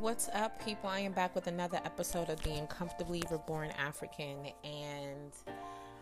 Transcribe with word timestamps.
What's 0.00 0.30
up, 0.30 0.64
people? 0.64 0.88
I 0.88 1.00
am 1.00 1.12
back 1.12 1.34
with 1.34 1.46
another 1.46 1.78
episode 1.84 2.30
of 2.30 2.42
Being 2.42 2.66
Comfortably 2.68 3.22
Reborn 3.30 3.68
African, 3.78 4.46
and 4.64 5.30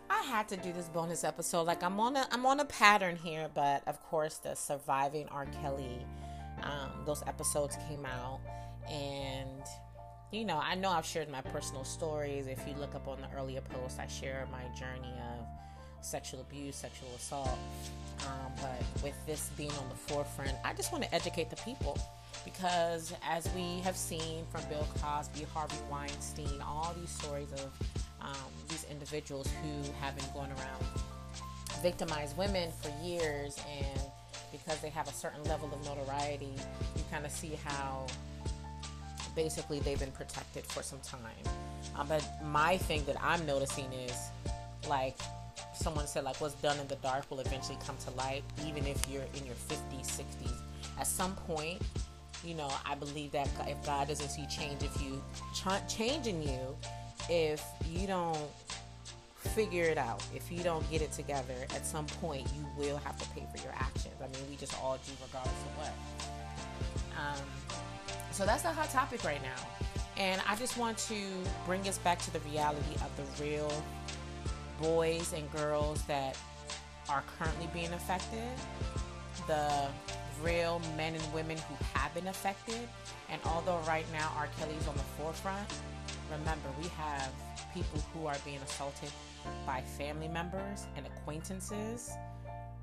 I 0.08 0.22
had 0.22 0.46
to 0.50 0.56
do 0.56 0.72
this 0.72 0.88
bonus 0.88 1.24
episode. 1.24 1.64
Like 1.64 1.82
I'm 1.82 1.98
on 1.98 2.14
a 2.14 2.24
I'm 2.30 2.46
on 2.46 2.60
a 2.60 2.64
pattern 2.64 3.16
here, 3.16 3.50
but 3.52 3.82
of 3.88 4.00
course, 4.04 4.38
the 4.38 4.54
surviving 4.54 5.26
R. 5.32 5.46
Kelly, 5.46 6.06
um, 6.62 6.92
those 7.06 7.24
episodes 7.26 7.76
came 7.88 8.06
out, 8.06 8.38
and 8.88 9.64
you 10.30 10.44
know, 10.44 10.60
I 10.62 10.76
know 10.76 10.90
I've 10.90 11.04
shared 11.04 11.28
my 11.28 11.40
personal 11.40 11.82
stories. 11.82 12.46
If 12.46 12.64
you 12.68 12.74
look 12.78 12.94
up 12.94 13.08
on 13.08 13.20
the 13.20 13.36
earlier 13.36 13.62
posts, 13.62 13.98
I 13.98 14.06
share 14.06 14.46
my 14.52 14.62
journey 14.78 15.12
of 15.34 15.44
sexual 16.04 16.40
abuse, 16.42 16.76
sexual 16.76 17.08
assault. 17.16 17.58
Um, 18.20 18.52
but 18.62 19.02
with 19.02 19.14
this 19.26 19.50
being 19.56 19.72
on 19.72 19.88
the 19.88 19.96
forefront, 19.96 20.54
I 20.64 20.72
just 20.72 20.92
want 20.92 21.02
to 21.02 21.12
educate 21.12 21.50
the 21.50 21.56
people 21.56 21.98
because 22.44 23.12
as 23.26 23.48
we 23.54 23.80
have 23.80 23.96
seen 23.96 24.44
from 24.50 24.62
Bill 24.68 24.86
Cosby, 25.00 25.46
Harvey 25.54 25.76
Weinstein, 25.90 26.60
all 26.62 26.94
these 26.98 27.10
stories 27.10 27.52
of 27.52 27.70
um, 28.20 28.50
these 28.68 28.86
individuals 28.90 29.48
who 29.62 29.92
have 30.00 30.16
been 30.16 30.26
going 30.34 30.50
around 30.50 30.84
victimize 31.82 32.34
women 32.36 32.70
for 32.82 32.90
years 33.04 33.56
and 33.70 34.00
because 34.50 34.80
they 34.80 34.88
have 34.88 35.08
a 35.08 35.12
certain 35.12 35.42
level 35.44 35.70
of 35.72 35.84
notoriety, 35.84 36.52
you 36.96 37.02
kind 37.10 37.24
of 37.24 37.30
see 37.30 37.58
how 37.64 38.06
basically 39.36 39.78
they've 39.80 40.00
been 40.00 40.10
protected 40.12 40.64
for 40.64 40.82
some 40.82 40.98
time. 41.00 41.20
Um, 41.96 42.08
but 42.08 42.26
my 42.44 42.76
thing 42.76 43.04
that 43.06 43.16
I'm 43.22 43.44
noticing 43.46 43.92
is 43.92 44.30
like 44.88 45.16
someone 45.74 46.06
said, 46.06 46.24
like 46.24 46.40
what's 46.40 46.54
done 46.54 46.78
in 46.80 46.88
the 46.88 46.96
dark 46.96 47.30
will 47.30 47.40
eventually 47.40 47.78
come 47.86 47.96
to 48.04 48.10
light, 48.12 48.42
even 48.66 48.86
if 48.86 49.08
you're 49.08 49.26
in 49.34 49.44
your 49.46 49.54
50s, 49.54 50.06
60s. 50.06 50.52
At 50.98 51.06
some 51.06 51.34
point, 51.34 51.80
you 52.44 52.54
know, 52.54 52.70
I 52.86 52.94
believe 52.94 53.32
that 53.32 53.48
if 53.66 53.84
God 53.84 54.08
doesn't 54.08 54.28
see 54.28 54.46
change, 54.46 54.82
if 54.82 55.02
you 55.02 55.22
ch- 55.54 55.94
change 55.94 56.26
in 56.26 56.42
you, 56.42 56.76
if 57.28 57.64
you 57.90 58.06
don't 58.06 58.38
figure 59.36 59.84
it 59.84 59.98
out, 59.98 60.22
if 60.34 60.50
you 60.50 60.62
don't 60.62 60.88
get 60.90 61.02
it 61.02 61.12
together, 61.12 61.54
at 61.74 61.86
some 61.86 62.06
point 62.06 62.46
you 62.56 62.66
will 62.76 62.98
have 62.98 63.18
to 63.18 63.28
pay 63.30 63.44
for 63.54 63.62
your 63.62 63.74
actions. 63.74 64.14
I 64.20 64.24
mean, 64.24 64.50
we 64.50 64.56
just 64.56 64.74
all 64.82 64.98
do, 65.06 65.12
regardless 65.26 65.54
of 65.54 65.78
what. 65.78 65.92
Um, 67.18 67.78
so 68.32 68.46
that's 68.46 68.64
a 68.64 68.72
hot 68.72 68.90
topic 68.90 69.24
right 69.24 69.42
now. 69.42 69.88
And 70.16 70.40
I 70.48 70.56
just 70.56 70.76
want 70.76 70.98
to 70.98 71.14
bring 71.66 71.88
us 71.88 71.98
back 71.98 72.18
to 72.20 72.32
the 72.32 72.40
reality 72.40 72.94
of 72.96 73.10
the 73.16 73.44
real 73.44 73.72
boys 74.80 75.32
and 75.32 75.50
girls 75.52 76.02
that 76.04 76.36
are 77.08 77.22
currently 77.38 77.68
being 77.72 77.92
affected, 77.92 78.50
the 79.46 79.86
real 80.42 80.80
men 80.96 81.14
and 81.14 81.32
women 81.32 81.56
who 81.56 81.74
have 81.94 82.12
been 82.14 82.28
affected. 82.28 82.88
And 83.30 83.40
although 83.44 83.78
right 83.86 84.06
now 84.12 84.32
R. 84.36 84.48
Kelly's 84.58 84.86
on 84.88 84.96
the 84.96 85.02
forefront, 85.18 85.68
remember 86.30 86.68
we 86.80 86.88
have 86.88 87.32
people 87.74 88.00
who 88.12 88.26
are 88.26 88.36
being 88.44 88.58
assaulted 88.58 89.10
by 89.66 89.82
family 89.82 90.28
members 90.28 90.86
and 90.96 91.06
acquaintances 91.06 92.10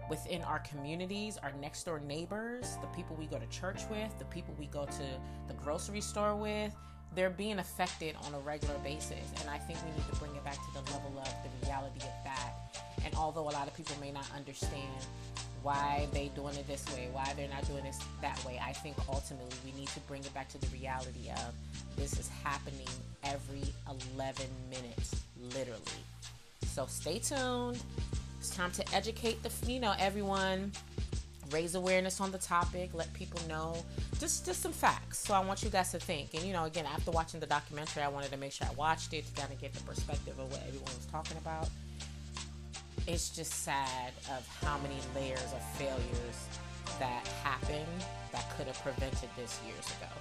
within 0.09 0.41
our 0.43 0.59
communities, 0.59 1.37
our 1.41 1.51
next 1.59 1.83
door 1.83 1.99
neighbors, 1.99 2.77
the 2.81 2.87
people 2.87 3.15
we 3.15 3.25
go 3.25 3.39
to 3.39 3.47
church 3.47 3.81
with, 3.89 4.17
the 4.19 4.25
people 4.25 4.55
we 4.59 4.67
go 4.67 4.85
to 4.85 5.03
the 5.47 5.53
grocery 5.55 6.01
store 6.01 6.35
with. 6.35 6.75
They're 7.15 7.29
being 7.29 7.59
affected 7.59 8.15
on 8.25 8.33
a 8.33 8.39
regular 8.39 8.77
basis. 8.79 9.31
And 9.39 9.49
I 9.49 9.57
think 9.57 9.79
we 9.83 9.91
need 9.91 10.07
to 10.11 10.15
bring 10.19 10.35
it 10.35 10.43
back 10.43 10.55
to 10.55 10.73
the 10.73 10.91
level 10.91 11.17
of 11.17 11.29
the 11.43 11.65
reality 11.65 12.01
of 12.01 12.23
that. 12.25 12.53
And 13.05 13.15
although 13.15 13.47
a 13.47 13.51
lot 13.51 13.67
of 13.67 13.73
people 13.73 13.95
may 14.01 14.11
not 14.11 14.29
understand 14.35 14.91
why 15.65 16.07
they 16.13 16.29
doing 16.35 16.55
it 16.55 16.67
this 16.67 16.85
way, 16.95 17.09
why 17.11 17.33
they're 17.35 17.49
not 17.49 17.67
doing 17.67 17.83
this 17.83 17.99
that 18.21 18.41
way. 18.45 18.61
I 18.63 18.71
think 18.71 18.95
ultimately 19.09 19.57
we 19.65 19.71
need 19.79 19.87
to 19.89 19.99
bring 20.01 20.21
it 20.21 20.31
back 20.31 20.47
to 20.49 20.59
the 20.59 20.67
reality 20.67 21.31
of 21.31 21.53
this 21.97 22.19
is 22.19 22.29
happening 22.43 22.87
every 23.23 23.73
11 24.15 24.45
minutes, 24.69 25.23
literally. 25.55 25.81
So 26.67 26.85
stay 26.85 27.17
tuned. 27.17 27.81
It's 28.39 28.55
time 28.55 28.69
to 28.73 28.85
educate 28.93 29.41
the 29.41 29.49
you 29.71 29.79
know 29.79 29.95
everyone, 29.97 30.71
raise 31.49 31.73
awareness 31.73 32.21
on 32.21 32.31
the 32.31 32.37
topic, 32.37 32.91
let 32.93 33.11
people 33.13 33.39
know 33.49 33.75
just 34.19 34.45
just 34.45 34.61
some 34.61 34.71
facts. 34.71 35.17
So 35.17 35.33
I 35.33 35.39
want 35.39 35.63
you 35.63 35.71
guys 35.71 35.89
to 35.93 35.99
think. 35.99 36.35
And 36.35 36.43
you 36.43 36.53
know, 36.53 36.65
again, 36.65 36.85
after 36.85 37.09
watching 37.09 37.39
the 37.39 37.47
documentary, 37.47 38.03
I 38.03 38.07
wanted 38.07 38.29
to 38.31 38.37
make 38.37 38.51
sure 38.51 38.67
I 38.67 38.73
watched 38.75 39.13
it 39.13 39.25
to 39.25 39.41
kind 39.41 39.51
of 39.51 39.59
get 39.59 39.73
the 39.73 39.81
perspective 39.81 40.37
of 40.37 40.51
what 40.51 40.61
everyone 40.67 40.93
was 40.95 41.07
talking 41.11 41.37
about 41.37 41.69
it's 43.07 43.29
just 43.29 43.53
sad 43.53 44.13
of 44.31 44.47
how 44.61 44.77
many 44.79 44.95
layers 45.15 45.53
of 45.53 45.61
failures 45.77 46.47
that 46.99 47.27
happened 47.43 48.03
that 48.31 48.49
could 48.57 48.67
have 48.67 48.81
prevented 48.81 49.29
this 49.37 49.59
years 49.65 49.85
ago. 49.87 50.11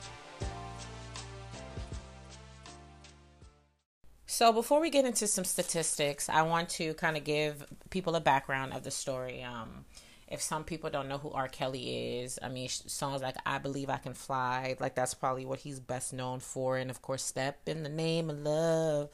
So, 4.27 4.53
before 4.53 4.81
we 4.81 4.91
get 4.91 5.05
into 5.05 5.29
some 5.29 5.45
statistics, 5.45 6.29
I 6.29 6.43
want 6.43 6.69
to 6.71 6.95
kind 6.95 7.17
of 7.17 7.23
give 7.23 7.65
people 7.91 8.17
a 8.17 8.21
background 8.21 8.73
of 8.73 8.83
the 8.83 8.91
story. 8.91 9.45
Um, 9.45 9.85
if 10.27 10.43
some 10.43 10.65
people 10.65 10.91
don't 10.91 11.09
know 11.09 11.19
who 11.19 11.31
R. 11.31 11.47
Kelly 11.47 12.19
is, 12.19 12.39
I 12.43 12.49
mean, 12.49 12.69
songs 12.69 13.23
like 13.23 13.37
I 13.47 13.59
Believe 13.59 13.91
I 13.91 13.99
Can 13.99 14.15
Fly, 14.15 14.77
like 14.81 14.97
that's 14.97 15.15
probably 15.15 15.47
what 15.47 15.61
he's 15.61 15.79
best 15.79 16.13
known 16.13 16.41
for. 16.41 16.77
And 16.77 16.91
of 16.91 17.01
course, 17.01 17.23
Step 17.23 17.61
in 17.69 17.85
the 17.85 17.89
Name 17.89 18.29
of 18.29 18.41
Love. 18.41 19.11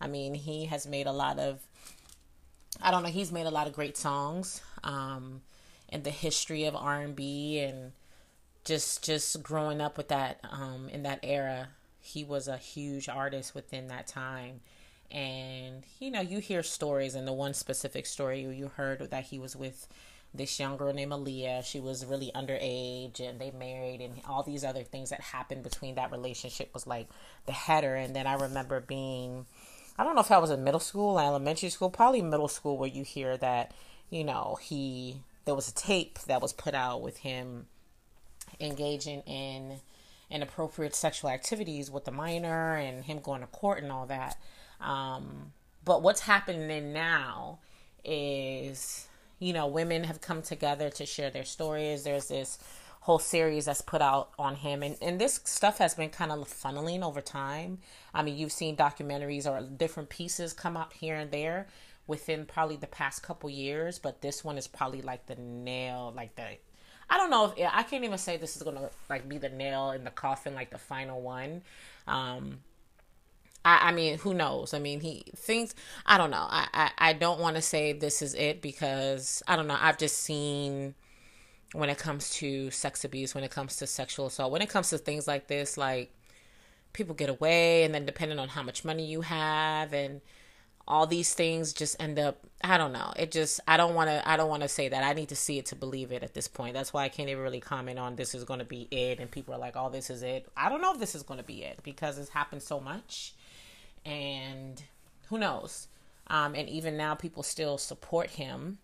I 0.00 0.08
mean, 0.08 0.34
he 0.34 0.64
has 0.66 0.86
made 0.86 1.06
a 1.06 1.12
lot 1.12 1.38
of 1.38 1.60
I 2.80 2.90
don't 2.90 3.02
know. 3.02 3.08
He's 3.10 3.32
made 3.32 3.46
a 3.46 3.50
lot 3.50 3.66
of 3.66 3.72
great 3.74 3.96
songs 3.96 4.62
um, 4.82 5.42
in 5.88 6.02
the 6.02 6.10
history 6.10 6.64
of 6.64 6.74
R 6.74 7.00
and 7.00 7.14
B, 7.14 7.58
and 7.60 7.92
just 8.64 9.04
just 9.04 9.42
growing 9.42 9.80
up 9.80 9.96
with 9.96 10.08
that 10.08 10.40
um, 10.50 10.88
in 10.88 11.02
that 11.02 11.20
era, 11.22 11.68
he 12.00 12.24
was 12.24 12.48
a 12.48 12.56
huge 12.56 13.08
artist 13.08 13.54
within 13.54 13.88
that 13.88 14.06
time. 14.06 14.60
And 15.10 15.84
you 16.00 16.10
know, 16.10 16.20
you 16.20 16.38
hear 16.38 16.62
stories, 16.62 17.14
and 17.14 17.26
the 17.26 17.32
one 17.32 17.54
specific 17.54 18.06
story 18.06 18.40
you 18.40 18.68
heard 18.76 19.10
that 19.10 19.24
he 19.24 19.38
was 19.38 19.54
with 19.54 19.86
this 20.34 20.58
young 20.58 20.76
girl 20.78 20.92
named 20.94 21.12
Aaliyah. 21.12 21.64
She 21.64 21.78
was 21.80 22.06
really 22.06 22.30
underage, 22.34 23.20
and 23.20 23.38
they 23.38 23.50
married, 23.50 24.00
and 24.00 24.14
all 24.26 24.42
these 24.42 24.64
other 24.64 24.82
things 24.82 25.10
that 25.10 25.20
happened 25.20 25.62
between 25.62 25.96
that 25.96 26.10
relationship 26.10 26.72
was 26.72 26.86
like 26.86 27.08
the 27.46 27.52
header. 27.52 27.94
And 27.94 28.16
then 28.16 28.26
I 28.26 28.34
remember 28.34 28.80
being 28.80 29.46
I 29.98 30.04
don't 30.04 30.14
know 30.14 30.20
if 30.20 30.30
I 30.30 30.38
was 30.38 30.50
in 30.50 30.64
middle 30.64 30.80
school, 30.80 31.18
elementary 31.18 31.68
school, 31.68 31.90
probably 31.90 32.22
middle 32.22 32.48
school, 32.48 32.78
where 32.78 32.88
you 32.88 33.04
hear 33.04 33.36
that, 33.36 33.72
you 34.10 34.24
know, 34.24 34.58
he 34.60 35.22
there 35.44 35.54
was 35.54 35.68
a 35.68 35.74
tape 35.74 36.18
that 36.20 36.40
was 36.40 36.52
put 36.52 36.74
out 36.74 37.02
with 37.02 37.18
him 37.18 37.66
engaging 38.60 39.20
in 39.22 39.80
inappropriate 40.30 40.94
sexual 40.94 41.30
activities 41.30 41.90
with 41.90 42.04
the 42.04 42.10
minor 42.10 42.76
and 42.76 43.04
him 43.04 43.20
going 43.20 43.40
to 43.40 43.46
court 43.48 43.82
and 43.82 43.92
all 43.92 44.06
that. 44.06 44.36
Um, 44.80 45.52
but 45.84 46.02
what's 46.02 46.20
happening 46.20 46.92
now 46.92 47.58
is, 48.04 49.08
you 49.38 49.52
know, 49.52 49.66
women 49.66 50.04
have 50.04 50.20
come 50.20 50.42
together 50.42 50.90
to 50.90 51.06
share 51.06 51.30
their 51.30 51.44
stories. 51.44 52.04
There's 52.04 52.28
this 52.28 52.58
whole 53.02 53.18
series 53.18 53.64
that's 53.64 53.80
put 53.80 54.00
out 54.00 54.30
on 54.38 54.54
him 54.54 54.80
and, 54.82 54.96
and 55.02 55.20
this 55.20 55.40
stuff 55.44 55.78
has 55.78 55.94
been 55.94 56.08
kind 56.08 56.30
of 56.30 56.38
funneling 56.48 57.02
over 57.02 57.20
time 57.20 57.78
i 58.14 58.22
mean 58.22 58.36
you've 58.36 58.52
seen 58.52 58.76
documentaries 58.76 59.44
or 59.44 59.60
different 59.76 60.08
pieces 60.08 60.52
come 60.52 60.76
out 60.76 60.92
here 60.92 61.16
and 61.16 61.32
there 61.32 61.66
within 62.06 62.46
probably 62.46 62.76
the 62.76 62.86
past 62.86 63.20
couple 63.22 63.50
years 63.50 63.98
but 63.98 64.22
this 64.22 64.44
one 64.44 64.56
is 64.56 64.68
probably 64.68 65.02
like 65.02 65.26
the 65.26 65.34
nail 65.34 66.12
like 66.14 66.34
the 66.36 66.44
i 67.10 67.16
don't 67.16 67.30
know 67.30 67.52
if 67.56 67.70
i 67.72 67.82
can't 67.82 68.04
even 68.04 68.18
say 68.18 68.36
this 68.36 68.56
is 68.56 68.62
gonna 68.62 68.88
like 69.10 69.28
be 69.28 69.36
the 69.36 69.48
nail 69.48 69.90
in 69.90 70.04
the 70.04 70.10
coffin 70.10 70.54
like 70.54 70.70
the 70.70 70.78
final 70.78 71.20
one 71.20 71.60
um 72.06 72.58
I, 73.64 73.90
I 73.90 73.92
mean, 73.92 74.18
who 74.18 74.34
knows? 74.34 74.74
I 74.74 74.80
mean, 74.80 74.98
he 74.98 75.22
thinks. 75.36 75.76
I 76.04 76.18
don't 76.18 76.32
know. 76.32 76.46
I, 76.50 76.66
I, 76.74 76.90
I 76.98 77.12
don't 77.12 77.38
want 77.38 77.54
to 77.54 77.62
say 77.62 77.92
this 77.92 78.20
is 78.20 78.34
it 78.34 78.60
because 78.60 79.40
I 79.46 79.54
don't 79.54 79.68
know. 79.68 79.78
I've 79.80 79.98
just 79.98 80.18
seen 80.18 80.96
when 81.72 81.88
it 81.88 81.98
comes 81.98 82.30
to 82.30 82.70
sex 82.70 83.04
abuse, 83.04 83.34
when 83.34 83.44
it 83.44 83.50
comes 83.50 83.76
to 83.76 83.86
sexual 83.86 84.26
assault, 84.26 84.52
when 84.52 84.62
it 84.62 84.68
comes 84.68 84.90
to 84.90 84.98
things 84.98 85.26
like 85.26 85.46
this, 85.48 85.76
like 85.76 86.12
people 86.92 87.14
get 87.14 87.30
away, 87.30 87.84
and 87.84 87.94
then 87.94 88.04
depending 88.06 88.38
on 88.38 88.48
how 88.48 88.62
much 88.62 88.84
money 88.84 89.06
you 89.06 89.22
have, 89.22 89.92
and 89.92 90.20
all 90.86 91.06
these 91.06 91.32
things 91.32 91.72
just 91.72 91.96
end 92.00 92.18
up 92.18 92.40
i 92.64 92.76
don't 92.76 92.92
know. 92.92 93.12
It 93.16 93.30
just 93.30 93.60
i 93.68 93.76
don't 93.76 93.94
want 93.94 94.10
to 94.10 94.28
i 94.28 94.36
don't 94.36 94.48
want 94.48 94.62
to 94.62 94.68
say 94.68 94.88
that. 94.88 95.04
I 95.04 95.12
need 95.12 95.28
to 95.28 95.36
see 95.36 95.58
it 95.58 95.66
to 95.66 95.76
believe 95.76 96.12
it 96.12 96.22
at 96.22 96.34
this 96.34 96.48
point. 96.48 96.74
That's 96.74 96.92
why 96.92 97.04
i 97.04 97.08
can't 97.08 97.28
even 97.28 97.42
really 97.42 97.60
comment 97.60 97.98
on 97.98 98.16
this 98.16 98.34
is 98.34 98.44
going 98.44 98.58
to 98.58 98.64
be 98.64 98.88
it 98.90 99.20
and 99.20 99.30
people 99.30 99.54
are 99.54 99.58
like 99.58 99.76
oh 99.76 99.90
this 99.90 100.10
is 100.10 100.22
it. 100.22 100.48
I 100.56 100.68
don't 100.68 100.82
know 100.82 100.92
if 100.92 100.98
this 100.98 101.14
is 101.14 101.22
going 101.22 101.38
to 101.38 101.44
be 101.46 101.62
it 101.62 101.80
because 101.82 102.18
it's 102.18 102.30
happened 102.30 102.62
so 102.62 102.80
much 102.80 103.34
and 104.04 104.82
who 105.28 105.38
knows? 105.38 105.88
Um, 106.26 106.54
and 106.54 106.68
even 106.68 106.96
now 106.96 107.14
people 107.14 107.42
still 107.42 107.78
support 107.78 108.30
him 108.30 108.78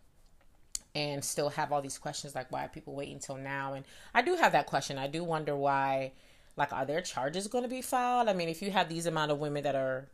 and 0.95 1.25
still 1.25 1.51
have 1.51 1.73
all 1.73 1.83
these 1.83 1.99
questions 1.99 2.35
like 2.35 2.51
why 2.51 2.67
people 2.67 2.95
waiting 2.95 3.15
until 3.15 3.37
now? 3.37 3.75
And 3.75 3.85
i 4.15 4.23
do 4.23 4.37
have 4.37 4.53
that 4.53 4.67
question. 4.67 4.99
I 4.99 5.07
do 5.07 5.25
wonder 5.25 5.57
why 5.57 6.13
like 6.57 6.73
are 6.73 6.85
there 6.85 7.01
charges 7.01 7.47
going 7.47 7.65
to 7.65 7.71
be 7.71 7.83
filed? 7.83 8.29
I 8.29 8.33
mean 8.33 8.49
if 8.49 8.63
you 8.63 8.71
have 8.71 8.89
these 8.89 9.07
amount 9.07 9.31
of 9.31 9.39
women 9.39 9.63
that 9.65 9.75
are 9.75 10.09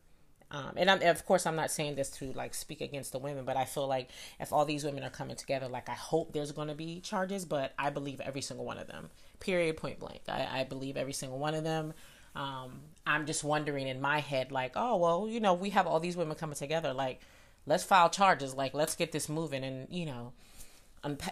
um, 0.51 0.73
and 0.77 0.91
I'm, 0.91 1.03
of 1.03 1.25
course 1.25 1.47
i'm 1.47 1.57
not 1.57 1.71
saying 1.71 1.95
this 1.97 2.11
to 2.19 2.27
like 2.35 2.55
speak 2.55 2.83
against 2.83 3.13
the 3.13 3.19
women 3.19 3.47
but 3.47 3.57
i 3.57 3.65
feel 3.65 3.89
like 3.89 4.11
if 4.39 4.53
all 4.53 4.67
these 4.67 4.85
women 4.85 5.03
are 5.03 5.11
coming 5.11 5.37
together 5.37 5.69
like 5.69 5.89
i 5.89 5.95
hope 5.95 6.33
there's 6.33 6.53
going 6.53 6.69
to 6.69 6.75
be 6.75 7.01
charges 7.01 7.47
but 7.47 7.73
i 7.79 7.89
believe 7.89 8.21
every 8.21 8.43
single 8.43 8.65
one 8.65 8.77
of 8.77 8.87
them 8.87 9.09
period 9.45 9.77
point 9.77 9.99
blank. 10.01 10.23
I, 10.29 10.61
I 10.61 10.65
believe 10.65 10.97
every 10.97 11.13
single 11.13 11.39
one 11.39 11.55
of 11.55 11.65
them. 11.65 11.93
Um, 12.35 12.81
I'm 13.07 13.27
just 13.27 13.45
wondering 13.45 13.87
in 13.87 14.01
my 14.01 14.21
head, 14.21 14.51
like, 14.51 14.73
oh, 14.75 14.97
well, 14.97 15.29
you 15.29 15.39
know, 15.39 15.55
we 15.55 15.71
have 15.71 15.87
all 15.87 16.01
these 16.01 16.17
women 16.17 16.37
coming 16.37 16.57
together. 16.57 16.93
Like, 16.93 17.21
let's 17.67 17.85
file 17.85 18.11
charges. 18.11 18.55
Like, 18.55 18.75
let's 18.75 18.97
get 18.97 19.13
this 19.13 19.29
moving. 19.29 19.63
And, 19.63 19.87
you 19.91 20.07
know, 20.07 20.33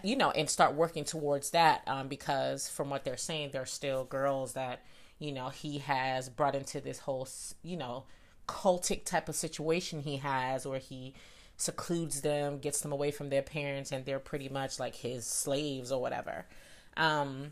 you 0.03 0.15
know, 0.15 0.31
and 0.31 0.49
start 0.49 0.75
working 0.75 1.03
towards 1.03 1.51
that. 1.51 1.81
Um, 1.87 2.07
because 2.07 2.69
from 2.69 2.89
what 2.89 3.03
they're 3.03 3.17
saying, 3.17 3.49
there's 3.51 3.71
still 3.71 4.03
girls 4.05 4.53
that, 4.53 4.81
you 5.19 5.31
know, 5.31 5.49
he 5.49 5.79
has 5.79 6.29
brought 6.29 6.55
into 6.55 6.79
this 6.79 6.99
whole, 6.99 7.27
you 7.63 7.77
know, 7.77 8.03
cultic 8.47 9.05
type 9.05 9.29
of 9.29 9.35
situation 9.35 10.01
he 10.01 10.17
has 10.17 10.65
where 10.65 10.79
he 10.79 11.13
secludes 11.57 12.21
them, 12.21 12.59
gets 12.59 12.81
them 12.81 12.91
away 12.91 13.11
from 13.11 13.29
their 13.29 13.41
parents, 13.41 13.91
and 13.91 14.05
they're 14.05 14.19
pretty 14.19 14.49
much 14.49 14.79
like 14.79 14.95
his 14.95 15.25
slaves 15.25 15.91
or 15.91 16.01
whatever. 16.01 16.45
Um, 16.97 17.51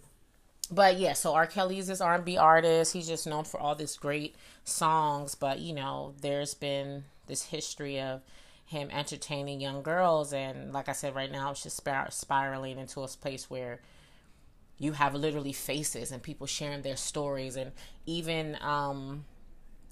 but 0.69 0.97
yeah, 0.97 1.13
so 1.13 1.33
R. 1.33 1.47
Kelly's 1.47 1.87
this 1.87 2.01
R 2.01 2.15
and 2.15 2.25
B 2.25 2.37
artist. 2.37 2.93
He's 2.93 3.07
just 3.07 3.27
known 3.27 3.43
for 3.43 3.59
all 3.59 3.75
these 3.75 3.97
great 3.97 4.35
songs, 4.63 5.35
but 5.35 5.59
you 5.59 5.73
know, 5.73 6.13
there's 6.21 6.53
been 6.53 7.03
this 7.27 7.43
history 7.45 7.99
of 7.99 8.21
him 8.71 8.89
entertaining 8.91 9.61
young 9.61 9.83
girls, 9.83 10.33
and 10.33 10.73
like 10.73 10.89
I 10.89 10.93
said, 10.93 11.13
right 11.13 11.31
now 11.31 11.51
it's 11.51 11.63
just 11.63 11.77
spir- 11.77 12.07
spiraling 12.09 12.79
into 12.79 13.01
a 13.01 13.07
place 13.07 13.49
where 13.49 13.81
you 14.79 14.93
have 14.93 15.13
literally 15.13 15.53
faces 15.53 16.11
and 16.11 16.23
people 16.23 16.47
sharing 16.47 16.81
their 16.81 16.95
stories, 16.95 17.55
and 17.57 17.71
even 18.05 18.57
um, 18.61 19.25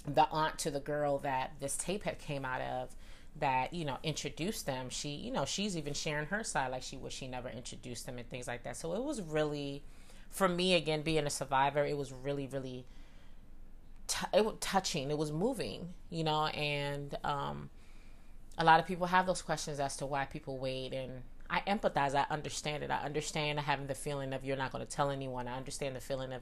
the 0.07 0.27
aunt 0.29 0.57
to 0.59 0.71
the 0.71 0.79
girl 0.79 1.19
that 1.19 1.51
this 1.59 1.75
tape 1.77 2.03
had 2.03 2.19
came 2.19 2.45
out 2.45 2.61
of 2.61 2.95
that 3.39 3.73
you 3.73 3.85
know 3.85 3.97
introduced 4.03 4.65
them 4.65 4.89
she 4.89 5.09
you 5.09 5.31
know 5.31 5.45
she's 5.45 5.77
even 5.77 5.93
sharing 5.93 6.25
her 6.25 6.43
side 6.43 6.71
like 6.71 6.81
she 6.81 6.97
wish 6.97 7.13
she 7.13 7.27
never 7.27 7.47
introduced 7.47 8.05
them 8.05 8.17
and 8.17 8.29
things 8.29 8.47
like 8.47 8.63
that. 8.63 8.75
So 8.75 8.93
it 8.93 9.03
was 9.03 9.21
really 9.21 9.83
for 10.29 10.47
me 10.47 10.73
again 10.75 11.01
being 11.03 11.25
a 11.25 11.29
survivor 11.29 11.85
it 11.85 11.97
was 11.97 12.11
really 12.11 12.47
really 12.47 12.85
t- 14.07 14.27
it 14.33 14.43
was 14.43 14.55
touching. 14.59 15.11
It 15.11 15.17
was 15.17 15.31
moving 15.31 15.93
you 16.09 16.23
know 16.23 16.47
and 16.47 17.17
um 17.23 17.69
a 18.59 18.63
lot 18.63 18.79
of 18.79 18.85
people 18.85 19.07
have 19.07 19.25
those 19.25 19.41
questions 19.41 19.79
as 19.79 19.95
to 19.97 20.05
why 20.05 20.25
people 20.25 20.57
wait 20.57 20.93
and 20.93 21.23
I 21.49 21.61
empathize. 21.61 22.13
I 22.13 22.25
understand 22.29 22.83
it. 22.83 22.91
I 22.91 22.97
understand 22.97 23.59
having 23.59 23.87
the 23.87 23.95
feeling 23.95 24.33
of 24.33 24.43
you're 24.43 24.57
not 24.57 24.71
going 24.71 24.85
to 24.85 24.91
tell 24.91 25.09
anyone. 25.09 25.47
I 25.47 25.57
understand 25.57 25.95
the 25.95 26.01
feeling 26.01 26.33
of 26.33 26.41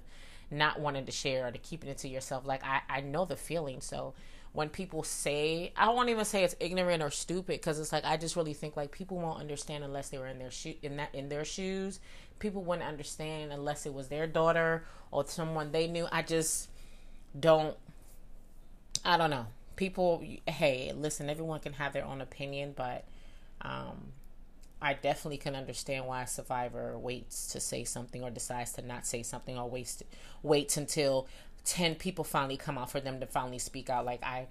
not 0.49 0.79
wanting 0.79 1.05
to 1.05 1.11
share 1.11 1.47
or 1.47 1.51
to 1.51 1.57
keeping 1.59 1.89
it 1.89 1.99
to 1.99 2.09
yourself. 2.09 2.45
Like 2.45 2.63
I, 2.65 2.81
I 2.89 3.01
know 3.01 3.23
the 3.23 3.37
feeling. 3.37 3.79
So 3.79 4.15
when 4.51 4.69
people 4.69 5.03
say, 5.03 5.71
I 5.77 5.89
won't 5.89 6.09
even 6.09 6.25
say 6.25 6.43
it's 6.43 6.55
ignorant 6.59 7.03
or 7.03 7.11
stupid 7.11 7.45
because 7.59 7.79
it's 7.79 7.93
like 7.93 8.03
I 8.03 8.17
just 8.17 8.35
really 8.35 8.55
think 8.55 8.75
like 8.75 8.91
people 8.91 9.17
won't 9.17 9.39
understand 9.39 9.83
unless 9.83 10.09
they 10.09 10.17
were 10.17 10.27
in 10.27 10.39
their 10.39 10.51
shoe 10.51 10.73
in 10.81 10.97
that 10.97 11.13
in 11.13 11.29
their 11.29 11.45
shoes. 11.45 11.99
People 12.39 12.63
wouldn't 12.63 12.87
understand 12.87 13.51
unless 13.53 13.85
it 13.85 13.93
was 13.93 14.07
their 14.09 14.27
daughter 14.27 14.83
or 15.11 15.25
someone 15.27 15.71
they 15.71 15.87
knew. 15.87 16.07
I 16.11 16.23
just 16.23 16.69
don't. 17.39 17.77
I 19.05 19.17
don't 19.17 19.29
know. 19.29 19.45
People, 19.77 20.21
hey, 20.45 20.91
listen. 20.93 21.29
Everyone 21.29 21.61
can 21.61 21.73
have 21.73 21.93
their 21.93 22.03
own 22.05 22.19
opinion, 22.19 22.73
but 22.75 23.05
um, 23.61 24.11
I 24.81 24.93
definitely 24.93 25.37
can 25.37 25.55
understand 25.55 26.05
why 26.05 26.23
a 26.23 26.27
survivor 26.27 26.97
waits 26.97 27.47
to 27.47 27.59
say 27.59 27.83
something 27.83 28.23
or 28.23 28.29
decides 28.29 28.73
to 28.73 28.81
not 28.81 29.05
say 29.05 29.23
something 29.23 29.57
or 29.57 29.69
waits 29.69 30.03
waits 30.43 30.77
until 30.77 31.27
10 31.65 31.95
people 31.95 32.23
finally 32.23 32.57
come 32.57 32.77
out 32.77 32.91
for 32.91 32.99
them 32.99 33.19
to 33.19 33.25
finally 33.25 33.59
speak 33.59 33.89
out 33.89 34.05
like 34.05 34.23
I 34.23 34.47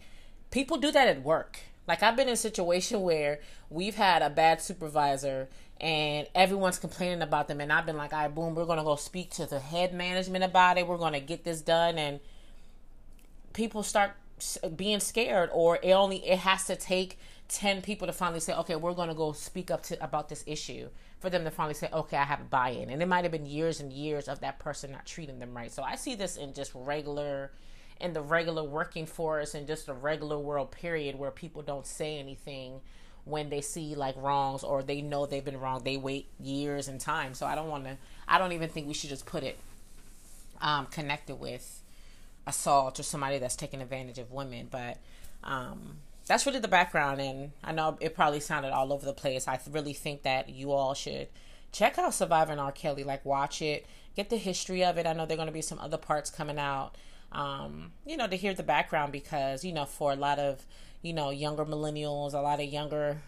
people 0.50 0.76
do 0.78 0.90
that 0.90 1.08
at 1.08 1.22
work. 1.22 1.60
Like 1.86 2.02
I've 2.02 2.16
been 2.16 2.26
in 2.26 2.34
a 2.34 2.36
situation 2.36 3.02
where 3.02 3.40
we've 3.70 3.94
had 3.94 4.22
a 4.22 4.30
bad 4.30 4.60
supervisor 4.60 5.48
and 5.80 6.26
everyone's 6.34 6.78
complaining 6.78 7.22
about 7.22 7.46
them 7.46 7.60
and 7.60 7.72
I've 7.72 7.86
been 7.86 7.96
like, 7.96 8.12
"All 8.12 8.20
right, 8.20 8.34
boom, 8.34 8.54
we're 8.54 8.64
to 8.78 8.84
go 8.84 8.96
speak 8.96 9.30
to 9.32 9.46
the 9.46 9.60
head 9.60 9.94
management 9.94 10.42
about 10.42 10.78
it. 10.78 10.88
We're 10.88 10.98
to 11.12 11.20
get 11.20 11.44
this 11.44 11.60
done." 11.60 11.98
And 11.98 12.18
people 13.52 13.84
start 13.84 14.12
being 14.76 15.00
scared 15.00 15.50
or 15.52 15.78
it 15.82 15.92
only 15.92 16.18
it 16.28 16.40
has 16.40 16.66
to 16.66 16.76
take 16.76 17.18
10 17.48 17.82
people 17.82 18.06
to 18.06 18.12
finally 18.12 18.40
say, 18.40 18.54
okay, 18.54 18.76
we're 18.76 18.94
going 18.94 19.08
to 19.08 19.14
go 19.14 19.32
speak 19.32 19.70
up 19.70 19.82
to 19.84 20.02
about 20.02 20.28
this 20.28 20.42
issue 20.46 20.88
for 21.20 21.30
them 21.30 21.44
to 21.44 21.50
finally 21.50 21.74
say, 21.74 21.88
okay, 21.92 22.16
I 22.16 22.24
have 22.24 22.40
a 22.40 22.44
buy 22.44 22.70
in. 22.70 22.90
And 22.90 23.02
it 23.02 23.06
might 23.06 23.24
have 23.24 23.32
been 23.32 23.46
years 23.46 23.80
and 23.80 23.92
years 23.92 24.28
of 24.28 24.40
that 24.40 24.58
person 24.58 24.92
not 24.92 25.06
treating 25.06 25.38
them 25.38 25.56
right. 25.56 25.70
So 25.72 25.82
I 25.82 25.96
see 25.96 26.14
this 26.14 26.36
in 26.36 26.54
just 26.54 26.72
regular, 26.74 27.52
in 28.00 28.12
the 28.12 28.20
regular 28.20 28.64
working 28.64 29.06
force 29.06 29.54
and 29.54 29.66
just 29.66 29.88
a 29.88 29.94
regular 29.94 30.38
world 30.38 30.72
period 30.72 31.16
where 31.16 31.30
people 31.30 31.62
don't 31.62 31.86
say 31.86 32.18
anything 32.18 32.80
when 33.24 33.48
they 33.48 33.60
see 33.60 33.94
like 33.94 34.14
wrongs 34.18 34.62
or 34.62 34.82
they 34.82 35.00
know 35.00 35.26
they've 35.26 35.44
been 35.44 35.60
wrong. 35.60 35.82
They 35.84 35.96
wait 35.96 36.28
years 36.40 36.88
and 36.88 37.00
time. 37.00 37.34
So 37.34 37.46
I 37.46 37.54
don't 37.54 37.68
want 37.68 37.84
to, 37.84 37.96
I 38.28 38.38
don't 38.38 38.52
even 38.52 38.68
think 38.68 38.86
we 38.86 38.94
should 38.94 39.10
just 39.10 39.26
put 39.26 39.42
it 39.42 39.58
um, 40.60 40.86
connected 40.86 41.36
with 41.36 41.82
assault 42.46 43.00
or 43.00 43.02
somebody 43.02 43.38
that's 43.38 43.56
taking 43.56 43.82
advantage 43.82 44.18
of 44.18 44.30
women. 44.32 44.68
But, 44.70 44.98
um, 45.44 45.98
that's 46.26 46.44
really 46.44 46.58
the 46.58 46.68
background 46.68 47.20
and 47.20 47.52
i 47.64 47.72
know 47.72 47.96
it 48.00 48.14
probably 48.14 48.40
sounded 48.40 48.72
all 48.72 48.92
over 48.92 49.06
the 49.06 49.12
place 49.12 49.48
i 49.48 49.58
really 49.70 49.92
think 49.92 50.22
that 50.22 50.48
you 50.48 50.72
all 50.72 50.94
should 50.94 51.28
check 51.72 51.98
out 51.98 52.12
surviving 52.12 52.58
r 52.58 52.72
kelly 52.72 53.04
like 53.04 53.24
watch 53.24 53.62
it 53.62 53.86
get 54.14 54.28
the 54.28 54.36
history 54.36 54.84
of 54.84 54.98
it 54.98 55.06
i 55.06 55.12
know 55.12 55.24
there 55.24 55.34
are 55.34 55.38
going 55.38 55.46
to 55.46 55.52
be 55.52 55.62
some 55.62 55.78
other 55.78 55.96
parts 55.96 56.30
coming 56.30 56.58
out 56.58 56.94
um, 57.32 57.92
you 58.06 58.16
know 58.16 58.28
to 58.28 58.36
hear 58.36 58.54
the 58.54 58.62
background 58.62 59.12
because 59.12 59.64
you 59.64 59.72
know 59.72 59.84
for 59.84 60.12
a 60.12 60.16
lot 60.16 60.38
of 60.38 60.64
you 61.02 61.12
know 61.12 61.30
younger 61.30 61.64
millennials 61.64 62.34
a 62.34 62.40
lot 62.40 62.60
of 62.60 62.66
younger 62.66 63.20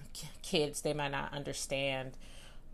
kids 0.42 0.82
they 0.82 0.94
might 0.94 1.10
not 1.10 1.32
understand 1.32 2.12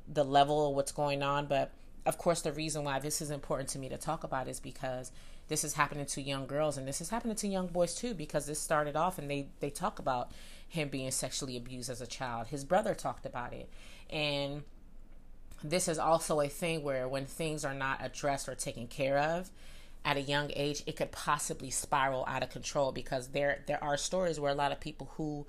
the 0.06 0.24
level 0.24 0.68
of 0.68 0.76
what's 0.76 0.92
going 0.92 1.22
on 1.22 1.46
but 1.46 1.72
of 2.04 2.18
course 2.18 2.42
the 2.42 2.52
reason 2.52 2.84
why 2.84 2.98
this 2.98 3.22
is 3.22 3.30
important 3.30 3.68
to 3.70 3.78
me 3.78 3.88
to 3.88 3.96
talk 3.96 4.22
about 4.22 4.48
is 4.48 4.60
because 4.60 5.10
this 5.48 5.64
is 5.64 5.74
happening 5.74 6.06
to 6.06 6.22
young 6.22 6.46
girls 6.46 6.76
and 6.76 6.88
this 6.88 7.00
is 7.00 7.10
happening 7.10 7.36
to 7.36 7.48
young 7.48 7.66
boys 7.66 7.94
too 7.94 8.14
because 8.14 8.46
this 8.46 8.58
started 8.58 8.96
off 8.96 9.18
and 9.18 9.30
they 9.30 9.48
they 9.60 9.70
talk 9.70 9.98
about 9.98 10.30
him 10.68 10.88
being 10.88 11.10
sexually 11.10 11.56
abused 11.56 11.90
as 11.90 12.00
a 12.00 12.06
child. 12.06 12.48
His 12.48 12.64
brother 12.64 12.94
talked 12.94 13.26
about 13.26 13.52
it. 13.52 13.68
And 14.10 14.64
this 15.62 15.88
is 15.88 15.98
also 15.98 16.40
a 16.40 16.48
thing 16.48 16.82
where 16.82 17.08
when 17.08 17.26
things 17.26 17.64
are 17.64 17.74
not 17.74 17.98
addressed 18.02 18.48
or 18.48 18.54
taken 18.54 18.86
care 18.86 19.18
of 19.18 19.50
at 20.04 20.16
a 20.18 20.20
young 20.20 20.50
age 20.54 20.82
it 20.86 20.96
could 20.96 21.10
possibly 21.10 21.70
spiral 21.70 22.24
out 22.28 22.42
of 22.42 22.50
control 22.50 22.92
because 22.92 23.28
there 23.28 23.62
there 23.66 23.82
are 23.82 23.96
stories 23.96 24.38
where 24.38 24.52
a 24.52 24.54
lot 24.54 24.72
of 24.72 24.78
people 24.78 25.10
who 25.16 25.46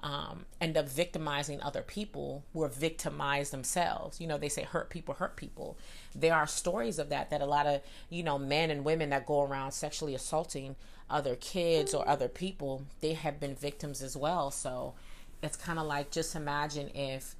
um, 0.00 0.44
end 0.60 0.76
up 0.76 0.88
victimizing 0.88 1.60
other 1.60 1.82
people 1.82 2.44
who 2.52 2.60
were 2.60 2.68
victimized 2.68 3.52
themselves. 3.52 4.20
You 4.20 4.26
know, 4.26 4.38
they 4.38 4.48
say 4.48 4.62
hurt 4.62 4.90
people 4.90 5.14
hurt 5.14 5.36
people. 5.36 5.76
There 6.14 6.34
are 6.34 6.46
stories 6.46 6.98
of 6.98 7.08
that, 7.08 7.30
that 7.30 7.40
a 7.40 7.46
lot 7.46 7.66
of, 7.66 7.80
you 8.08 8.22
know, 8.22 8.38
men 8.38 8.70
and 8.70 8.84
women 8.84 9.10
that 9.10 9.26
go 9.26 9.42
around 9.42 9.72
sexually 9.72 10.14
assaulting 10.14 10.76
other 11.10 11.36
kids 11.36 11.94
or 11.94 12.08
other 12.08 12.28
people, 12.28 12.84
they 13.00 13.14
have 13.14 13.40
been 13.40 13.54
victims 13.54 14.02
as 14.02 14.16
well. 14.16 14.50
So 14.50 14.94
it's 15.42 15.56
kind 15.56 15.78
of 15.78 15.86
like 15.86 16.10
just 16.10 16.36
imagine 16.36 16.90
if 16.94 17.34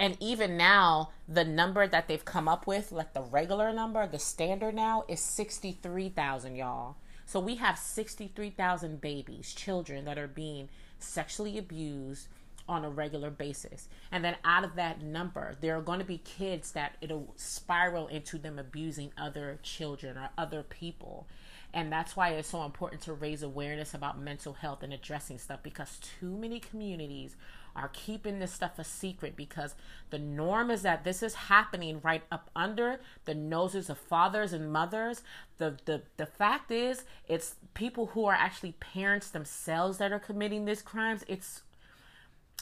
and 0.00 0.16
even 0.20 0.56
now, 0.56 1.10
the 1.28 1.44
number 1.44 1.86
that 1.86 2.08
they've 2.08 2.24
come 2.24 2.48
up 2.48 2.66
with, 2.66 2.90
like 2.90 3.12
the 3.12 3.22
regular 3.22 3.72
number, 3.72 4.06
the 4.06 4.18
standard 4.18 4.74
now 4.74 5.04
is 5.08 5.20
63,000, 5.20 6.56
y'all. 6.56 6.96
So 7.24 7.38
we 7.38 7.56
have 7.56 7.78
63,000 7.78 9.00
babies, 9.00 9.54
children 9.54 10.04
that 10.06 10.18
are 10.18 10.28
being 10.28 10.68
sexually 10.98 11.56
abused 11.58 12.28
on 12.68 12.84
a 12.84 12.90
regular 12.90 13.30
basis. 13.30 13.88
And 14.10 14.24
then 14.24 14.36
out 14.44 14.64
of 14.64 14.74
that 14.76 15.02
number, 15.02 15.56
there 15.60 15.76
are 15.76 15.82
going 15.82 15.98
to 15.98 16.04
be 16.04 16.18
kids 16.18 16.72
that 16.72 16.96
it'll 17.00 17.32
spiral 17.36 18.06
into 18.08 18.38
them 18.38 18.58
abusing 18.58 19.12
other 19.16 19.58
children 19.62 20.16
or 20.16 20.30
other 20.38 20.62
people. 20.62 21.26
And 21.74 21.90
that's 21.90 22.14
why 22.14 22.30
it's 22.30 22.48
so 22.48 22.64
important 22.64 23.02
to 23.02 23.14
raise 23.14 23.42
awareness 23.42 23.94
about 23.94 24.20
mental 24.20 24.52
health 24.52 24.82
and 24.82 24.92
addressing 24.92 25.38
stuff 25.38 25.62
because 25.62 25.98
too 26.20 26.36
many 26.36 26.60
communities 26.60 27.36
are 27.74 27.90
keeping 27.92 28.38
this 28.38 28.52
stuff 28.52 28.78
a 28.78 28.84
secret 28.84 29.34
because 29.36 29.74
the 30.10 30.18
norm 30.18 30.70
is 30.70 30.82
that 30.82 31.04
this 31.04 31.22
is 31.22 31.34
happening 31.34 32.00
right 32.02 32.22
up 32.30 32.50
under 32.54 33.00
the 33.24 33.34
noses 33.34 33.88
of 33.88 33.96
fathers 33.96 34.52
and 34.52 34.70
mothers. 34.70 35.22
The 35.58 35.78
the 35.86 36.02
the 36.18 36.26
fact 36.26 36.70
is 36.70 37.04
it's 37.26 37.56
people 37.74 38.06
who 38.08 38.26
are 38.26 38.34
actually 38.34 38.72
parents 38.72 39.30
themselves 39.30 39.98
that 39.98 40.12
are 40.12 40.18
committing 40.18 40.66
these 40.66 40.82
crimes. 40.82 41.24
It's 41.26 41.62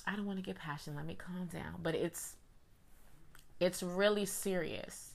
I 0.07 0.17
don't 0.17 0.27
want 0.27 0.39
to 0.39 0.45
get 0.45 0.57
passionate, 0.57 0.97
let 0.97 1.07
me 1.07 1.15
calm 1.15 1.49
down, 1.53 1.77
but 1.83 1.95
it's 1.95 2.37
it's 3.59 3.83
really 3.83 4.25
serious. 4.25 5.15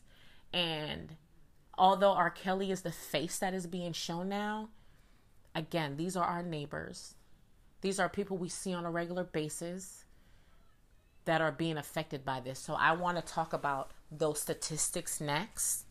And 0.53 1.15
although 1.77 2.11
R. 2.11 2.29
Kelly 2.29 2.71
is 2.71 2.81
the 2.81 2.91
face 2.91 3.39
that 3.39 3.53
is 3.53 3.67
being 3.67 3.91
shown 3.91 4.29
now, 4.29 4.69
again, 5.55 5.97
these 5.97 6.15
are 6.15 6.25
our 6.25 6.43
neighbors. 6.43 7.15
These 7.81 7.99
are 7.99 8.07
people 8.07 8.37
we 8.37 8.49
see 8.49 8.73
on 8.73 8.85
a 8.85 8.91
regular 8.91 9.23
basis 9.23 10.05
that 11.25 11.41
are 11.41 11.51
being 11.51 11.77
affected 11.77 12.23
by 12.23 12.39
this. 12.39 12.59
So 12.59 12.75
I 12.75 12.93
want 12.93 13.17
to 13.17 13.33
talk 13.33 13.53
about 13.53 13.91
those 14.11 14.39
statistics 14.39 15.19
next 15.19 15.85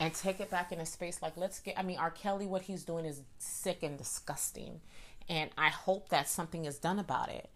and 0.00 0.14
take 0.14 0.38
it 0.38 0.50
back 0.50 0.70
in 0.70 0.78
a 0.78 0.86
space 0.86 1.20
like 1.20 1.36
let's 1.36 1.58
get 1.58 1.76
I 1.76 1.82
mean 1.82 1.98
R. 1.98 2.12
Kelly 2.12 2.46
what 2.46 2.62
he's 2.62 2.84
doing 2.84 3.04
is 3.04 3.22
sick 3.38 3.82
and 3.82 3.98
disgusting. 3.98 4.80
And 5.28 5.50
I 5.58 5.68
hope 5.68 6.08
that 6.08 6.28
something 6.28 6.64
is 6.64 6.78
done 6.78 6.98
about 6.98 7.28
it. 7.28 7.50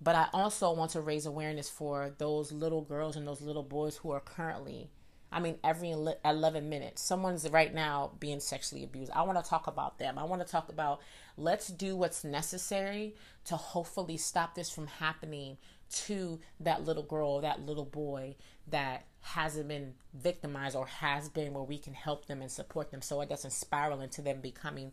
But 0.00 0.14
I 0.14 0.28
also 0.32 0.72
want 0.72 0.92
to 0.92 1.00
raise 1.00 1.26
awareness 1.26 1.68
for 1.68 2.14
those 2.18 2.52
little 2.52 2.82
girls 2.82 3.16
and 3.16 3.26
those 3.26 3.40
little 3.40 3.64
boys 3.64 3.96
who 3.96 4.10
are 4.12 4.20
currently 4.20 4.90
I 5.30 5.40
mean, 5.40 5.58
every 5.62 5.90
11 5.90 6.68
minutes, 6.68 7.02
someone's 7.02 7.48
right 7.50 7.72
now 7.74 8.12
being 8.18 8.40
sexually 8.40 8.82
abused. 8.82 9.12
I 9.12 9.22
want 9.22 9.42
to 9.42 9.48
talk 9.48 9.66
about 9.66 9.98
them. 9.98 10.18
I 10.18 10.24
want 10.24 10.44
to 10.44 10.50
talk 10.50 10.70
about 10.70 11.00
let's 11.36 11.68
do 11.68 11.96
what's 11.96 12.24
necessary 12.24 13.14
to 13.44 13.56
hopefully 13.56 14.16
stop 14.16 14.54
this 14.54 14.70
from 14.70 14.86
happening 14.86 15.58
to 15.90 16.40
that 16.60 16.84
little 16.84 17.02
girl, 17.02 17.40
that 17.40 17.60
little 17.60 17.84
boy 17.84 18.36
that 18.68 19.04
hasn't 19.20 19.68
been 19.68 19.94
victimized 20.14 20.76
or 20.76 20.86
has 20.86 21.28
been 21.28 21.52
where 21.52 21.62
we 21.62 21.78
can 21.78 21.92
help 21.92 22.26
them 22.26 22.40
and 22.40 22.50
support 22.50 22.90
them 22.90 23.02
so 23.02 23.20
it 23.20 23.28
doesn't 23.28 23.50
spiral 23.50 24.00
into 24.00 24.22
them 24.22 24.40
becoming 24.40 24.92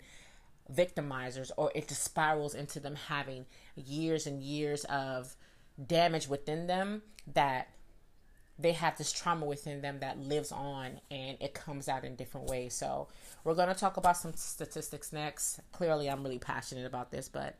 victimizers 0.73 1.51
or 1.57 1.71
it 1.75 1.87
just 1.87 2.03
spirals 2.03 2.55
into 2.55 2.79
them 2.79 2.95
having 2.95 3.45
years 3.75 4.25
and 4.25 4.41
years 4.41 4.83
of 4.85 5.35
damage 5.85 6.27
within 6.27 6.67
them 6.67 7.01
that 7.33 7.69
they 8.57 8.71
have 8.71 8.97
this 8.97 9.11
trauma 9.11 9.45
within 9.45 9.81
them 9.81 9.99
that 9.99 10.17
lives 10.17 10.51
on 10.51 10.99
and 11.11 11.37
it 11.41 11.53
comes 11.53 11.89
out 11.89 12.05
in 12.05 12.15
different 12.15 12.47
ways. 12.47 12.73
So, 12.73 13.09
we're 13.43 13.53
going 13.53 13.67
to 13.67 13.75
talk 13.75 13.97
about 13.97 14.17
some 14.17 14.33
statistics 14.33 15.11
next. 15.11 15.59
Clearly, 15.71 16.09
I'm 16.09 16.23
really 16.23 16.39
passionate 16.39 16.85
about 16.85 17.11
this, 17.11 17.27
but 17.27 17.57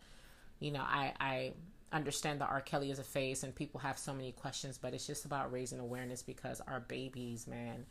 you 0.59 0.71
know, 0.71 0.81
I 0.81 1.13
I 1.19 1.53
understand 1.91 2.41
that 2.41 2.49
R. 2.49 2.61
Kelly 2.61 2.91
is 2.91 2.99
a 2.99 3.03
face 3.03 3.43
and 3.43 3.53
people 3.53 3.79
have 3.79 3.97
so 3.97 4.13
many 4.13 4.31
questions, 4.31 4.77
but 4.77 4.93
it's 4.93 5.07
just 5.07 5.25
about 5.25 5.51
raising 5.51 5.79
awareness 5.79 6.23
because 6.23 6.61
our 6.67 6.79
babies, 6.79 7.47
man, 7.47 7.85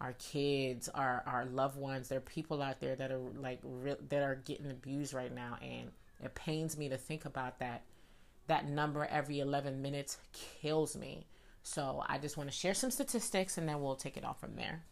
our 0.00 0.14
kids, 0.14 0.88
our 0.88 1.22
our 1.26 1.44
loved 1.46 1.76
ones, 1.76 2.08
there 2.08 2.18
are 2.18 2.22
people 2.22 2.62
out 2.62 2.80
there 2.80 2.96
that 2.96 3.10
are 3.10 3.18
like 3.18 3.60
re- 3.62 3.96
that 4.08 4.22
are 4.22 4.36
getting 4.36 4.70
abused 4.70 5.14
right 5.14 5.34
now 5.34 5.58
and 5.62 5.90
it 6.22 6.34
pains 6.34 6.76
me 6.76 6.88
to 6.88 6.96
think 6.96 7.24
about 7.24 7.58
that 7.58 7.82
that 8.46 8.68
number 8.68 9.06
every 9.06 9.40
11 9.40 9.80
minutes 9.80 10.18
kills 10.32 10.96
me 10.96 11.26
so 11.64 12.04
I 12.06 12.18
just 12.18 12.36
want 12.36 12.50
to 12.50 12.56
share 12.56 12.74
some 12.74 12.90
statistics 12.90 13.56
and 13.56 13.66
then 13.66 13.80
we'll 13.80 13.96
take 13.96 14.18
it 14.18 14.24
off 14.24 14.38
from 14.38 14.54
there. 14.54 14.84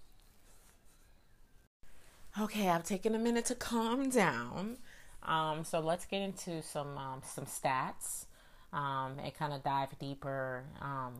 Okay, 2.41 2.67
I've 2.67 2.83
taken 2.83 3.15
a 3.15 3.19
minute 3.19 3.45
to 3.47 3.55
calm 3.55 4.09
down. 4.09 4.79
Um, 5.23 5.65
so 5.65 5.81
let's 5.81 6.07
get 6.07 6.23
into 6.23 6.63
some 6.63 6.97
um, 6.97 7.21
some 7.23 7.45
stats 7.45 8.25
um, 8.73 9.19
and 9.23 9.35
kind 9.35 9.53
of 9.53 9.63
dive 9.63 9.97
deeper 9.99 10.65
um, 10.81 11.13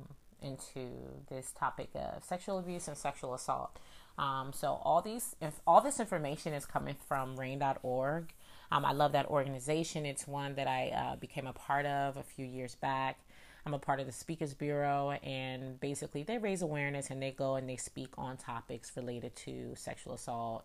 into 0.43 0.91
this 1.29 1.53
topic 1.53 1.91
of 1.95 2.25
sexual 2.25 2.59
abuse 2.59 2.89
and 2.89 2.97
sexual 2.97 3.35
assault. 3.35 3.79
Um, 4.19 4.53
so 4.53 4.81
all 4.85 5.01
these, 5.01 5.37
if 5.41 5.61
all 5.67 5.81
this 5.81 5.99
information 6.01 6.53
is 6.53 6.67
coming 6.67 6.97
from 7.09 7.37
RAINN.org. 7.37 8.33
Um, 8.71 8.87
I 8.87 8.93
love 8.93 9.13
that 9.13 9.27
organization. 9.27 10.07
It's 10.07 10.27
one 10.27 10.55
that 10.55 10.67
I 10.67 10.89
uh, 10.89 11.17
became 11.17 11.47
a 11.47 11.53
part 11.53 11.85
of 11.85 12.17
a 12.17 12.23
few 12.23 12.47
years 12.47 12.75
back. 12.75 13.19
I'm 13.65 13.75
a 13.75 13.79
part 13.79 14.01
of 14.01 14.07
the 14.07 14.13
Speakers 14.13 14.55
Bureau, 14.55 15.13
and 15.23 15.79
basically 15.79 16.25
they 16.25 16.39
raise 16.39 16.63
awareness 16.63 17.11
and 17.11 17.23
they 17.23 17.31
go 17.31 17.55
and 17.55 17.69
they 17.69 17.77
speak 17.77 18.09
on 18.19 18.37
topics 18.37 18.93
related 18.97 19.37
to 19.37 19.75
sexual 19.77 20.15
assault, 20.15 20.65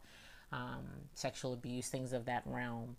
um, 0.51 0.85
sexual 1.13 1.53
abuse, 1.53 1.89
things 1.89 2.13
of 2.13 2.25
that 2.25 2.43
realm. 2.45 2.95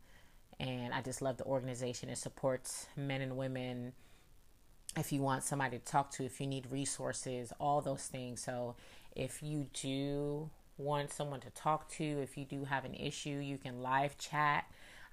And 0.60 0.92
I 0.92 1.02
just 1.02 1.22
love 1.22 1.36
the 1.36 1.44
organization. 1.44 2.10
It 2.10 2.18
supports 2.18 2.86
men 2.96 3.22
and 3.22 3.36
women. 3.36 3.92
If 4.98 5.12
you 5.12 5.22
want 5.22 5.44
somebody 5.44 5.78
to 5.78 5.84
talk 5.84 6.10
to, 6.12 6.24
if 6.24 6.40
you 6.40 6.46
need 6.48 6.66
resources, 6.72 7.52
all 7.60 7.80
those 7.80 8.06
things. 8.06 8.42
So 8.42 8.74
if 9.14 9.42
you 9.42 9.68
do 9.72 10.50
want 10.76 11.12
someone 11.12 11.40
to 11.40 11.50
talk 11.50 11.88
to, 11.92 12.04
if 12.04 12.36
you 12.36 12.44
do 12.44 12.64
have 12.64 12.84
an 12.84 12.94
issue, 12.94 13.38
you 13.38 13.58
can 13.58 13.80
live 13.80 14.18
chat. 14.18 14.64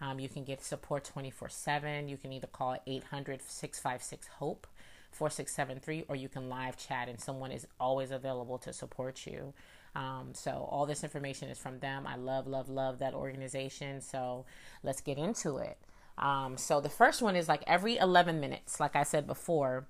Um, 0.01 0.19
you 0.19 0.27
can 0.27 0.43
get 0.43 0.63
support 0.63 1.03
24 1.03 1.49
7. 1.49 2.07
You 2.07 2.17
can 2.17 2.33
either 2.33 2.47
call 2.47 2.77
800 2.87 3.41
656 3.43 4.27
HOPE 4.39 4.67
4673 5.11 6.05
or 6.09 6.15
you 6.15 6.29
can 6.29 6.49
live 6.49 6.77
chat 6.77 7.07
and 7.07 7.19
someone 7.19 7.51
is 7.51 7.67
always 7.79 8.11
available 8.11 8.57
to 8.57 8.73
support 8.73 9.25
you. 9.25 9.53
Um, 9.95 10.31
so 10.33 10.67
all 10.69 10.85
this 10.85 11.03
information 11.03 11.49
is 11.49 11.57
from 11.57 11.79
them. 11.79 12.05
I 12.05 12.15
love, 12.15 12.47
love, 12.47 12.69
love 12.69 12.99
that 12.99 13.13
organization. 13.13 14.01
So 14.01 14.45
let's 14.83 14.99
get 14.99 15.17
into 15.17 15.57
it. 15.57 15.77
Um, 16.17 16.57
so 16.57 16.79
the 16.79 16.89
first 16.89 17.21
one 17.21 17.35
is 17.35 17.47
like 17.47 17.63
every 17.67 17.97
11 17.97 18.39
minutes, 18.39 18.79
like 18.79 18.95
I 18.95 19.03
said 19.03 19.27
before, 19.27 19.87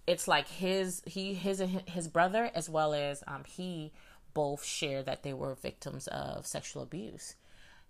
it's 0.07 0.27
like 0.27 0.49
his 0.49 1.03
he 1.07 1.35
his 1.35 1.63
his 1.87 2.09
brother 2.09 2.51
as 2.55 2.69
well 2.69 2.95
as 2.95 3.23
um, 3.29 3.45
he 3.45 3.93
both 4.35 4.65
share 4.65 5.03
that 5.03 5.23
they 5.23 5.33
were 5.33 5.55
victims 5.55 6.07
of 6.09 6.47
sexual 6.47 6.83
abuse. 6.83 7.35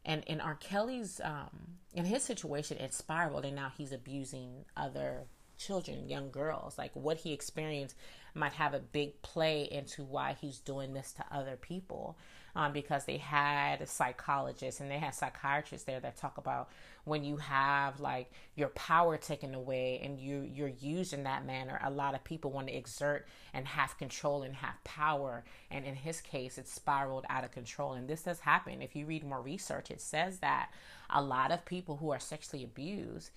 And 0.04 0.24
in 0.24 0.40
R. 0.40 0.54
Kelly's 0.54 1.20
um, 1.22 1.78
in 1.92 2.06
his 2.06 2.22
situation, 2.22 2.78
it 2.78 2.94
spiraled, 2.94 3.44
and 3.44 3.56
now 3.56 3.72
he's 3.76 3.92
abusing 3.92 4.64
other 4.76 5.24
children, 5.58 6.08
young 6.08 6.30
girls. 6.30 6.78
Like 6.78 6.92
what 6.94 7.18
he 7.18 7.32
experienced 7.32 7.96
might 8.34 8.54
have 8.54 8.74
a 8.74 8.78
big 8.80 9.20
play 9.22 9.68
into 9.70 10.02
why 10.04 10.36
he's 10.40 10.58
doing 10.58 10.94
this 10.94 11.12
to 11.12 11.24
other 11.30 11.56
people 11.56 12.16
um, 12.56 12.72
because 12.72 13.04
they 13.04 13.16
had 13.16 13.88
psychologists 13.88 14.80
and 14.80 14.90
they 14.90 14.98
had 14.98 15.14
psychiatrists 15.14 15.86
there 15.86 16.00
that 16.00 16.16
talk 16.16 16.38
about 16.38 16.70
when 17.04 17.24
you 17.24 17.36
have 17.36 18.00
like 18.00 18.30
your 18.54 18.68
power 18.68 19.16
taken 19.16 19.54
away 19.54 20.00
and 20.02 20.18
you 20.18 20.48
you're 20.52 20.68
used 20.68 21.12
in 21.12 21.22
that 21.22 21.46
manner 21.46 21.80
a 21.84 21.90
lot 21.90 22.14
of 22.14 22.22
people 22.24 22.50
want 22.50 22.66
to 22.66 22.76
exert 22.76 23.26
and 23.54 23.66
have 23.66 23.96
control 23.98 24.42
and 24.42 24.54
have 24.54 24.82
power. 24.84 25.44
And 25.70 25.84
in 25.84 25.94
his 25.94 26.20
case 26.20 26.58
it 26.58 26.68
spiraled 26.68 27.24
out 27.28 27.44
of 27.44 27.52
control. 27.52 27.92
And 27.94 28.08
this 28.08 28.22
does 28.22 28.40
happen. 28.40 28.82
If 28.82 28.94
you 28.94 29.06
read 29.06 29.24
more 29.24 29.40
research 29.40 29.90
it 29.90 30.00
says 30.00 30.38
that 30.38 30.70
a 31.08 31.22
lot 31.22 31.50
of 31.50 31.64
people 31.64 31.96
who 31.96 32.10
are 32.10 32.20
sexually 32.20 32.64
abused 32.64 33.30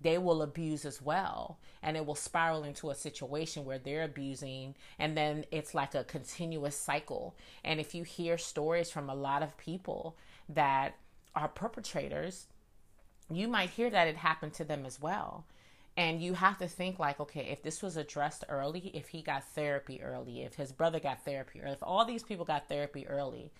they 0.00 0.18
will 0.18 0.42
abuse 0.42 0.84
as 0.84 1.00
well 1.00 1.58
and 1.82 1.96
it 1.96 2.04
will 2.04 2.14
spiral 2.14 2.64
into 2.64 2.90
a 2.90 2.94
situation 2.94 3.64
where 3.64 3.78
they're 3.78 4.04
abusing 4.04 4.74
and 4.98 5.16
then 5.16 5.44
it's 5.50 5.74
like 5.74 5.94
a 5.94 6.04
continuous 6.04 6.76
cycle. 6.76 7.34
And 7.64 7.80
if 7.80 7.94
you 7.94 8.02
hear 8.02 8.38
stories 8.38 8.90
from 8.90 9.08
a 9.08 9.14
lot 9.14 9.42
of 9.42 9.56
people 9.56 10.16
that 10.48 10.96
are 11.34 11.48
perpetrators 11.48 12.46
you 13.30 13.48
might 13.48 13.70
hear 13.70 13.90
that 13.90 14.08
it 14.08 14.16
happened 14.16 14.52
to 14.54 14.64
them 14.64 14.86
as 14.86 15.00
well. 15.00 15.46
And 15.96 16.22
you 16.22 16.34
have 16.34 16.58
to 16.58 16.68
think 16.68 16.98
like 16.98 17.18
okay 17.20 17.48
if 17.50 17.62
this 17.62 17.82
was 17.82 17.96
addressed 17.96 18.44
early 18.48 18.90
if 18.94 19.08
he 19.08 19.22
got 19.22 19.44
therapy 19.54 20.02
early 20.02 20.42
if 20.42 20.54
his 20.54 20.72
brother 20.72 21.00
got 21.00 21.24
therapy 21.24 21.62
early 21.62 21.72
if 21.72 21.82
all 21.82 22.04
these 22.04 22.22
people 22.22 22.44
got 22.44 22.68
therapy 22.68 23.06
early 23.06 23.50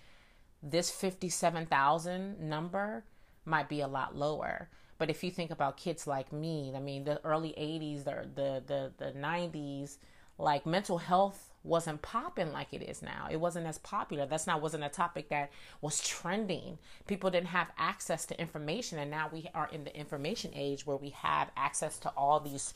this 0.62 0.90
57,000 0.90 2.40
number 2.40 3.04
might 3.44 3.68
be 3.68 3.80
a 3.80 3.88
lot 3.88 4.16
lower 4.16 4.68
but 4.98 5.10
if 5.10 5.22
you 5.22 5.30
think 5.30 5.50
about 5.50 5.76
kids 5.76 6.06
like 6.06 6.32
me, 6.32 6.72
I 6.74 6.80
mean, 6.80 7.04
the 7.04 7.20
early 7.24 7.50
80s, 7.50 8.04
the, 8.04 8.28
the, 8.34 8.62
the, 8.66 8.92
the 8.96 9.12
90s, 9.18 9.98
like 10.38 10.66
mental 10.66 10.98
health 10.98 11.50
wasn't 11.64 12.00
popping 12.02 12.52
like 12.52 12.72
it 12.72 12.82
is 12.82 13.02
now. 13.02 13.26
It 13.30 13.38
wasn't 13.38 13.66
as 13.66 13.78
popular. 13.78 14.26
That's 14.26 14.46
not 14.46 14.62
wasn't 14.62 14.84
a 14.84 14.88
topic 14.88 15.28
that 15.30 15.50
was 15.80 16.00
trending. 16.00 16.78
People 17.06 17.30
didn't 17.30 17.48
have 17.48 17.68
access 17.76 18.24
to 18.26 18.40
information 18.40 18.98
and 18.98 19.10
now 19.10 19.28
we 19.32 19.48
are 19.54 19.68
in 19.72 19.84
the 19.84 19.96
information 19.96 20.52
age 20.54 20.86
where 20.86 20.96
we 20.96 21.10
have 21.10 21.50
access 21.56 21.98
to 22.00 22.10
all 22.10 22.40
these 22.40 22.72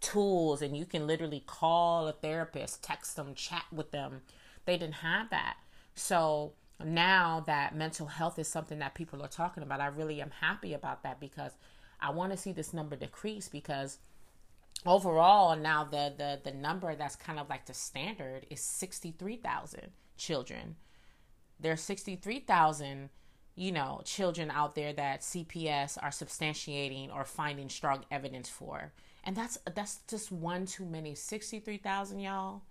tools 0.00 0.60
and 0.60 0.76
you 0.76 0.84
can 0.84 1.06
literally 1.06 1.42
call 1.46 2.08
a 2.08 2.12
therapist, 2.12 2.82
text 2.82 3.16
them, 3.16 3.34
chat 3.34 3.64
with 3.72 3.90
them. 3.90 4.20
They 4.66 4.76
didn't 4.76 4.94
have 4.94 5.30
that. 5.30 5.56
So 5.94 6.52
now 6.82 7.42
that 7.46 7.74
mental 7.74 8.06
health 8.06 8.38
is 8.38 8.48
something 8.48 8.78
that 8.80 8.94
people 8.94 9.22
are 9.22 9.28
talking 9.28 9.62
about, 9.62 9.80
I 9.80 9.86
really 9.86 10.20
am 10.20 10.32
happy 10.40 10.74
about 10.74 11.02
that 11.02 11.20
because 11.20 11.52
I 12.00 12.10
want 12.10 12.32
to 12.32 12.38
see 12.38 12.52
this 12.52 12.74
number 12.74 12.96
decrease 12.96 13.48
because 13.48 13.98
overall 14.84 15.56
now 15.56 15.84
the 15.84 16.12
the 16.16 16.40
the 16.50 16.56
number 16.56 16.94
that's 16.94 17.16
kind 17.16 17.38
of 17.38 17.48
like 17.48 17.66
the 17.66 17.74
standard 17.74 18.46
is 18.50 18.60
63,000 18.60 19.92
children. 20.16 20.76
There's 21.60 21.80
63,000 21.80 23.10
you 23.56 23.70
know, 23.70 24.00
children 24.04 24.50
out 24.50 24.74
there 24.74 24.92
that 24.92 25.20
CPS 25.20 25.96
are 26.02 26.10
substantiating 26.10 27.14
or 27.14 27.24
finding 27.24 27.68
strong 27.68 28.04
evidence 28.10 28.48
for. 28.48 28.92
And 29.22 29.36
that's 29.36 29.58
that's 29.74 30.00
just 30.08 30.32
one 30.32 30.66
too 30.66 30.84
many. 30.84 31.14
63,000 31.14 32.18
y'all. 32.18 32.62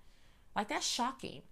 Like 0.56 0.68
that's 0.68 0.86
shocking 0.86 1.44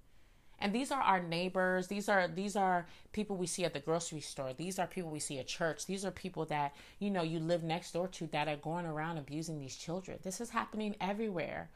and 0.61 0.73
these 0.73 0.91
are 0.91 1.01
our 1.01 1.21
neighbors. 1.21 1.87
These 1.87 2.07
are 2.07 2.27
these 2.27 2.55
are 2.55 2.85
people 3.11 3.35
we 3.35 3.47
see 3.47 3.65
at 3.65 3.73
the 3.73 3.79
grocery 3.79 4.21
store. 4.21 4.53
These 4.53 4.79
are 4.79 4.87
people 4.87 5.09
we 5.09 5.19
see 5.19 5.39
at 5.39 5.47
church. 5.47 5.85
These 5.85 6.05
are 6.05 6.11
people 6.11 6.45
that 6.45 6.75
you 6.99 7.09
know 7.09 7.23
you 7.23 7.39
live 7.39 7.63
next 7.63 7.91
door 7.91 8.07
to 8.09 8.27
that 8.27 8.47
are 8.47 8.57
going 8.57 8.85
around 8.85 9.17
abusing 9.17 9.59
these 9.59 9.75
children. 9.75 10.19
This 10.23 10.39
is 10.39 10.51
happening 10.51 10.95
everywhere. 11.01 11.69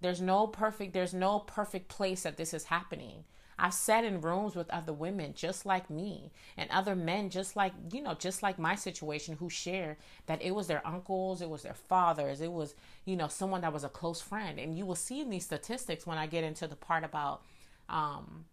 There's 0.00 0.20
no 0.20 0.46
perfect 0.46 0.92
there's 0.92 1.14
no 1.14 1.40
perfect 1.40 1.88
place 1.88 2.22
that 2.22 2.36
this 2.36 2.54
is 2.54 2.64
happening. 2.64 3.24
I've 3.58 3.74
sat 3.74 4.04
in 4.04 4.20
rooms 4.20 4.56
with 4.56 4.70
other 4.70 4.92
women 4.92 5.32
just 5.34 5.64
like 5.64 5.88
me 5.88 6.32
and 6.56 6.68
other 6.70 6.96
men 6.96 7.30
just 7.30 7.54
like, 7.54 7.72
you 7.92 8.02
know, 8.02 8.14
just 8.14 8.42
like 8.42 8.58
my 8.58 8.74
situation 8.74 9.36
who 9.36 9.48
share 9.48 9.96
that 10.26 10.42
it 10.42 10.54
was 10.54 10.66
their 10.66 10.84
uncles, 10.86 11.40
it 11.40 11.48
was 11.48 11.62
their 11.62 11.74
fathers, 11.74 12.40
it 12.40 12.52
was, 12.52 12.74
you 13.04 13.16
know, 13.16 13.28
someone 13.28 13.60
that 13.60 13.72
was 13.72 13.84
a 13.84 13.88
close 13.88 14.20
friend. 14.20 14.58
And 14.58 14.76
you 14.76 14.84
will 14.84 14.96
see 14.96 15.20
in 15.20 15.30
these 15.30 15.44
statistics 15.44 16.06
when 16.06 16.18
I 16.18 16.26
get 16.26 16.44
into 16.44 16.66
the 16.66 16.76
part 16.76 17.04
about 17.04 17.42
um, 17.88 18.46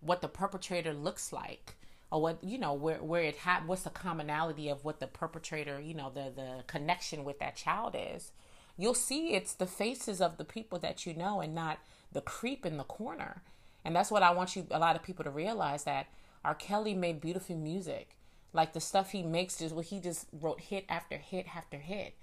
what 0.00 0.20
the 0.20 0.28
perpetrator 0.28 0.92
looks 0.92 1.32
like 1.32 1.76
or 2.10 2.22
what 2.22 2.42
you 2.42 2.58
know 2.58 2.72
where 2.72 3.02
where 3.02 3.22
it 3.22 3.36
ha- 3.38 3.62
what's 3.66 3.82
the 3.82 3.90
commonality 3.90 4.68
of 4.68 4.84
what 4.84 5.00
the 5.00 5.06
perpetrator 5.06 5.80
you 5.80 5.94
know 5.94 6.10
the 6.14 6.32
the 6.34 6.64
connection 6.66 7.24
with 7.24 7.38
that 7.38 7.56
child 7.56 7.94
is 7.98 8.32
you'll 8.78 8.94
see 8.94 9.34
it's 9.34 9.52
the 9.54 9.66
faces 9.66 10.20
of 10.20 10.38
the 10.38 10.44
people 10.44 10.78
that 10.78 11.04
you 11.04 11.12
know 11.12 11.40
and 11.40 11.54
not 11.54 11.78
the 12.12 12.20
creep 12.20 12.64
in 12.64 12.78
the 12.78 12.84
corner. 12.84 13.42
And 13.84 13.94
that's 13.94 14.10
what 14.10 14.22
i 14.22 14.30
want 14.30 14.56
you 14.56 14.66
a 14.70 14.78
lot 14.78 14.96
of 14.96 15.02
people 15.02 15.24
to 15.24 15.30
realize 15.30 15.84
that 15.84 16.06
r. 16.44 16.54
Kelly 16.54 16.94
made 16.94 17.20
beautiful 17.20 17.56
music. 17.56 18.16
Like 18.52 18.72
the 18.72 18.80
stuff 18.80 19.10
he 19.10 19.22
makes 19.22 19.60
is 19.60 19.74
what 19.74 19.86
he 19.86 20.00
just 20.00 20.26
wrote 20.32 20.60
hit 20.60 20.86
after 20.88 21.16
hit 21.18 21.46
after 21.54 21.76
hit. 21.76 22.14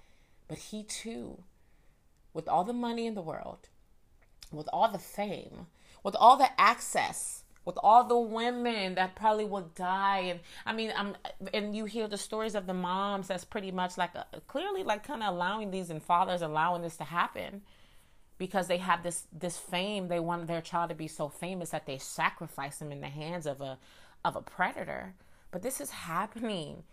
But 0.48 0.58
he 0.58 0.82
too 0.82 1.44
with 2.32 2.48
all 2.48 2.64
the 2.64 2.72
money 2.72 3.06
in 3.06 3.14
the 3.14 3.22
world 3.22 3.68
with 4.52 4.68
all 4.72 4.88
the 4.90 4.98
fame 4.98 5.66
with 6.06 6.14
all 6.14 6.36
the 6.36 6.48
access 6.56 7.42
with 7.64 7.76
all 7.82 8.04
the 8.04 8.16
women 8.16 8.94
that 8.94 9.16
probably 9.16 9.44
will 9.44 9.72
die. 9.74 10.20
And 10.20 10.40
i 10.64 10.72
mean 10.72 10.92
i'm 10.96 11.16
and 11.52 11.74
you 11.74 11.84
hear 11.84 12.06
the 12.06 12.16
stories 12.16 12.54
of 12.54 12.68
the 12.68 12.74
moms 12.74 13.26
that's 13.26 13.44
pretty 13.44 13.72
much 13.72 13.98
like 13.98 14.14
a, 14.14 14.24
clearly 14.46 14.84
like 14.84 15.04
kind 15.04 15.20
of 15.24 15.34
allowing 15.34 15.72
these 15.72 15.90
and 15.90 16.00
fathers 16.00 16.42
allowing 16.42 16.82
this 16.82 16.96
to 16.98 17.04
happen 17.04 17.62
because 18.38 18.68
they 18.68 18.76
have 18.76 19.02
this 19.02 19.24
this 19.32 19.58
fame. 19.58 20.06
They 20.06 20.20
want 20.20 20.46
their 20.46 20.60
child 20.60 20.90
to 20.90 20.94
be 20.94 21.08
so 21.08 21.28
famous 21.28 21.70
that 21.70 21.86
they 21.86 21.98
sacrifice 21.98 22.78
them 22.78 22.92
in 22.92 23.00
the 23.00 23.08
hands 23.08 23.44
of 23.44 23.60
a 23.60 23.76
of 24.24 24.36
a 24.36 24.42
predator. 24.42 25.14
But 25.50 25.62
this 25.62 25.80
is 25.80 25.90
happening. 25.90 26.84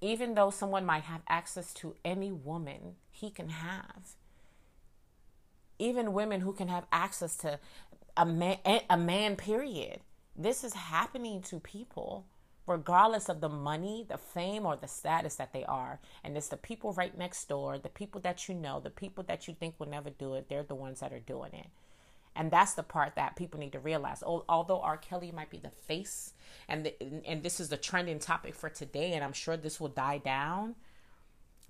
Even 0.00 0.34
though 0.34 0.50
someone 0.50 0.84
might 0.84 1.04
have 1.04 1.20
access 1.28 1.72
to 1.74 1.94
any 2.04 2.32
woman 2.32 2.96
he 3.12 3.30
can 3.30 3.50
have 3.50 4.16
even 5.82 6.12
women 6.12 6.40
who 6.40 6.52
can 6.52 6.68
have 6.68 6.86
access 6.92 7.36
to 7.36 7.58
a 8.16 8.26
man 8.26 8.58
eh, 8.64 8.80
a 8.90 8.96
man 8.96 9.36
period. 9.36 10.00
This 10.36 10.64
is 10.64 10.74
happening 10.74 11.42
to 11.42 11.60
people 11.60 12.26
regardless 12.66 13.28
of 13.28 13.40
the 13.40 13.48
money 13.48 14.06
the 14.08 14.16
fame 14.16 14.64
or 14.64 14.76
the 14.76 14.88
status 14.88 15.36
that 15.36 15.52
they 15.52 15.64
are. 15.64 16.00
And 16.22 16.36
it's 16.36 16.48
the 16.48 16.56
people 16.56 16.92
right 16.92 17.16
next 17.16 17.48
door 17.48 17.78
the 17.78 17.88
people 17.88 18.20
that 18.22 18.48
you 18.48 18.54
know 18.54 18.80
the 18.80 18.90
people 18.90 19.24
that 19.24 19.48
you 19.48 19.54
think 19.54 19.74
will 19.78 19.88
never 19.88 20.10
do 20.10 20.34
it 20.34 20.48
they're 20.48 20.62
the 20.62 20.74
ones 20.74 21.00
that 21.00 21.12
are 21.12 21.20
doing 21.20 21.52
it. 21.54 21.66
And 22.34 22.50
that's 22.50 22.72
the 22.74 22.82
part 22.82 23.14
that 23.16 23.36
people 23.36 23.60
need 23.60 23.72
to 23.72 23.78
realize. 23.78 24.22
Although 24.22 24.80
r. 24.80 24.96
Kelly 24.96 25.32
might 25.32 25.50
be 25.50 25.58
the 25.58 25.70
face 25.70 26.32
and 26.68 26.86
the, 26.86 26.94
and 27.26 27.42
this 27.42 27.60
is 27.60 27.68
the 27.68 27.76
trending 27.76 28.18
topic 28.18 28.54
for 28.54 28.68
today 28.68 29.12
and 29.12 29.24
i'm 29.24 29.32
sure 29.32 29.56
this 29.56 29.80
will 29.80 29.88
die 29.88 30.18
down 30.18 30.74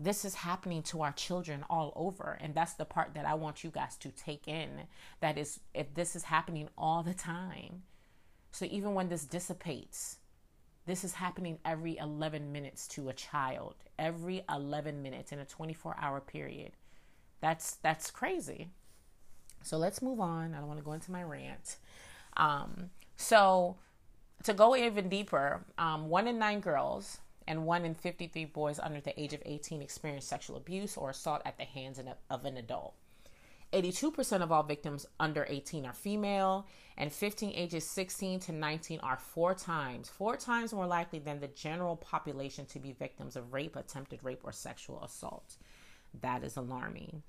this 0.04 0.24
is 0.24 0.34
happening 0.34 0.82
to 0.82 1.02
our 1.02 1.12
children 1.12 1.64
all 1.70 1.92
over 1.96 2.38
and 2.40 2.54
that's 2.54 2.74
the 2.74 2.84
part 2.84 3.14
that 3.14 3.24
i 3.24 3.34
want 3.34 3.62
you 3.62 3.70
guys 3.70 3.96
to 3.96 4.10
take 4.10 4.48
in 4.48 4.68
that 5.20 5.38
is 5.38 5.60
if 5.74 5.92
this 5.94 6.16
is 6.16 6.24
happening 6.24 6.68
all 6.76 7.02
the 7.02 7.14
time. 7.14 7.82
So 8.50 8.66
even 8.70 8.94
when 8.94 9.08
this 9.08 9.24
dissipates 9.24 10.18
this 10.84 11.04
is 11.04 11.14
happening 11.14 11.58
every 11.64 11.96
11 11.96 12.50
minutes 12.50 12.88
to 12.88 13.08
a 13.08 13.12
child 13.12 13.76
every 13.98 14.42
11 14.52 15.02
minutes 15.02 15.32
in 15.32 15.38
a 15.38 15.44
24 15.44 15.96
hour 16.00 16.20
period. 16.20 16.72
That's 17.40 17.76
that's 17.76 18.10
crazy. 18.10 18.68
So 19.62 19.76
let's 19.76 20.02
move 20.02 20.20
on. 20.20 20.54
I 20.54 20.58
don't 20.58 20.66
want 20.66 20.80
to 20.80 20.84
go 20.84 20.92
into 20.92 21.12
my 21.12 21.22
rant. 21.22 21.76
Um, 22.36 22.90
so 23.16 23.76
to 24.42 24.52
go 24.52 24.74
even 24.74 25.08
deeper 25.08 25.64
um, 25.78 26.08
one 26.08 26.26
in 26.26 26.38
nine 26.38 26.60
girls 26.60 27.18
and 27.46 27.64
one 27.64 27.84
in 27.84 27.94
53 27.94 28.44
boys 28.46 28.78
under 28.78 29.00
the 29.00 29.18
age 29.20 29.32
of 29.32 29.42
18 29.44 29.82
experience 29.82 30.24
sexual 30.24 30.56
abuse 30.56 30.96
or 30.96 31.10
assault 31.10 31.42
at 31.44 31.58
the 31.58 31.64
hands 31.64 32.00
of 32.30 32.44
an 32.44 32.56
adult. 32.56 32.94
82% 33.72 34.42
of 34.42 34.52
all 34.52 34.62
victims 34.62 35.06
under 35.18 35.46
18 35.48 35.86
are 35.86 35.94
female, 35.94 36.66
and 36.98 37.10
15 37.10 37.52
ages 37.54 37.88
16 37.88 38.40
to 38.40 38.52
19 38.52 39.00
are 39.00 39.16
four 39.16 39.54
times, 39.54 40.10
four 40.10 40.36
times 40.36 40.74
more 40.74 40.86
likely 40.86 41.18
than 41.18 41.40
the 41.40 41.48
general 41.48 41.96
population 41.96 42.66
to 42.66 42.78
be 42.78 42.92
victims 42.92 43.34
of 43.34 43.52
rape, 43.52 43.76
attempted 43.76 44.22
rape, 44.22 44.42
or 44.44 44.52
sexual 44.52 45.02
assault. 45.02 45.56
That 46.20 46.44
is 46.44 46.56
alarming. 46.56 47.22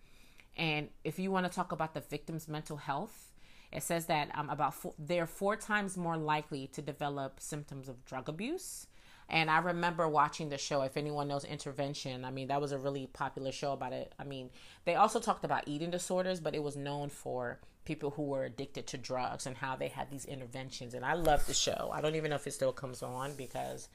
And 0.57 0.89
if 1.03 1.17
you 1.17 1.31
want 1.31 1.45
to 1.45 1.51
talk 1.51 1.71
about 1.71 1.93
the 1.93 2.01
victim's 2.01 2.49
mental 2.49 2.77
health, 2.77 3.31
it 3.71 3.81
says 3.81 4.05
that 4.07 4.29
um, 4.37 4.49
about 4.49 4.75
four, 4.75 4.93
they're 4.99 5.25
four 5.25 5.55
times 5.55 5.97
more 5.97 6.17
likely 6.17 6.67
to 6.73 6.81
develop 6.81 7.39
symptoms 7.39 7.89
of 7.89 8.05
drug 8.05 8.29
abuse, 8.29 8.85
and 9.29 9.49
I 9.49 9.59
remember 9.59 10.07
watching 10.07 10.49
the 10.49 10.57
show. 10.57 10.81
If 10.81 10.97
anyone 10.97 11.27
knows 11.27 11.45
Intervention, 11.45 12.25
I 12.25 12.31
mean, 12.31 12.47
that 12.47 12.61
was 12.61 12.71
a 12.71 12.77
really 12.77 13.07
popular 13.07 13.51
show 13.51 13.73
about 13.73 13.93
it. 13.93 14.13
I 14.19 14.23
mean, 14.23 14.49
they 14.85 14.95
also 14.95 15.19
talked 15.19 15.45
about 15.45 15.67
eating 15.67 15.91
disorders, 15.91 16.39
but 16.39 16.55
it 16.55 16.63
was 16.63 16.75
known 16.75 17.09
for 17.09 17.59
people 17.85 18.11
who 18.11 18.23
were 18.23 18.45
addicted 18.45 18.87
to 18.87 18.97
drugs 18.97 19.45
and 19.45 19.57
how 19.57 19.75
they 19.75 19.89
had 19.89 20.09
these 20.09 20.25
interventions. 20.25 20.93
And 20.93 21.05
I 21.05 21.13
love 21.13 21.45
the 21.47 21.53
show. 21.53 21.91
I 21.93 22.01
don't 22.01 22.15
even 22.15 22.29
know 22.29 22.35
if 22.35 22.47
it 22.47 22.53
still 22.53 22.71
comes 22.71 23.01
on 23.01 23.33
because 23.35 23.89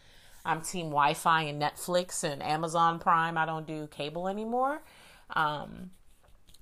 I'm 0.45 0.61
team 0.61 0.87
Wi 0.87 1.14
Fi 1.14 1.43
and 1.43 1.61
Netflix 1.61 2.25
and 2.25 2.43
Amazon 2.43 2.99
Prime. 2.99 3.38
I 3.38 3.47
don't 3.47 3.67
do 3.67 3.87
cable 3.88 4.29
anymore. 4.29 4.83
Um, 5.31 5.91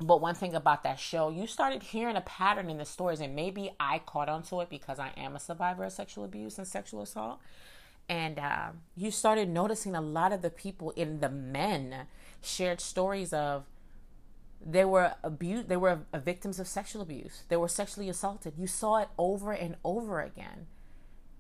but 0.00 0.20
one 0.20 0.34
thing 0.34 0.54
about 0.54 0.82
that 0.82 0.98
show, 1.00 1.30
you 1.30 1.46
started 1.46 1.82
hearing 1.82 2.16
a 2.16 2.20
pattern 2.20 2.68
in 2.68 2.76
the 2.76 2.84
stories, 2.84 3.20
and 3.20 3.34
maybe 3.34 3.70
I 3.80 4.00
caught 4.00 4.28
onto 4.28 4.60
it 4.60 4.68
because 4.68 4.98
I 4.98 5.12
am 5.16 5.34
a 5.34 5.40
survivor 5.40 5.84
of 5.84 5.92
sexual 5.92 6.24
abuse 6.24 6.58
and 6.58 6.66
sexual 6.66 7.00
assault 7.00 7.40
and 8.08 8.38
uh, 8.38 8.68
you 8.94 9.10
started 9.10 9.48
noticing 9.48 9.94
a 9.94 10.00
lot 10.00 10.32
of 10.32 10.42
the 10.42 10.50
people 10.50 10.90
in 10.92 11.20
the 11.20 11.28
men 11.28 12.06
shared 12.40 12.80
stories 12.80 13.32
of 13.32 13.64
they 14.64 14.84
were 14.84 15.14
abused 15.22 15.68
they 15.68 15.76
were 15.76 16.00
victims 16.14 16.58
of 16.58 16.66
sexual 16.66 17.02
abuse. 17.02 17.42
They 17.48 17.56
were 17.56 17.68
sexually 17.68 18.08
assaulted. 18.08 18.54
You 18.56 18.66
saw 18.66 18.96
it 18.98 19.08
over 19.18 19.52
and 19.52 19.76
over 19.84 20.20
again. 20.20 20.66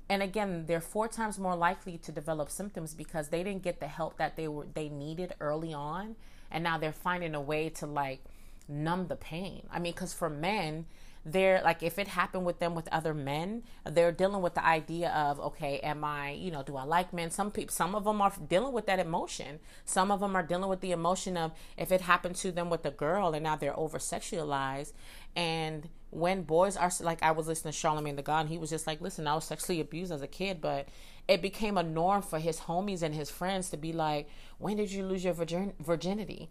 And 0.08 0.22
again 0.22 0.66
they're 0.66 0.80
four 0.80 1.08
times 1.08 1.38
more 1.38 1.56
likely 1.56 1.98
to 1.98 2.12
develop 2.12 2.50
symptoms 2.50 2.94
because 2.94 3.28
they 3.28 3.42
didn't 3.42 3.62
get 3.62 3.80
the 3.80 3.88
help 3.88 4.18
that 4.18 4.36
they 4.36 4.48
were 4.48 4.66
they 4.74 4.88
needed 4.88 5.34
early 5.40 5.72
on. 5.72 6.16
And 6.50 6.62
now 6.64 6.78
they're 6.78 6.92
finding 6.92 7.34
a 7.34 7.40
way 7.40 7.68
to 7.70 7.86
like 7.86 8.24
numb 8.68 9.06
the 9.06 9.16
pain. 9.16 9.66
I 9.70 9.78
mean 9.78 9.92
because 9.92 10.12
for 10.12 10.28
men 10.28 10.86
they're 11.28 11.60
like 11.64 11.82
if 11.82 11.98
it 11.98 12.06
happened 12.06 12.46
with 12.46 12.60
them 12.60 12.76
with 12.76 12.88
other 12.92 13.12
men 13.12 13.64
they're 13.84 14.12
dealing 14.12 14.40
with 14.42 14.54
the 14.54 14.64
idea 14.64 15.10
of 15.10 15.40
okay 15.40 15.80
am 15.80 16.04
i 16.04 16.30
you 16.30 16.52
know 16.52 16.62
do 16.62 16.76
i 16.76 16.84
like 16.84 17.12
men? 17.12 17.30
Some 17.30 17.50
people 17.50 17.72
some 17.72 17.96
of 17.96 18.04
them 18.04 18.22
are 18.22 18.32
dealing 18.48 18.72
with 18.72 18.86
that 18.86 19.00
emotion. 19.00 19.58
Some 19.84 20.12
of 20.12 20.20
them 20.20 20.36
are 20.36 20.42
dealing 20.44 20.70
with 20.70 20.80
the 20.80 20.92
emotion 20.92 21.36
of 21.36 21.50
if 21.76 21.90
it 21.90 22.02
happened 22.02 22.36
to 22.36 22.52
them 22.52 22.70
with 22.70 22.86
a 22.86 22.92
girl 22.92 23.34
and 23.34 23.42
now 23.42 23.56
they're 23.56 23.78
over 23.78 23.98
sexualized 23.98 24.92
and 25.34 25.88
when 26.10 26.42
boys 26.42 26.76
are 26.76 26.90
like 27.00 27.22
i 27.22 27.30
was 27.30 27.46
listening 27.46 27.72
to 27.72 27.78
Charlamagne 27.78 28.16
the 28.16 28.22
god 28.22 28.40
and 28.40 28.48
he 28.48 28.58
was 28.58 28.70
just 28.70 28.86
like 28.86 29.00
listen 29.00 29.26
i 29.26 29.34
was 29.34 29.44
sexually 29.44 29.80
abused 29.80 30.12
as 30.12 30.22
a 30.22 30.26
kid 30.26 30.60
but 30.60 30.88
it 31.28 31.42
became 31.42 31.76
a 31.76 31.82
norm 31.82 32.22
for 32.22 32.38
his 32.38 32.60
homies 32.60 33.02
and 33.02 33.14
his 33.14 33.28
friends 33.28 33.68
to 33.70 33.76
be 33.76 33.92
like 33.92 34.28
when 34.58 34.76
did 34.76 34.90
you 34.90 35.04
lose 35.04 35.24
your 35.24 35.34
virgin- 35.34 35.74
virginity 35.80 36.48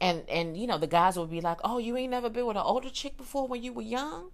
and 0.00 0.28
and 0.28 0.56
you 0.56 0.66
know 0.66 0.78
the 0.78 0.86
guys 0.86 1.18
would 1.18 1.30
be 1.30 1.40
like 1.40 1.58
oh 1.64 1.78
you 1.78 1.96
ain't 1.96 2.10
never 2.10 2.28
been 2.28 2.46
with 2.46 2.56
an 2.56 2.62
older 2.62 2.90
chick 2.90 3.16
before 3.16 3.46
when 3.46 3.62
you 3.62 3.72
were 3.72 3.82
young? 3.82 4.30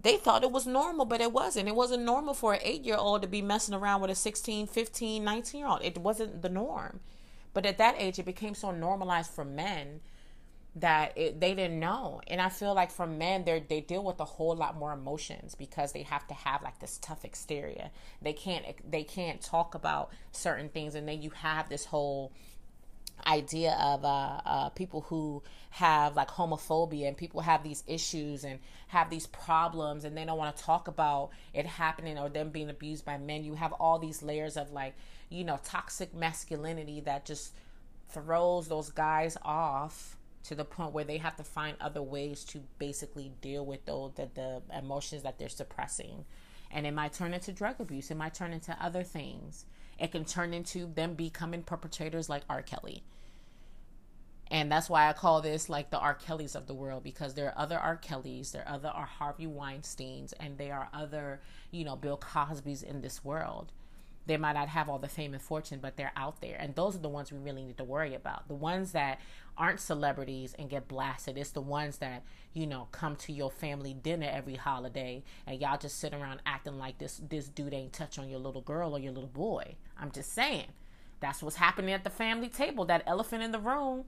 They 0.00 0.16
thought 0.16 0.42
it 0.42 0.50
was 0.50 0.66
normal 0.66 1.04
but 1.04 1.20
it 1.20 1.32
wasn't. 1.32 1.68
It 1.68 1.76
wasn't 1.76 2.04
normal 2.04 2.34
for 2.34 2.54
an 2.54 2.60
eight 2.62 2.84
year 2.84 2.96
old 2.96 3.22
to 3.22 3.28
be 3.28 3.42
messing 3.42 3.74
around 3.74 4.00
with 4.00 4.10
a 4.10 4.14
16 4.14 4.66
15 4.66 5.24
19 5.24 5.58
year 5.58 5.68
old 5.68 5.82
it 5.82 5.98
wasn't 5.98 6.42
the 6.42 6.48
norm. 6.48 7.00
But 7.54 7.66
at 7.66 7.78
that 7.78 7.96
age 7.98 8.18
it 8.18 8.24
became 8.26 8.54
so 8.54 8.70
normalized 8.70 9.30
for 9.30 9.44
men 9.44 10.00
that 10.74 11.12
it, 11.16 11.38
they 11.40 11.54
didn't 11.54 11.78
know. 11.78 12.20
And 12.26 12.40
i 12.40 12.48
feel 12.48 12.74
like 12.74 12.90
for 12.90 13.06
men 13.06 13.44
they 13.44 13.64
they 13.68 13.80
deal 13.80 14.02
with 14.02 14.20
a 14.20 14.24
whole 14.24 14.56
lot 14.56 14.76
more 14.76 14.92
emotions 14.92 15.54
because 15.54 15.92
they 15.92 16.02
have 16.02 16.26
to 16.28 16.34
have 16.34 16.62
like 16.62 16.78
this 16.78 16.98
tough 16.98 17.24
exterior. 17.24 17.90
They 18.22 18.32
can't 18.32 18.64
they 18.90 19.04
can't 19.04 19.40
talk 19.40 19.74
about 19.74 20.10
certain 20.32 20.68
things. 20.68 20.94
And 20.94 21.06
then 21.06 21.22
you 21.22 21.30
have 21.30 21.68
this 21.68 21.86
whole 21.86 22.32
idea 23.26 23.76
of 23.80 24.04
uh, 24.04 24.40
uh, 24.44 24.68
people 24.70 25.02
who 25.02 25.42
have 25.70 26.16
like 26.16 26.28
homophobia 26.28 27.08
and 27.08 27.16
people 27.16 27.40
have 27.40 27.62
these 27.62 27.82
issues 27.86 28.44
and 28.44 28.58
have 28.88 29.10
these 29.10 29.26
problems 29.26 30.04
and 30.04 30.16
they 30.16 30.24
don't 30.24 30.38
want 30.38 30.56
to 30.56 30.62
talk 30.62 30.88
about 30.88 31.30
it 31.54 31.66
happening 31.66 32.18
or 32.18 32.28
them 32.28 32.50
being 32.50 32.70
abused 32.70 33.04
by 33.04 33.18
men. 33.18 33.44
You 33.44 33.54
have 33.54 33.72
all 33.72 33.98
these 33.98 34.22
layers 34.22 34.56
of 34.56 34.70
like, 34.70 34.94
you 35.30 35.44
know, 35.44 35.58
toxic 35.64 36.14
masculinity 36.14 37.00
that 37.00 37.24
just 37.24 37.54
throws 38.10 38.68
those 38.68 38.90
guys 38.90 39.36
off 39.42 40.16
to 40.44 40.54
the 40.54 40.64
point 40.64 40.92
where 40.92 41.04
they 41.04 41.18
have 41.18 41.36
to 41.36 41.44
find 41.44 41.76
other 41.80 42.02
ways 42.02 42.44
to 42.44 42.60
basically 42.78 43.32
deal 43.40 43.64
with 43.64 43.84
those 43.86 44.12
the, 44.14 44.28
the 44.34 44.62
emotions 44.76 45.22
that 45.22 45.38
they're 45.38 45.48
suppressing. 45.48 46.24
And 46.70 46.86
it 46.86 46.94
might 46.94 47.12
turn 47.12 47.34
into 47.34 47.52
drug 47.52 47.80
abuse. 47.80 48.10
It 48.10 48.16
might 48.16 48.34
turn 48.34 48.52
into 48.52 48.76
other 48.80 49.02
things. 49.02 49.66
It 49.98 50.10
can 50.10 50.24
turn 50.24 50.52
into 50.52 50.86
them 50.92 51.14
becoming 51.14 51.62
perpetrators 51.62 52.28
like 52.28 52.42
R. 52.48 52.62
Kelly. 52.62 53.04
And 54.52 54.70
that's 54.70 54.90
why 54.90 55.08
I 55.08 55.14
call 55.14 55.40
this 55.40 55.70
like 55.70 55.88
the 55.90 55.98
R. 55.98 56.12
Kellys 56.12 56.54
of 56.54 56.66
the 56.66 56.74
world 56.74 57.02
because 57.02 57.32
there 57.32 57.46
are 57.46 57.58
other 57.58 57.78
R. 57.78 57.96
Kellys, 57.96 58.52
there 58.52 58.68
are 58.68 58.74
other 58.74 58.90
R. 58.90 59.06
Harvey 59.06 59.46
Weinsteins, 59.46 60.34
and 60.38 60.58
there 60.58 60.74
are 60.74 60.90
other, 60.92 61.40
you 61.70 61.86
know, 61.86 61.96
Bill 61.96 62.18
Cosby's 62.18 62.82
in 62.82 63.00
this 63.00 63.24
world. 63.24 63.72
They 64.26 64.36
might 64.36 64.52
not 64.52 64.68
have 64.68 64.90
all 64.90 64.98
the 64.98 65.08
fame 65.08 65.32
and 65.32 65.42
fortune, 65.42 65.78
but 65.80 65.96
they're 65.96 66.12
out 66.16 66.42
there. 66.42 66.58
And 66.60 66.74
those 66.74 66.94
are 66.94 67.00
the 67.00 67.08
ones 67.08 67.32
we 67.32 67.38
really 67.38 67.64
need 67.64 67.78
to 67.78 67.84
worry 67.84 68.14
about. 68.14 68.46
The 68.46 68.54
ones 68.54 68.92
that 68.92 69.20
aren't 69.56 69.80
celebrities 69.80 70.54
and 70.58 70.68
get 70.68 70.86
blasted. 70.86 71.38
It's 71.38 71.50
the 71.50 71.62
ones 71.62 71.96
that, 71.98 72.22
you 72.52 72.66
know, 72.66 72.88
come 72.92 73.16
to 73.16 73.32
your 73.32 73.50
family 73.50 73.94
dinner 73.94 74.28
every 74.30 74.56
holiday 74.56 75.24
and 75.46 75.60
y'all 75.62 75.78
just 75.78 75.98
sit 75.98 76.12
around 76.12 76.40
acting 76.44 76.78
like 76.78 76.98
this 76.98 77.20
this 77.28 77.48
dude 77.48 77.72
ain't 77.72 77.94
touch 77.94 78.18
on 78.18 78.28
your 78.28 78.38
little 78.38 78.60
girl 78.60 78.94
or 78.94 79.00
your 79.00 79.12
little 79.12 79.28
boy. 79.28 79.76
I'm 79.98 80.12
just 80.12 80.34
saying. 80.34 80.66
That's 81.20 81.42
what's 81.42 81.56
happening 81.56 81.94
at 81.94 82.04
the 82.04 82.10
family 82.10 82.48
table. 82.48 82.84
That 82.84 83.02
elephant 83.06 83.42
in 83.42 83.52
the 83.52 83.58
room. 83.58 84.04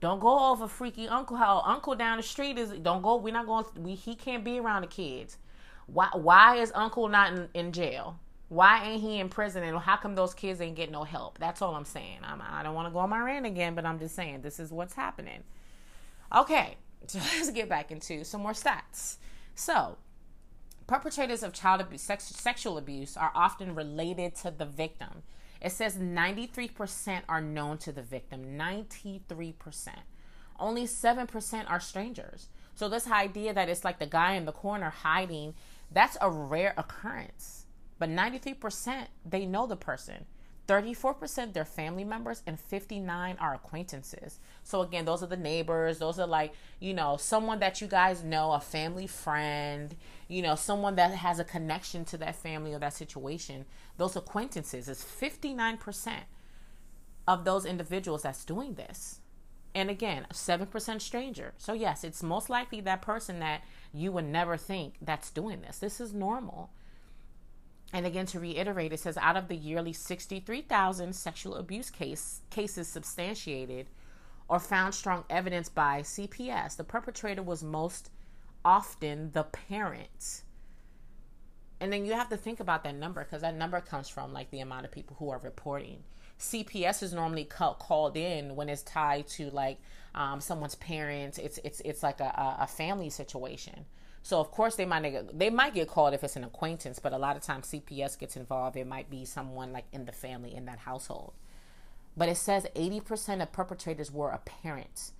Don't 0.00 0.20
go 0.20 0.50
over 0.50 0.68
freaky 0.68 1.08
uncle 1.08 1.36
how 1.36 1.62
uncle 1.64 1.94
down 1.94 2.18
the 2.18 2.22
street 2.22 2.58
is 2.58 2.70
don't 2.70 3.02
go 3.02 3.16
we're 3.16 3.32
not 3.32 3.46
going 3.46 3.64
we 3.76 3.94
he 3.94 4.14
can't 4.14 4.44
be 4.44 4.58
around 4.58 4.82
the 4.82 4.88
kids. 4.88 5.38
Why 5.86 6.08
why 6.12 6.56
is 6.56 6.72
uncle 6.74 7.08
not 7.08 7.32
in, 7.32 7.48
in 7.54 7.72
jail? 7.72 8.18
Why 8.48 8.84
ain't 8.84 9.02
he 9.02 9.18
in 9.18 9.28
prison? 9.28 9.64
And 9.64 9.76
how 9.78 9.96
come 9.96 10.14
those 10.14 10.32
kids 10.32 10.60
ain't 10.60 10.76
get 10.76 10.90
no 10.90 11.02
help? 11.02 11.38
That's 11.38 11.62
all 11.62 11.74
I'm 11.74 11.84
saying. 11.84 12.18
I'm, 12.22 12.40
I 12.40 12.62
don't 12.62 12.74
want 12.74 12.86
to 12.86 12.92
go 12.92 13.00
on 13.00 13.10
my 13.10 13.20
rant 13.20 13.44
again, 13.44 13.74
but 13.74 13.84
I'm 13.84 13.98
just 13.98 14.14
saying 14.14 14.42
this 14.42 14.60
is 14.60 14.70
what's 14.70 14.94
happening. 14.94 15.42
Okay, 16.34 16.76
so 17.06 17.18
let's 17.18 17.50
get 17.50 17.68
back 17.68 17.90
into 17.90 18.24
some 18.24 18.42
more 18.42 18.52
stats. 18.52 19.16
So, 19.54 19.96
perpetrators 20.86 21.42
of 21.42 21.52
child 21.52 21.80
abuse, 21.80 22.02
sex, 22.02 22.24
sexual 22.24 22.78
abuse 22.78 23.16
are 23.16 23.32
often 23.34 23.74
related 23.74 24.36
to 24.36 24.50
the 24.50 24.66
victim. 24.66 25.22
It 25.66 25.72
says 25.72 25.98
93% 25.98 27.22
are 27.28 27.42
known 27.42 27.76
to 27.78 27.92
the 27.92 28.02
victim. 28.02 28.56
93%. 28.56 29.20
Only 30.58 30.84
7% 30.84 31.70
are 31.70 31.80
strangers. 31.80 32.48
So, 32.74 32.88
this 32.88 33.10
idea 33.10 33.52
that 33.52 33.68
it's 33.68 33.84
like 33.84 33.98
the 33.98 34.06
guy 34.06 34.34
in 34.34 34.46
the 34.46 34.52
corner 34.52 34.90
hiding, 34.90 35.54
that's 35.90 36.16
a 36.20 36.30
rare 36.30 36.72
occurrence 36.78 37.66
but 37.98 38.10
93% 38.10 39.06
they 39.24 39.46
know 39.46 39.66
the 39.66 39.76
person. 39.76 40.26
34% 40.66 41.52
they're 41.52 41.64
family 41.64 42.04
members 42.04 42.42
and 42.46 42.58
59 42.58 43.36
are 43.38 43.54
acquaintances. 43.54 44.40
So 44.62 44.80
again, 44.82 45.04
those 45.04 45.22
are 45.22 45.28
the 45.28 45.36
neighbors, 45.36 45.98
those 45.98 46.18
are 46.18 46.26
like, 46.26 46.52
you 46.80 46.94
know, 46.94 47.16
someone 47.16 47.60
that 47.60 47.80
you 47.80 47.86
guys 47.86 48.24
know, 48.24 48.52
a 48.52 48.60
family 48.60 49.06
friend, 49.06 49.94
you 50.28 50.42
know, 50.42 50.54
someone 50.54 50.96
that 50.96 51.12
has 51.12 51.38
a 51.38 51.44
connection 51.44 52.04
to 52.06 52.18
that 52.18 52.36
family 52.36 52.74
or 52.74 52.78
that 52.80 52.94
situation. 52.94 53.64
Those 53.96 54.16
acquaintances 54.16 54.88
is 54.88 55.02
59% 55.02 56.12
of 57.28 57.44
those 57.44 57.64
individuals 57.64 58.22
that's 58.22 58.44
doing 58.44 58.74
this. 58.74 59.20
And 59.74 59.90
again, 59.90 60.26
7% 60.32 61.00
stranger. 61.00 61.52
So 61.58 61.74
yes, 61.74 62.02
it's 62.02 62.22
most 62.22 62.48
likely 62.48 62.80
that 62.80 63.02
person 63.02 63.40
that 63.40 63.62
you 63.92 64.10
would 64.12 64.24
never 64.24 64.56
think 64.56 64.94
that's 65.02 65.30
doing 65.30 65.60
this. 65.60 65.78
This 65.78 66.00
is 66.00 66.14
normal. 66.14 66.70
And 67.92 68.04
again, 68.04 68.26
to 68.26 68.40
reiterate, 68.40 68.92
it 68.92 69.00
says 69.00 69.16
out 69.16 69.36
of 69.36 69.48
the 69.48 69.56
yearly 69.56 69.92
63,000 69.92 71.14
sexual 71.14 71.54
abuse 71.54 71.90
case, 71.90 72.42
cases 72.50 72.88
substantiated 72.88 73.86
or 74.48 74.58
found 74.58 74.94
strong 74.94 75.24
evidence 75.30 75.68
by 75.68 76.02
CPS, 76.02 76.76
the 76.76 76.84
perpetrator 76.84 77.42
was 77.42 77.62
most 77.62 78.10
often 78.64 79.30
the 79.32 79.44
parent. 79.44 80.42
And 81.80 81.92
then 81.92 82.04
you 82.04 82.12
have 82.14 82.28
to 82.30 82.36
think 82.36 82.60
about 82.60 82.84
that 82.84 82.94
number 82.94 83.22
because 83.22 83.42
that 83.42 83.56
number 83.56 83.80
comes 83.80 84.08
from 84.08 84.32
like 84.32 84.50
the 84.50 84.60
amount 84.60 84.86
of 84.86 84.92
people 84.92 85.16
who 85.18 85.30
are 85.30 85.38
reporting. 85.38 86.02
CPS 86.38 87.02
is 87.02 87.12
normally 87.12 87.44
called 87.44 88.16
in 88.16 88.56
when 88.56 88.68
it's 88.68 88.82
tied 88.82 89.26
to 89.28 89.50
like 89.50 89.78
um, 90.14 90.40
someone's 90.40 90.74
parents. 90.76 91.38
It's 91.38 91.58
it's 91.64 91.80
it's 91.84 92.02
like 92.02 92.20
a, 92.20 92.56
a 92.60 92.66
family 92.66 93.10
situation. 93.10 93.86
So 94.26 94.40
of 94.40 94.50
course 94.50 94.74
they 94.74 94.84
might 94.84 95.38
they 95.38 95.50
might 95.50 95.72
get 95.72 95.86
called 95.86 96.12
if 96.12 96.24
it's 96.24 96.34
an 96.34 96.42
acquaintance, 96.42 96.98
but 96.98 97.12
a 97.12 97.16
lot 97.16 97.36
of 97.36 97.42
times 97.42 97.68
CPS 97.68 98.18
gets 98.18 98.36
involved. 98.36 98.76
It 98.76 98.84
might 98.84 99.08
be 99.08 99.24
someone 99.24 99.72
like 99.72 99.84
in 99.92 100.04
the 100.04 100.10
family 100.10 100.52
in 100.52 100.64
that 100.64 100.80
household. 100.80 101.32
But 102.16 102.28
it 102.28 102.36
says 102.36 102.66
80% 102.74 103.40
of 103.40 103.52
perpetrators 103.52 104.10
were 104.10 104.30
a 104.30 104.38
parent. 104.38 105.12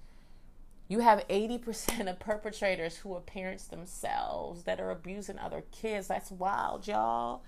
You 0.89 1.01
have 1.01 1.25
80% 1.29 2.11
of 2.11 2.19
perpetrators 2.19 2.97
who 2.97 3.15
are 3.15 3.21
parents 3.21 3.67
themselves 3.67 4.65
that 4.65 4.81
are 4.81 4.91
abusing 4.91 5.39
other 5.39 5.63
kids. 5.71 6.09
That's 6.09 6.33
wild, 6.33 6.89
y'all. 6.89 7.43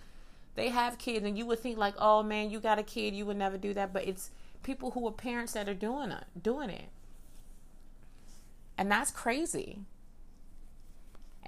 They 0.54 0.68
have 0.68 0.96
kids, 0.96 1.26
and 1.26 1.36
you 1.36 1.44
would 1.46 1.58
think 1.58 1.76
like, 1.76 1.94
oh 1.98 2.22
man, 2.22 2.50
you 2.50 2.60
got 2.60 2.78
a 2.78 2.84
kid, 2.84 3.16
you 3.16 3.26
would 3.26 3.36
never 3.36 3.58
do 3.58 3.74
that. 3.74 3.92
But 3.92 4.06
it's 4.06 4.30
people 4.62 4.92
who 4.92 5.08
are 5.08 5.12
parents 5.12 5.54
that 5.54 5.68
are 5.68 5.74
doing 5.74 6.12
it, 6.12 6.24
doing 6.40 6.70
it, 6.70 6.90
and 8.76 8.88
that's 8.88 9.10
crazy. 9.10 9.80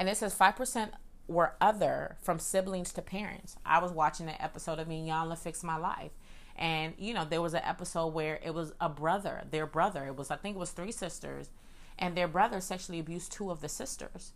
And 0.00 0.08
it 0.08 0.16
says 0.16 0.34
5% 0.34 0.92
were 1.28 1.56
other 1.60 2.16
from 2.22 2.38
siblings 2.38 2.90
to 2.94 3.02
parents. 3.02 3.56
I 3.66 3.82
was 3.82 3.92
watching 3.92 4.30
an 4.30 4.36
episode 4.40 4.78
of 4.78 4.88
Iyanla 4.88 5.36
Fix 5.36 5.62
My 5.62 5.76
Life. 5.76 6.12
And, 6.56 6.94
you 6.96 7.12
know, 7.12 7.26
there 7.26 7.42
was 7.42 7.52
an 7.52 7.60
episode 7.64 8.14
where 8.14 8.40
it 8.42 8.54
was 8.54 8.72
a 8.80 8.88
brother, 8.88 9.42
their 9.50 9.66
brother. 9.66 10.06
It 10.06 10.16
was, 10.16 10.30
I 10.30 10.36
think 10.36 10.56
it 10.56 10.58
was 10.58 10.70
three 10.70 10.90
sisters. 10.90 11.50
And 11.98 12.16
their 12.16 12.28
brother 12.28 12.62
sexually 12.62 12.98
abused 12.98 13.30
two 13.30 13.50
of 13.50 13.60
the 13.60 13.68
sisters. 13.68 14.32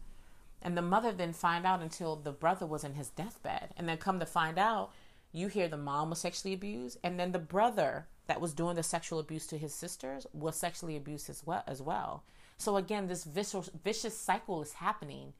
And 0.60 0.76
the 0.76 0.82
mother 0.82 1.12
didn't 1.12 1.36
find 1.36 1.64
out 1.64 1.80
until 1.80 2.14
the 2.14 2.32
brother 2.32 2.66
was 2.66 2.84
in 2.84 2.92
his 2.92 3.08
deathbed. 3.08 3.72
And 3.78 3.88
then 3.88 3.96
come 3.96 4.20
to 4.20 4.26
find 4.26 4.58
out, 4.58 4.90
you 5.32 5.48
hear 5.48 5.66
the 5.66 5.78
mom 5.78 6.10
was 6.10 6.20
sexually 6.20 6.52
abused. 6.52 6.98
And 7.02 7.18
then 7.18 7.32
the 7.32 7.38
brother 7.38 8.06
that 8.26 8.40
was 8.40 8.52
doing 8.52 8.76
the 8.76 8.82
sexual 8.82 9.18
abuse 9.18 9.46
to 9.46 9.56
his 9.56 9.74
sisters 9.74 10.26
was 10.34 10.56
sexually 10.56 10.94
abused 10.94 11.30
as 11.30 11.42
well. 11.46 11.64
As 11.66 11.80
well. 11.80 12.22
So 12.58 12.76
again, 12.76 13.06
this 13.06 13.24
vicious, 13.24 13.70
vicious 13.82 14.16
cycle 14.16 14.60
is 14.60 14.74
happening 14.74 15.32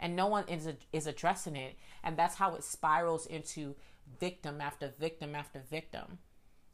and 0.00 0.16
no 0.16 0.26
one 0.26 0.48
is, 0.48 0.68
is 0.92 1.06
addressing 1.06 1.54
it. 1.54 1.76
And 2.02 2.16
that's 2.16 2.34
how 2.34 2.54
it 2.56 2.64
spirals 2.64 3.26
into 3.26 3.76
victim 4.18 4.60
after 4.60 4.92
victim 4.98 5.36
after 5.36 5.60
victim. 5.70 6.18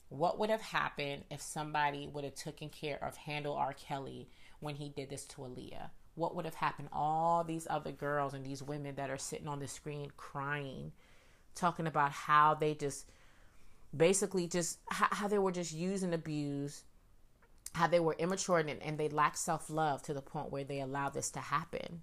What 0.08 0.38
would 0.38 0.50
have 0.50 0.62
happened 0.62 1.24
if 1.30 1.42
somebody 1.42 2.06
would 2.06 2.24
have 2.24 2.36
taken 2.36 2.68
care 2.70 3.02
of 3.04 3.16
Handle 3.16 3.54
R. 3.54 3.74
Kelly 3.74 4.28
when 4.60 4.76
he 4.76 4.88
did 4.88 5.10
this 5.10 5.24
to 5.26 5.42
Aaliyah? 5.42 5.90
What 6.14 6.36
would 6.36 6.44
have 6.44 6.54
happened? 6.54 6.88
All 6.92 7.44
these 7.44 7.66
other 7.68 7.92
girls 7.92 8.32
and 8.32 8.46
these 8.46 8.62
women 8.62 8.94
that 8.94 9.10
are 9.10 9.18
sitting 9.18 9.48
on 9.48 9.58
the 9.58 9.66
screen 9.66 10.10
crying 10.16 10.92
talking 11.56 11.86
about 11.86 12.12
how 12.12 12.54
they 12.54 12.74
just 12.74 13.06
basically 13.94 14.46
just 14.46 14.78
how, 14.90 15.08
how 15.10 15.28
they 15.28 15.38
were 15.38 15.52
just 15.52 15.72
used 15.72 16.04
and 16.04 16.14
abused, 16.14 16.84
how 17.74 17.88
they 17.88 18.00
were 18.00 18.14
immature 18.18 18.58
and, 18.58 18.70
and 18.70 18.96
they 18.96 19.08
lacked 19.08 19.38
self 19.38 19.68
love 19.68 20.02
to 20.02 20.14
the 20.14 20.22
point 20.22 20.52
where 20.52 20.64
they 20.64 20.80
allowed 20.80 21.14
this 21.14 21.30
to 21.32 21.40
happen. 21.40 22.02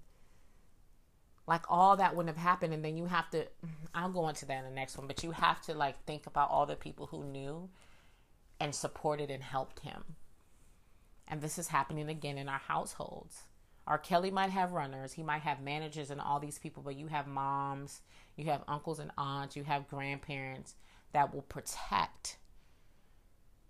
Like 1.46 1.64
all 1.68 1.98
that 1.98 2.16
wouldn't 2.16 2.36
have 2.36 2.44
happened, 2.44 2.74
and 2.74 2.86
then 2.86 2.98
you 2.98 3.06
have 3.06 3.30
to. 3.32 3.46
I'll 3.94 4.12
go 4.12 4.30
into 4.30 4.46
that 4.46 4.60
in 4.60 4.66
the 4.66 4.76
next 4.76 4.98
one, 4.98 5.08
but 5.08 5.24
you 5.24 5.32
have 5.32 5.62
to 5.64 5.74
like 5.74 6.04
think 6.06 6.26
about 6.26 6.50
all 6.50 6.66
the 6.66 6.76
people 6.76 7.08
who 7.08 7.24
knew 7.24 7.70
and 8.60 8.74
supported 8.74 9.30
and 9.30 9.44
helped 9.44 9.80
him. 9.80 10.04
And 11.28 11.42
this 11.42 11.58
is 11.58 11.68
happening 11.68 12.10
again 12.10 12.38
in 12.38 12.48
our 12.48 12.60
households. 12.60 13.44
R. 13.86 13.98
Kelly 13.98 14.32
might 14.32 14.52
have 14.52 14.72
runners, 14.72 15.14
he 15.14 15.24
might 15.24 15.42
have 15.42 15.62
managers 15.62 16.10
and 16.10 16.22
all 16.22 16.40
these 16.40 16.58
people, 16.58 16.82
but 16.82 16.96
you 16.96 17.08
have 17.08 17.28
moms, 17.28 18.02
you 18.38 18.46
have 18.46 18.64
uncles 18.68 19.00
and 19.00 19.12
aunts, 19.18 19.58
you 19.58 19.64
have 19.64 19.90
grandparents 19.90 20.76
that 21.12 21.34
will 21.34 21.42
protect, 21.42 22.38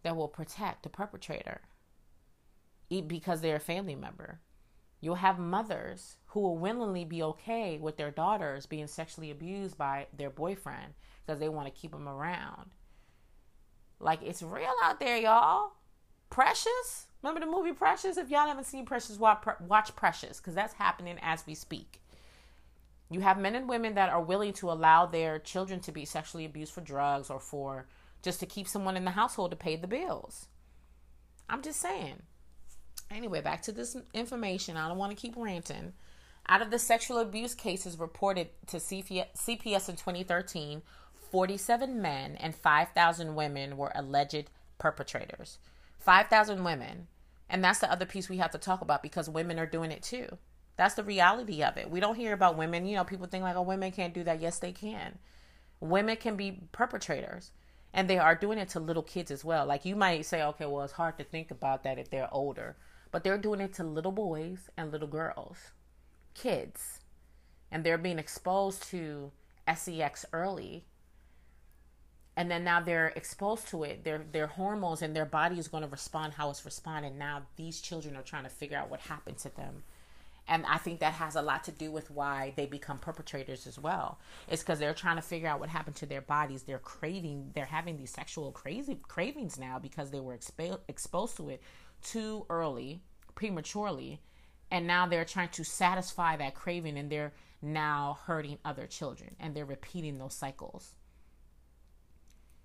that 0.03 0.15
will 0.15 0.27
protect 0.27 0.83
the 0.83 0.89
perpetrator 0.89 1.61
because 3.07 3.41
they're 3.41 3.55
a 3.55 3.59
family 3.59 3.95
member. 3.95 4.39
You'll 5.03 5.15
have 5.15 5.37
mothers 5.37 6.15
who 6.27 6.39
will 6.39 6.57
willingly 6.57 7.03
be 7.03 7.21
okay 7.23 7.77
with 7.77 7.97
their 7.97 8.09
daughters 8.09 8.65
being 8.65 8.87
sexually 8.87 9.31
abused 9.31 9.77
by 9.77 10.07
their 10.15 10.29
boyfriend 10.29 10.93
because 11.25 11.41
they 11.41 11.49
want 11.49 11.67
to 11.67 11.77
keep 11.77 11.91
them 11.91 12.07
around. 12.07 12.69
Like 13.99 14.21
it's 14.23 14.41
real 14.41 14.71
out 14.81 15.01
there, 15.01 15.17
y'all. 15.17 15.73
Precious. 16.29 17.07
Remember 17.21 17.41
the 17.41 17.51
movie 17.51 17.73
Precious? 17.73 18.15
If 18.15 18.29
y'all 18.29 18.47
haven't 18.47 18.63
seen 18.63 18.85
Precious, 18.85 19.19
watch 19.19 19.95
Precious 19.97 20.37
because 20.37 20.55
that's 20.55 20.75
happening 20.75 21.17
as 21.21 21.45
we 21.45 21.53
speak. 21.53 22.01
You 23.09 23.19
have 23.19 23.37
men 23.37 23.55
and 23.55 23.67
women 23.67 23.95
that 23.95 24.09
are 24.09 24.21
willing 24.21 24.53
to 24.53 24.71
allow 24.71 25.05
their 25.05 25.37
children 25.37 25.81
to 25.81 25.91
be 25.91 26.05
sexually 26.05 26.45
abused 26.45 26.71
for 26.71 26.79
drugs 26.79 27.29
or 27.29 27.41
for 27.41 27.87
just 28.21 28.39
to 28.39 28.45
keep 28.45 28.69
someone 28.69 28.95
in 28.95 29.03
the 29.03 29.11
household 29.11 29.51
to 29.51 29.57
pay 29.57 29.75
the 29.75 29.85
bills. 29.85 30.47
I'm 31.49 31.61
just 31.61 31.81
saying. 31.81 32.21
Anyway, 33.13 33.41
back 33.41 33.61
to 33.61 33.71
this 33.71 33.95
information. 34.13 34.75
I 34.75 34.87
don't 34.87 34.97
want 34.97 35.11
to 35.11 35.21
keep 35.21 35.35
ranting. 35.37 35.93
Out 36.49 36.61
of 36.61 36.71
the 36.71 36.79
sexual 36.79 37.19
abuse 37.19 37.53
cases 37.53 37.99
reported 37.99 38.49
to 38.67 38.77
CPS 38.77 39.89
in 39.89 39.95
2013, 39.95 40.81
47 41.31 42.01
men 42.01 42.35
and 42.35 42.55
5,000 42.55 43.35
women 43.35 43.77
were 43.77 43.91
alleged 43.95 44.49
perpetrators. 44.77 45.59
5,000 45.99 46.63
women. 46.63 47.07
And 47.49 47.63
that's 47.63 47.79
the 47.79 47.91
other 47.91 48.05
piece 48.05 48.29
we 48.29 48.37
have 48.37 48.51
to 48.51 48.57
talk 48.57 48.81
about 48.81 49.03
because 49.03 49.29
women 49.29 49.59
are 49.59 49.65
doing 49.65 49.91
it 49.91 50.01
too. 50.01 50.37
That's 50.75 50.95
the 50.95 51.03
reality 51.03 51.63
of 51.63 51.77
it. 51.77 51.89
We 51.89 51.99
don't 51.99 52.15
hear 52.15 52.33
about 52.33 52.57
women. 52.57 52.85
You 52.85 52.95
know, 52.95 53.03
people 53.03 53.27
think 53.27 53.43
like, 53.43 53.55
oh, 53.55 53.61
women 53.61 53.91
can't 53.91 54.13
do 54.13 54.23
that. 54.23 54.41
Yes, 54.41 54.57
they 54.59 54.71
can. 54.71 55.19
Women 55.79 56.17
can 56.17 56.35
be 56.35 56.63
perpetrators. 56.71 57.51
And 57.93 58.09
they 58.09 58.17
are 58.17 58.33
doing 58.33 58.57
it 58.57 58.69
to 58.69 58.79
little 58.79 59.03
kids 59.03 59.29
as 59.29 59.45
well. 59.45 59.67
Like 59.67 59.85
you 59.85 59.95
might 59.95 60.25
say, 60.25 60.41
okay, 60.43 60.65
well, 60.65 60.83
it's 60.83 60.93
hard 60.93 61.19
to 61.19 61.23
think 61.23 61.51
about 61.51 61.83
that 61.83 61.99
if 61.99 62.09
they're 62.09 62.33
older. 62.33 62.75
But 63.13 63.23
they're 63.23 63.37
doing 63.37 63.61
it 63.61 63.73
to 63.75 63.83
little 63.83 64.11
boys 64.11 64.71
and 64.75 64.91
little 64.91 65.07
girls, 65.07 65.57
kids. 66.33 66.99
And 67.71 67.83
they're 67.83 67.99
being 67.99 68.17
exposed 68.17 68.83
to 68.89 69.31
sex 69.75 70.25
early. 70.33 70.85
And 72.35 72.49
then 72.49 72.63
now 72.63 72.81
they're 72.81 73.13
exposed 73.15 73.67
to 73.67 73.83
it. 73.83 74.03
Their 74.03 74.25
their 74.31 74.47
hormones 74.47 75.03
and 75.03 75.15
their 75.15 75.25
body 75.25 75.59
is 75.59 75.67
going 75.67 75.83
to 75.83 75.89
respond 75.89 76.33
how 76.33 76.49
it's 76.49 76.65
responding. 76.65 77.19
Now 77.19 77.43
these 77.55 77.81
children 77.81 78.15
are 78.15 78.23
trying 78.23 78.45
to 78.45 78.49
figure 78.49 78.79
out 78.79 78.89
what 78.89 79.01
happened 79.01 79.37
to 79.39 79.55
them. 79.55 79.83
And 80.45 80.65
i 80.65 80.77
think 80.77 80.99
that 80.99 81.13
has 81.13 81.35
a 81.35 81.41
lot 81.41 81.63
to 81.65 81.71
do 81.71 81.89
with 81.89 82.11
why 82.11 82.51
they 82.57 82.65
become 82.65 82.97
perpetrators 82.97 83.67
as 83.67 83.77
well. 83.77 84.17
It's 84.49 84.63
because 84.63 84.79
they're 84.79 84.95
trying 84.95 85.17
to 85.17 85.21
figure 85.21 85.47
out 85.47 85.59
what 85.59 85.69
happened 85.69 85.95
to 85.97 86.07
their 86.07 86.21
bodies. 86.21 86.63
They're 86.63 86.79
craving 86.79 87.51
they're 87.53 87.65
having 87.65 87.95
these 87.95 88.09
sexual 88.09 88.51
crazy 88.51 88.97
cravings 89.07 89.59
now 89.59 89.77
because 89.77 90.09
they 90.09 90.19
were 90.19 90.35
expo- 90.35 90.79
exposed 90.87 91.37
to 91.37 91.49
it 91.49 91.61
too 92.03 92.45
early 92.49 93.01
prematurely 93.35 94.21
and 94.69 94.87
now 94.87 95.05
they're 95.05 95.25
trying 95.25 95.49
to 95.49 95.63
satisfy 95.63 96.35
that 96.35 96.55
craving 96.55 96.97
and 96.97 97.11
they're 97.11 97.33
now 97.61 98.17
hurting 98.25 98.57
other 98.65 98.87
children 98.87 99.35
and 99.39 99.55
they're 99.55 99.65
repeating 99.65 100.17
those 100.17 100.33
cycles 100.33 100.95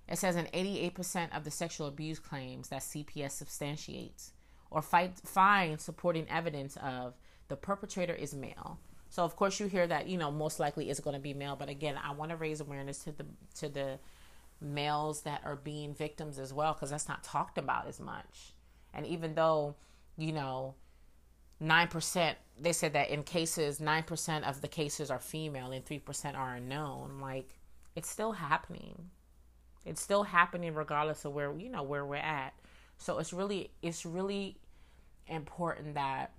it 0.08 0.16
says 0.16 0.36
in 0.36 0.46
88% 0.46 1.36
of 1.36 1.44
the 1.44 1.50
sexual 1.50 1.86
abuse 1.86 2.18
claims 2.18 2.68
that 2.68 2.80
CPS 2.80 3.32
substantiates 3.32 4.32
or 4.70 4.80
fight, 4.80 5.18
find 5.24 5.80
supporting 5.80 6.26
evidence 6.28 6.76
of 6.82 7.14
the 7.48 7.56
perpetrator 7.56 8.14
is 8.14 8.34
male. 8.34 8.78
So 9.10 9.22
of 9.24 9.36
course 9.36 9.60
you 9.60 9.66
hear 9.66 9.86
that 9.86 10.06
you 10.08 10.18
know 10.18 10.30
most 10.30 10.60
likely 10.60 10.90
it's 10.90 11.00
going 11.00 11.14
to 11.14 11.20
be 11.20 11.34
male, 11.34 11.56
but 11.56 11.68
again 11.68 11.96
I 12.02 12.12
want 12.12 12.30
to 12.30 12.36
raise 12.36 12.60
awareness 12.60 13.04
to 13.04 13.12
the 13.12 13.26
to 13.56 13.68
the 13.68 13.98
males 14.60 15.22
that 15.22 15.42
are 15.44 15.56
being 15.56 15.94
victims 15.94 16.38
as 16.38 16.52
well 16.52 16.72
because 16.72 16.90
that's 16.90 17.08
not 17.08 17.22
talked 17.22 17.58
about 17.58 17.86
as 17.86 18.00
much. 18.00 18.54
And 18.94 19.06
even 19.06 19.34
though 19.34 19.74
you 20.16 20.32
know 20.32 20.74
nine 21.60 21.88
percent 21.88 22.38
they 22.60 22.72
said 22.72 22.92
that 22.92 23.10
in 23.10 23.22
cases 23.22 23.80
nine 23.80 24.02
percent 24.02 24.44
of 24.44 24.60
the 24.60 24.68
cases 24.68 25.10
are 25.10 25.18
female 25.18 25.72
and 25.72 25.84
three 25.84 25.98
percent 25.98 26.36
are 26.36 26.54
unknown, 26.54 27.18
like 27.20 27.58
it's 27.94 28.10
still 28.10 28.32
happening 28.32 29.10
it's 29.88 30.02
still 30.02 30.22
happening 30.22 30.74
regardless 30.74 31.24
of 31.24 31.32
where 31.32 31.52
you 31.56 31.70
know 31.70 31.82
where 31.82 32.04
we're 32.04 32.16
at. 32.16 32.52
So 32.98 33.18
it's 33.18 33.32
really 33.32 33.70
it's 33.82 34.04
really 34.04 34.58
important 35.26 35.94
that 35.94 36.32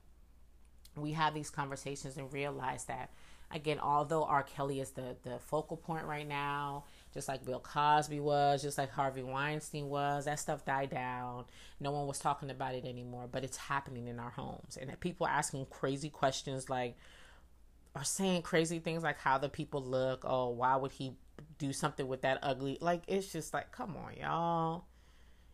we 0.96 1.14
have 1.14 1.34
these 1.34 1.50
conversations 1.50 2.18
and 2.18 2.32
realize 2.32 2.86
that 2.86 3.10
again, 3.52 3.80
although 3.80 4.24
R. 4.24 4.44
Kelly 4.44 4.80
is 4.80 4.92
the 4.92 5.16
the 5.24 5.40
focal 5.40 5.78
point 5.78 6.06
right 6.06 6.28
now, 6.28 6.84
just 7.14 7.28
like 7.28 7.46
Bill 7.46 7.60
Cosby 7.60 8.20
was, 8.20 8.62
just 8.62 8.78
like 8.78 8.92
Harvey 8.92 9.24
Weinstein 9.24 9.90
was, 9.90 10.26
that 10.26 10.40
stuff 10.40 10.66
died 10.66 10.92
down. 10.92 11.46
No 11.80 11.92
one 11.92 12.08
was 12.08 12.20
talking 12.20 12.50
about 12.50 12.76
it 12.76 12.86
anymore, 12.86 13.28
but 13.32 13.44
it's 13.44 13.58
happening 13.58 14.08
in 14.08 14.20
our 14.20 14.30
homes, 14.30 14.78
and 14.80 15.00
people 15.00 15.28
asking 15.28 15.68
crazy 15.70 16.10
questions 16.10 16.70
like, 16.70 16.96
are 17.96 18.04
saying 18.04 18.44
crazy 18.44 18.80
things 18.80 19.02
like 19.02 19.20
how 19.20 19.38
the 19.38 19.50
people 19.50 19.82
look. 19.82 20.24
Oh, 20.24 20.50
why 20.50 20.76
would 20.76 20.92
he 20.92 21.16
do 21.58 21.74
something 21.74 22.08
with 22.08 22.22
that 22.22 22.40
ugly. 22.42 22.78
Like 22.82 23.04
it's 23.08 23.32
just 23.32 23.54
like, 23.54 23.72
come 23.72 23.96
on, 23.98 24.16
y'all. 24.20 24.86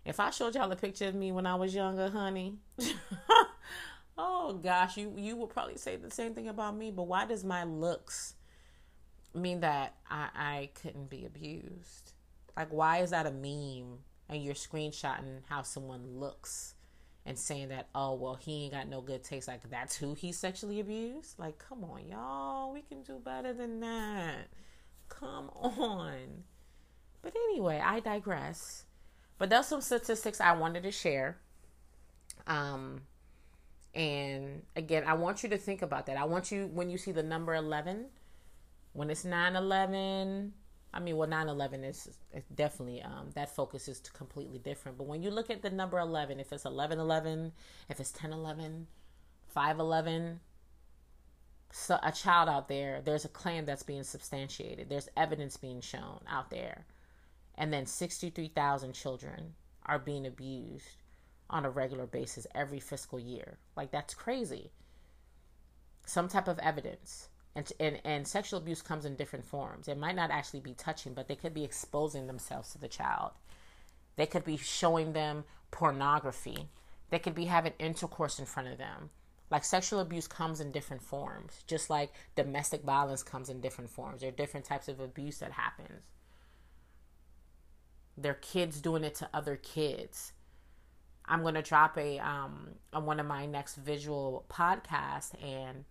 If 0.06 0.20
I 0.20 0.30
showed 0.30 0.56
y'all 0.56 0.72
a 0.72 0.76
picture 0.76 1.08
of 1.08 1.16
me 1.16 1.32
when 1.32 1.46
I 1.46 1.56
was 1.56 1.74
younger, 1.74 2.10
honey, 2.10 2.58
oh 4.18 4.54
gosh, 4.54 4.98
you 4.98 5.14
you 5.18 5.36
would 5.38 5.50
probably 5.50 5.78
say 5.78 5.96
the 5.96 6.12
same 6.12 6.34
thing 6.34 6.48
about 6.48 6.76
me. 6.76 6.92
But 6.92 7.04
why 7.04 7.26
does 7.26 7.44
my 7.44 7.64
looks 7.64 8.36
mean 9.36 9.62
that 9.62 9.96
I 10.10 10.30
I 10.36 10.70
couldn't 10.82 11.10
be 11.10 11.26
abused? 11.26 12.14
Like, 12.56 12.72
why 12.72 13.00
is 13.00 13.12
that 13.12 13.26
a 13.26 13.32
meme? 13.32 14.00
And 14.28 14.44
you're 14.44 14.56
screenshotting 14.56 15.42
how 15.50 15.62
someone 15.62 16.20
looks 16.20 16.74
and 17.26 17.38
saying 17.38 17.70
that, 17.70 17.88
oh 17.94 18.14
well, 18.14 18.36
he 18.36 18.64
ain't 18.64 18.74
got 18.74 18.88
no 18.88 19.02
good 19.02 19.24
taste. 19.24 19.48
Like 19.48 19.70
that's 19.70 19.96
who 19.96 20.14
he 20.14 20.32
sexually 20.32 20.80
abused. 20.80 21.38
Like, 21.38 21.58
come 21.58 21.84
on, 21.84 22.08
y'all, 22.08 22.74
we 22.74 22.82
can 22.82 23.04
do 23.04 23.20
better 23.24 23.54
than 23.54 23.80
that. 23.82 24.48
Come 25.10 25.50
on. 25.50 26.44
But 27.22 27.34
anyway, 27.50 27.82
I 27.84 28.00
digress. 28.00 28.86
But 29.38 29.50
there's 29.50 29.68
some 29.68 29.82
statistics 29.82 30.40
I 30.40 30.54
wanted 30.54 30.84
to 30.84 30.92
share. 30.92 31.38
Um, 32.48 33.02
and 33.94 34.64
again, 34.76 35.04
I 35.06 35.14
want 35.14 35.44
you 35.44 35.50
to 35.50 35.58
think 35.58 35.82
about 35.82 36.06
that. 36.06 36.18
I 36.18 36.26
want 36.26 36.52
you, 36.52 36.68
when 36.68 36.90
you 36.90 36.98
see 36.98 37.12
the 37.12 37.24
number 37.24 37.56
11, 37.56 38.06
when 38.96 39.10
it's 39.10 39.26
9 39.26 39.56
11, 39.58 40.54
I 40.94 41.00
mean, 41.02 41.18
well, 41.18 41.28
9 41.28 41.50
11 41.50 41.84
is, 41.84 42.18
is 42.34 42.44
definitely, 42.56 43.02
um, 43.02 43.30
that 43.36 43.54
focus 43.54 43.90
is 43.90 44.00
completely 44.00 44.58
different. 44.58 44.98
But 44.98 45.08
when 45.08 45.22
you 45.22 45.30
look 45.32 45.50
at 45.50 45.62
the 45.62 45.70
number 45.70 46.00
11, 46.00 46.40
if 46.40 46.54
it's 46.54 46.64
11 46.64 46.98
11, 46.98 47.52
if 47.90 48.00
it's 48.00 48.12
10 48.12 48.32
11, 48.32 48.88
5 49.48 49.80
11, 49.80 50.40
so 51.74 52.00
a 52.02 52.12
child 52.14 52.48
out 52.48 52.70
there, 52.70 53.02
there's 53.04 53.26
a 53.26 53.30
claim 53.30 53.66
that's 53.66 53.84
being 53.84 54.04
substantiated. 54.04 54.88
There's 54.88 55.10
evidence 55.18 55.58
being 55.58 55.82
shown 55.82 56.22
out 56.30 56.50
there. 56.50 56.86
And 57.56 57.74
then 57.74 57.86
63,000 57.86 58.94
children 58.94 59.56
are 59.86 60.00
being 60.00 60.26
abused 60.26 61.04
on 61.50 61.66
a 61.66 61.70
regular 61.70 62.08
basis 62.08 62.48
every 62.56 62.80
fiscal 62.80 63.20
year. 63.20 63.58
Like 63.76 63.92
that's 63.92 64.14
crazy. 64.14 64.72
Some 66.06 66.30
type 66.30 66.48
of 66.48 66.60
evidence. 66.60 67.28
And, 67.56 67.72
and 67.80 68.02
and 68.04 68.28
sexual 68.28 68.60
abuse 68.60 68.82
comes 68.82 69.06
in 69.06 69.16
different 69.16 69.46
forms. 69.46 69.88
It 69.88 69.98
might 69.98 70.16
not 70.16 70.30
actually 70.30 70.60
be 70.60 70.74
touching, 70.74 71.14
but 71.14 71.28
they 71.28 71.36
could 71.36 71.54
be 71.54 71.64
exposing 71.64 72.28
themselves 72.28 72.72
to 72.74 72.78
the 72.78 72.90
child. 72.90 73.32
They 74.18 74.26
could 74.26 74.44
be 74.44 74.58
showing 74.58 75.14
them 75.14 75.46
pornography. 75.72 76.68
They 77.10 77.20
could 77.20 77.36
be 77.36 77.46
having 77.46 77.74
intercourse 77.80 78.40
in 78.40 78.46
front 78.46 78.68
of 78.68 78.78
them 78.78 79.10
like 79.52 79.64
sexual 79.64 80.00
abuse 80.00 80.28
comes 80.28 80.60
in 80.60 80.72
different 80.72 81.04
forms, 81.04 81.64
just 81.68 81.90
like 81.90 82.12
domestic 82.36 82.84
violence 82.84 83.22
comes 83.22 83.50
in 83.50 83.62
different 83.62 83.90
forms. 83.90 84.22
There 84.22 84.30
are 84.30 84.36
different 84.36 84.66
types 84.66 84.88
of 84.88 85.00
abuse 85.00 85.38
that 85.40 85.52
happens. 85.52 86.02
There 88.18 88.32
are 88.32 88.36
kids 88.36 88.82
doing 88.82 89.04
it 89.04 89.16
to 89.16 89.30
other 89.34 89.58
kids. 89.58 90.32
I'm 91.26 91.44
gonna 91.44 91.62
drop 91.62 91.98
a 91.98 92.20
um 92.20 92.70
on 92.94 93.06
one 93.06 93.20
of 93.20 93.26
my 93.26 93.46
next 93.46 93.76
visual 93.76 94.46
podcasts, 94.50 95.34
and 95.44 95.86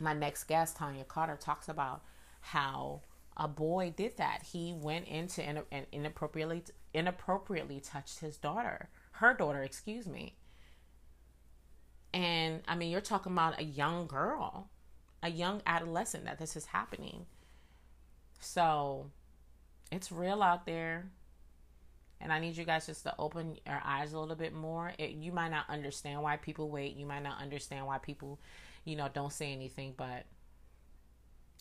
my 0.00 0.12
next 0.12 0.44
guest, 0.44 0.76
Tanya 0.76 1.04
Carter, 1.04 1.36
talks 1.36 1.68
about 1.68 2.02
how 2.40 3.02
a 3.36 3.48
boy 3.48 3.92
did 3.96 4.16
that. 4.16 4.42
He 4.52 4.74
went 4.76 5.06
into 5.06 5.42
and 5.42 5.86
inappropriately 5.92 6.64
inappropriately 6.94 7.80
touched 7.80 8.20
his 8.20 8.36
daughter, 8.36 8.88
her 9.12 9.34
daughter, 9.34 9.62
excuse 9.62 10.06
me. 10.06 10.34
And 12.14 12.62
I 12.66 12.74
mean, 12.74 12.90
you're 12.90 13.00
talking 13.00 13.32
about 13.32 13.60
a 13.60 13.64
young 13.64 14.06
girl, 14.06 14.70
a 15.22 15.30
young 15.30 15.62
adolescent 15.66 16.24
that 16.24 16.38
this 16.38 16.56
is 16.56 16.66
happening. 16.66 17.26
So 18.40 19.10
it's 19.92 20.10
real 20.10 20.42
out 20.42 20.66
there. 20.66 21.10
And 22.20 22.32
I 22.32 22.40
need 22.40 22.56
you 22.56 22.64
guys 22.64 22.86
just 22.86 23.04
to 23.04 23.14
open 23.18 23.58
your 23.64 23.80
eyes 23.84 24.12
a 24.12 24.18
little 24.18 24.34
bit 24.34 24.52
more. 24.52 24.92
It, 24.98 25.10
you 25.10 25.30
might 25.30 25.50
not 25.50 25.66
understand 25.68 26.22
why 26.22 26.36
people 26.36 26.68
wait. 26.68 26.96
You 26.96 27.06
might 27.06 27.22
not 27.22 27.40
understand 27.40 27.86
why 27.86 27.98
people, 27.98 28.40
you 28.84 28.96
know, 28.96 29.08
don't 29.12 29.32
say 29.32 29.52
anything, 29.52 29.94
but 29.96 30.24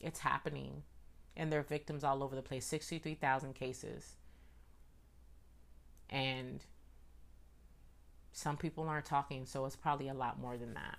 it's 0.01 0.19
happening. 0.19 0.83
And 1.35 1.51
there 1.51 1.59
are 1.59 1.63
victims 1.63 2.03
all 2.03 2.23
over 2.23 2.35
the 2.35 2.41
place 2.41 2.65
63,000 2.65 3.53
cases. 3.53 4.15
And 6.09 6.63
some 8.31 8.57
people 8.57 8.87
aren't 8.87 9.05
talking, 9.05 9.45
so 9.45 9.65
it's 9.65 9.75
probably 9.75 10.07
a 10.07 10.13
lot 10.13 10.39
more 10.39 10.57
than 10.57 10.73
that. 10.75 10.97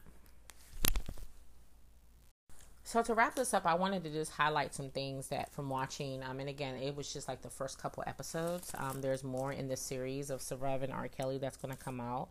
So 2.85 3.03
to 3.03 3.13
wrap 3.13 3.35
this 3.35 3.53
up, 3.53 3.67
I 3.67 3.75
wanted 3.75 4.03
to 4.05 4.11
just 4.11 4.33
highlight 4.33 4.75
some 4.75 4.89
things 4.89 5.29
that 5.29 5.53
from 5.53 5.69
watching. 5.69 6.23
Um, 6.23 6.41
and 6.41 6.49
again, 6.49 6.75
it 6.77 6.97
was 6.97 7.13
just 7.13 7.29
like 7.29 7.43
the 7.43 7.51
first 7.51 7.79
couple 7.79 8.03
episodes. 8.07 8.73
Um, 8.79 9.03
there's 9.03 9.23
more 9.23 9.53
in 9.53 9.69
this 9.69 9.81
series 9.81 10.31
of 10.31 10.41
Surviving 10.41 10.91
R. 10.91 11.07
Kelly 11.09 11.37
that's 11.37 11.59
going 11.59 11.75
to 11.75 11.79
come 11.79 12.01
out, 12.01 12.29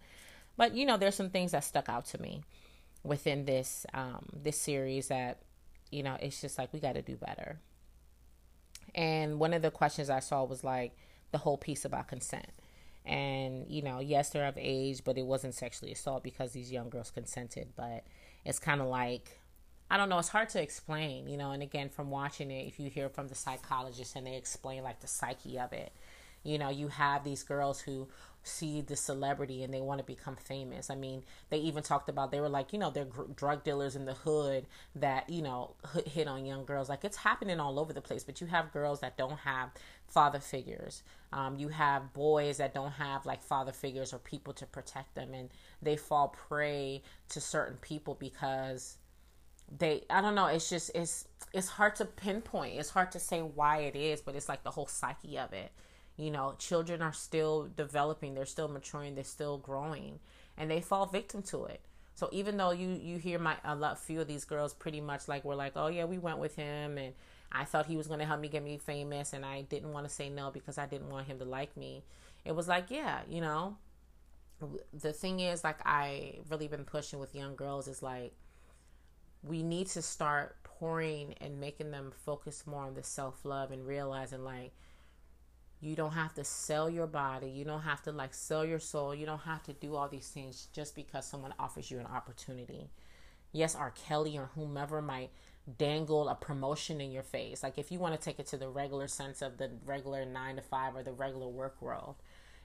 but 0.58 0.74
you 0.74 0.86
know, 0.86 0.98
there's 0.98 1.14
some 1.14 1.30
things 1.30 1.52
that 1.52 1.64
stuck 1.64 1.90
out 1.90 2.06
to 2.08 2.22
me 2.22 2.42
within 3.04 3.46
this 3.46 3.86
um, 3.94 4.26
this 4.34 4.60
series 4.60 5.08
that 5.08 5.40
you 5.92 6.04
know 6.04 6.18
it's 6.20 6.42
just 6.42 6.58
like 6.58 6.74
we 6.74 6.80
got 6.80 6.94
to 6.94 7.02
do 7.02 7.16
better. 7.16 7.60
And 8.96 9.40
one 9.40 9.54
of 9.54 9.62
the 9.62 9.72
questions 9.72 10.10
I 10.10 10.20
saw 10.20 10.44
was 10.44 10.64
like 10.64 10.98
the 11.32 11.38
whole 11.38 11.58
piece 11.58 11.86
about 11.86 12.08
consent. 12.08 12.50
And 13.06 13.66
you 13.70 13.82
know, 13.82 14.00
yes, 14.00 14.30
they're 14.30 14.46
of 14.46 14.58
age, 14.58 15.04
but 15.04 15.18
it 15.18 15.26
wasn't 15.26 15.54
sexually 15.54 15.92
assault 15.92 16.24
because 16.24 16.52
these 16.52 16.72
young 16.72 16.90
girls 16.90 17.12
consented. 17.12 17.70
But 17.76 18.06
it's 18.46 18.60
kind 18.60 18.82
of 18.82 18.88
like 18.88 19.40
I 19.90 19.96
don't 19.96 20.10
know, 20.10 20.20
it's 20.20 20.30
hard 20.30 20.50
to 20.50 20.62
explain, 20.62 21.30
you 21.30 21.38
know, 21.38 21.52
and 21.52 21.64
again, 21.64 21.90
from 21.90 22.10
watching 22.10 22.52
it, 22.52 22.68
if 22.68 22.78
you 22.78 22.90
hear 22.90 23.08
from 23.08 23.30
the 23.30 23.36
psychologist 23.36 24.18
and 24.18 24.28
they 24.28 24.36
explain 24.36 24.84
like 24.84 25.00
the 25.00 25.08
psyche 25.08 25.58
of 25.58 25.72
it, 25.72 25.94
you 26.48 26.58
know, 26.58 26.70
you 26.70 26.88
have 26.88 27.24
these 27.24 27.44
girls 27.44 27.82
who 27.82 28.08
see 28.42 28.80
the 28.80 28.96
celebrity 28.96 29.64
and 29.64 29.74
they 29.74 29.82
want 29.82 30.00
to 30.00 30.06
become 30.06 30.36
famous. 30.36 30.90
I 30.90 30.96
mean, 30.96 31.24
they 31.50 31.58
even 31.58 31.84
talked 31.84 32.08
about 32.08 32.32
they 32.32 32.40
were 32.40 32.48
like, 32.50 32.72
you 32.72 32.80
know, 32.80 32.90
they're 32.90 33.06
gr- 33.06 33.24
drug 33.36 33.64
dealers 33.64 33.96
in 33.96 34.06
the 34.06 34.14
hood 34.14 34.66
that, 34.96 35.30
you 35.30 35.42
know, 35.42 35.76
hit 36.06 36.28
on 36.28 36.46
young 36.46 36.64
girls. 36.66 36.88
Like 36.88 37.04
it's 37.04 37.18
happening 37.18 37.60
all 37.60 37.80
over 37.80 37.92
the 37.92 38.02
place, 38.02 38.24
but 38.24 38.40
you 38.40 38.48
have 38.48 38.72
girls 38.72 39.02
that 39.02 39.18
don't 39.18 39.40
have 39.40 39.72
father 40.08 40.40
figures. 40.40 41.04
Um, 41.34 41.58
you 41.58 41.68
have 41.68 42.14
boys 42.14 42.58
that 42.58 42.74
don't 42.74 42.94
have 42.94 43.26
like 43.26 43.44
father 43.44 43.74
figures 43.74 44.14
or 44.14 44.20
people 44.20 44.54
to 44.54 44.66
protect 44.66 45.16
them 45.16 45.34
and 45.34 45.50
they 45.82 45.98
fall 45.98 46.30
prey 46.30 47.04
to 47.30 47.42
certain 47.42 47.78
people 47.78 48.16
because 48.18 48.98
they 49.78 50.04
I 50.10 50.22
don't 50.22 50.36
know, 50.36 50.48
it's 50.48 50.70
just 50.70 50.92
it's 50.96 51.28
it's 51.54 51.68
hard 51.68 51.96
to 51.98 52.06
pinpoint. 52.06 52.80
It's 52.80 52.90
hard 52.90 53.12
to 53.12 53.20
say 53.20 53.42
why 53.42 53.80
it 53.80 53.98
is, 53.98 54.22
but 54.22 54.36
it's 54.36 54.48
like 54.48 54.64
the 54.64 54.72
whole 54.72 54.88
psyche 54.88 55.38
of 55.38 55.52
it. 55.52 55.72
You 56.18 56.32
know, 56.32 56.56
children 56.58 57.02
are 57.02 57.14
still 57.14 57.70
developing, 57.76 58.34
they're 58.34 58.46
still 58.46 58.68
maturing, 58.68 59.16
they're 59.16 59.24
still 59.24 59.58
growing, 59.58 60.20
and 60.58 60.70
they 60.70 60.82
fall 60.82 61.06
victim 61.06 61.44
to 61.44 61.66
it. 61.66 61.82
So 62.16 62.30
even 62.32 62.58
though 62.58 62.72
you 62.72 62.90
you 62.90 63.18
hear 63.20 63.38
my 63.38 63.58
a 63.64 63.76
lot 63.76 64.00
few 64.00 64.22
of 64.22 64.28
these 64.28 64.44
girls 64.46 64.74
pretty 64.74 65.02
much 65.02 65.28
like 65.28 65.44
we're 65.46 65.56
like, 65.56 65.74
oh 65.76 65.88
yeah, 65.88 66.06
we 66.06 66.18
went 66.18 66.40
with 66.40 66.56
him, 66.56 66.98
and 66.98 67.14
I 67.52 67.66
thought 67.66 67.86
he 67.86 67.98
was 67.98 68.08
going 68.08 68.20
to 68.20 68.26
help 68.26 68.40
me 68.42 68.50
get 68.50 68.64
me 68.64 68.78
famous, 68.78 69.34
and 69.34 69.46
I 69.46 69.62
didn't 69.62 69.94
want 69.94 70.08
to 70.08 70.14
say 70.14 70.30
no 70.30 70.50
because 70.52 70.78
I 70.78 70.88
didn't 70.88 71.10
want 71.10 71.28
him 71.28 71.38
to 71.40 71.46
like 71.46 71.78
me. 71.78 72.04
It 72.46 72.56
was 72.56 72.68
like, 72.68 72.90
yeah, 72.90 73.22
you 73.30 73.42
know. 73.42 73.78
The 74.92 75.14
thing 75.14 75.40
is, 75.40 75.64
like 75.64 75.80
I 75.86 76.40
really 76.50 76.68
been 76.68 76.84
pushing 76.84 77.20
with 77.20 77.36
young 77.36 77.56
girls 77.56 77.88
is 77.88 78.02
like 78.02 78.34
we 79.44 79.64
need 79.64 79.88
to 79.88 80.02
start 80.02 80.56
pouring 80.64 81.36
and 81.42 81.60
making 81.60 81.92
them 81.92 82.12
focus 82.26 82.66
more 82.66 82.84
on 82.84 82.94
the 82.96 83.04
self 83.04 83.46
love 83.46 83.72
and 83.72 83.86
realizing 83.88 84.44
like 84.44 84.72
you 85.80 85.96
don't 85.96 86.14
have 86.14 86.34
to 86.36 86.44
sell 86.44 86.90
your 86.90 87.08
body. 87.08 87.50
You 87.50 87.66
don't 87.66 87.82
have 87.82 88.02
to 88.04 88.12
like 88.12 88.34
sell 88.34 88.66
your 88.66 88.80
soul. 88.80 89.14
You 89.14 89.26
don't 89.26 89.42
have 89.42 89.64
to 89.64 89.74
do 89.74 89.96
all 89.96 90.08
these 90.08 90.30
things 90.30 90.68
just 90.74 90.96
because 90.96 91.26
someone 91.26 91.54
offers 91.60 91.92
you 91.92 92.00
an 92.00 92.06
opportunity. 92.08 92.90
Yes 93.52 93.76
r. 93.76 93.92
Kelly 93.92 94.38
or 94.38 94.50
whomever 94.56 95.02
might 95.02 95.30
dangle 95.78 96.30
a 96.30 96.36
promotion 96.36 97.02
in 97.02 97.12
your 97.12 97.24
face. 97.24 97.64
Like 97.64 97.78
if 97.78 97.92
you 97.92 98.00
want 98.00 98.20
to 98.20 98.24
take 98.24 98.40
it 98.40 98.48
to 98.48 98.58
the 98.58 98.70
regular 98.70 99.08
sense 99.08 99.42
of 99.42 99.58
the 99.58 99.72
regular 99.86 100.26
nine 100.26 100.56
to 100.56 100.62
five 100.62 100.96
or 100.96 101.04
the 101.04 101.14
regular 101.14 101.48
work 101.48 101.82
world 101.82 102.16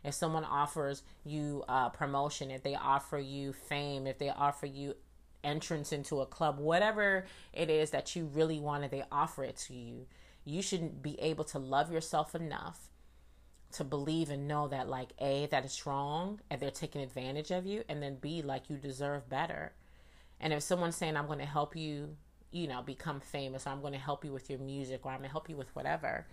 if 0.04 0.14
someone 0.14 0.44
offers 0.44 1.02
you 1.24 1.64
a 1.68 1.88
promotion 1.90 2.50
if 2.50 2.64
they 2.64 2.74
offer 2.74 3.18
you 3.18 3.52
fame 3.52 4.06
if 4.06 4.18
they 4.18 4.30
offer 4.30 4.66
you 4.66 4.94
entrance 5.44 5.92
into 5.92 6.20
a 6.20 6.26
club, 6.26 6.58
whatever 6.58 7.26
it 7.52 7.70
is 7.70 7.90
that 7.90 8.14
you 8.14 8.26
really 8.26 8.60
wanted, 8.60 8.90
they 8.90 9.04
offer 9.10 9.44
it 9.44 9.56
to 9.56 9.74
you. 9.74 10.06
You 10.44 10.62
should 10.62 11.02
be 11.02 11.18
able 11.20 11.44
to 11.44 11.58
love 11.58 11.92
yourself 11.92 12.34
enough 12.34 12.88
to 13.72 13.84
believe 13.84 14.30
and 14.30 14.48
know 14.48 14.68
that, 14.68 14.88
like, 14.88 15.12
A, 15.20 15.46
that 15.46 15.64
it's 15.64 15.86
wrong 15.86 16.40
and 16.50 16.60
they're 16.60 16.70
taking 16.70 17.02
advantage 17.02 17.50
of 17.50 17.66
you, 17.66 17.84
and 17.88 18.02
then 18.02 18.16
B, 18.20 18.42
like, 18.42 18.68
you 18.68 18.76
deserve 18.76 19.28
better. 19.28 19.72
And 20.40 20.52
if 20.52 20.62
someone's 20.62 20.96
saying, 20.96 21.16
I'm 21.16 21.26
going 21.26 21.38
to 21.38 21.44
help 21.44 21.76
you, 21.76 22.16
you 22.50 22.66
know, 22.66 22.82
become 22.82 23.20
famous, 23.20 23.66
or 23.66 23.70
I'm 23.70 23.80
going 23.80 23.92
to 23.92 23.98
help 23.98 24.24
you 24.24 24.32
with 24.32 24.50
your 24.50 24.58
music, 24.58 25.04
or 25.04 25.12
I'm 25.12 25.18
going 25.18 25.28
to 25.28 25.32
help 25.32 25.48
you 25.48 25.56
with 25.56 25.74
whatever, 25.74 26.26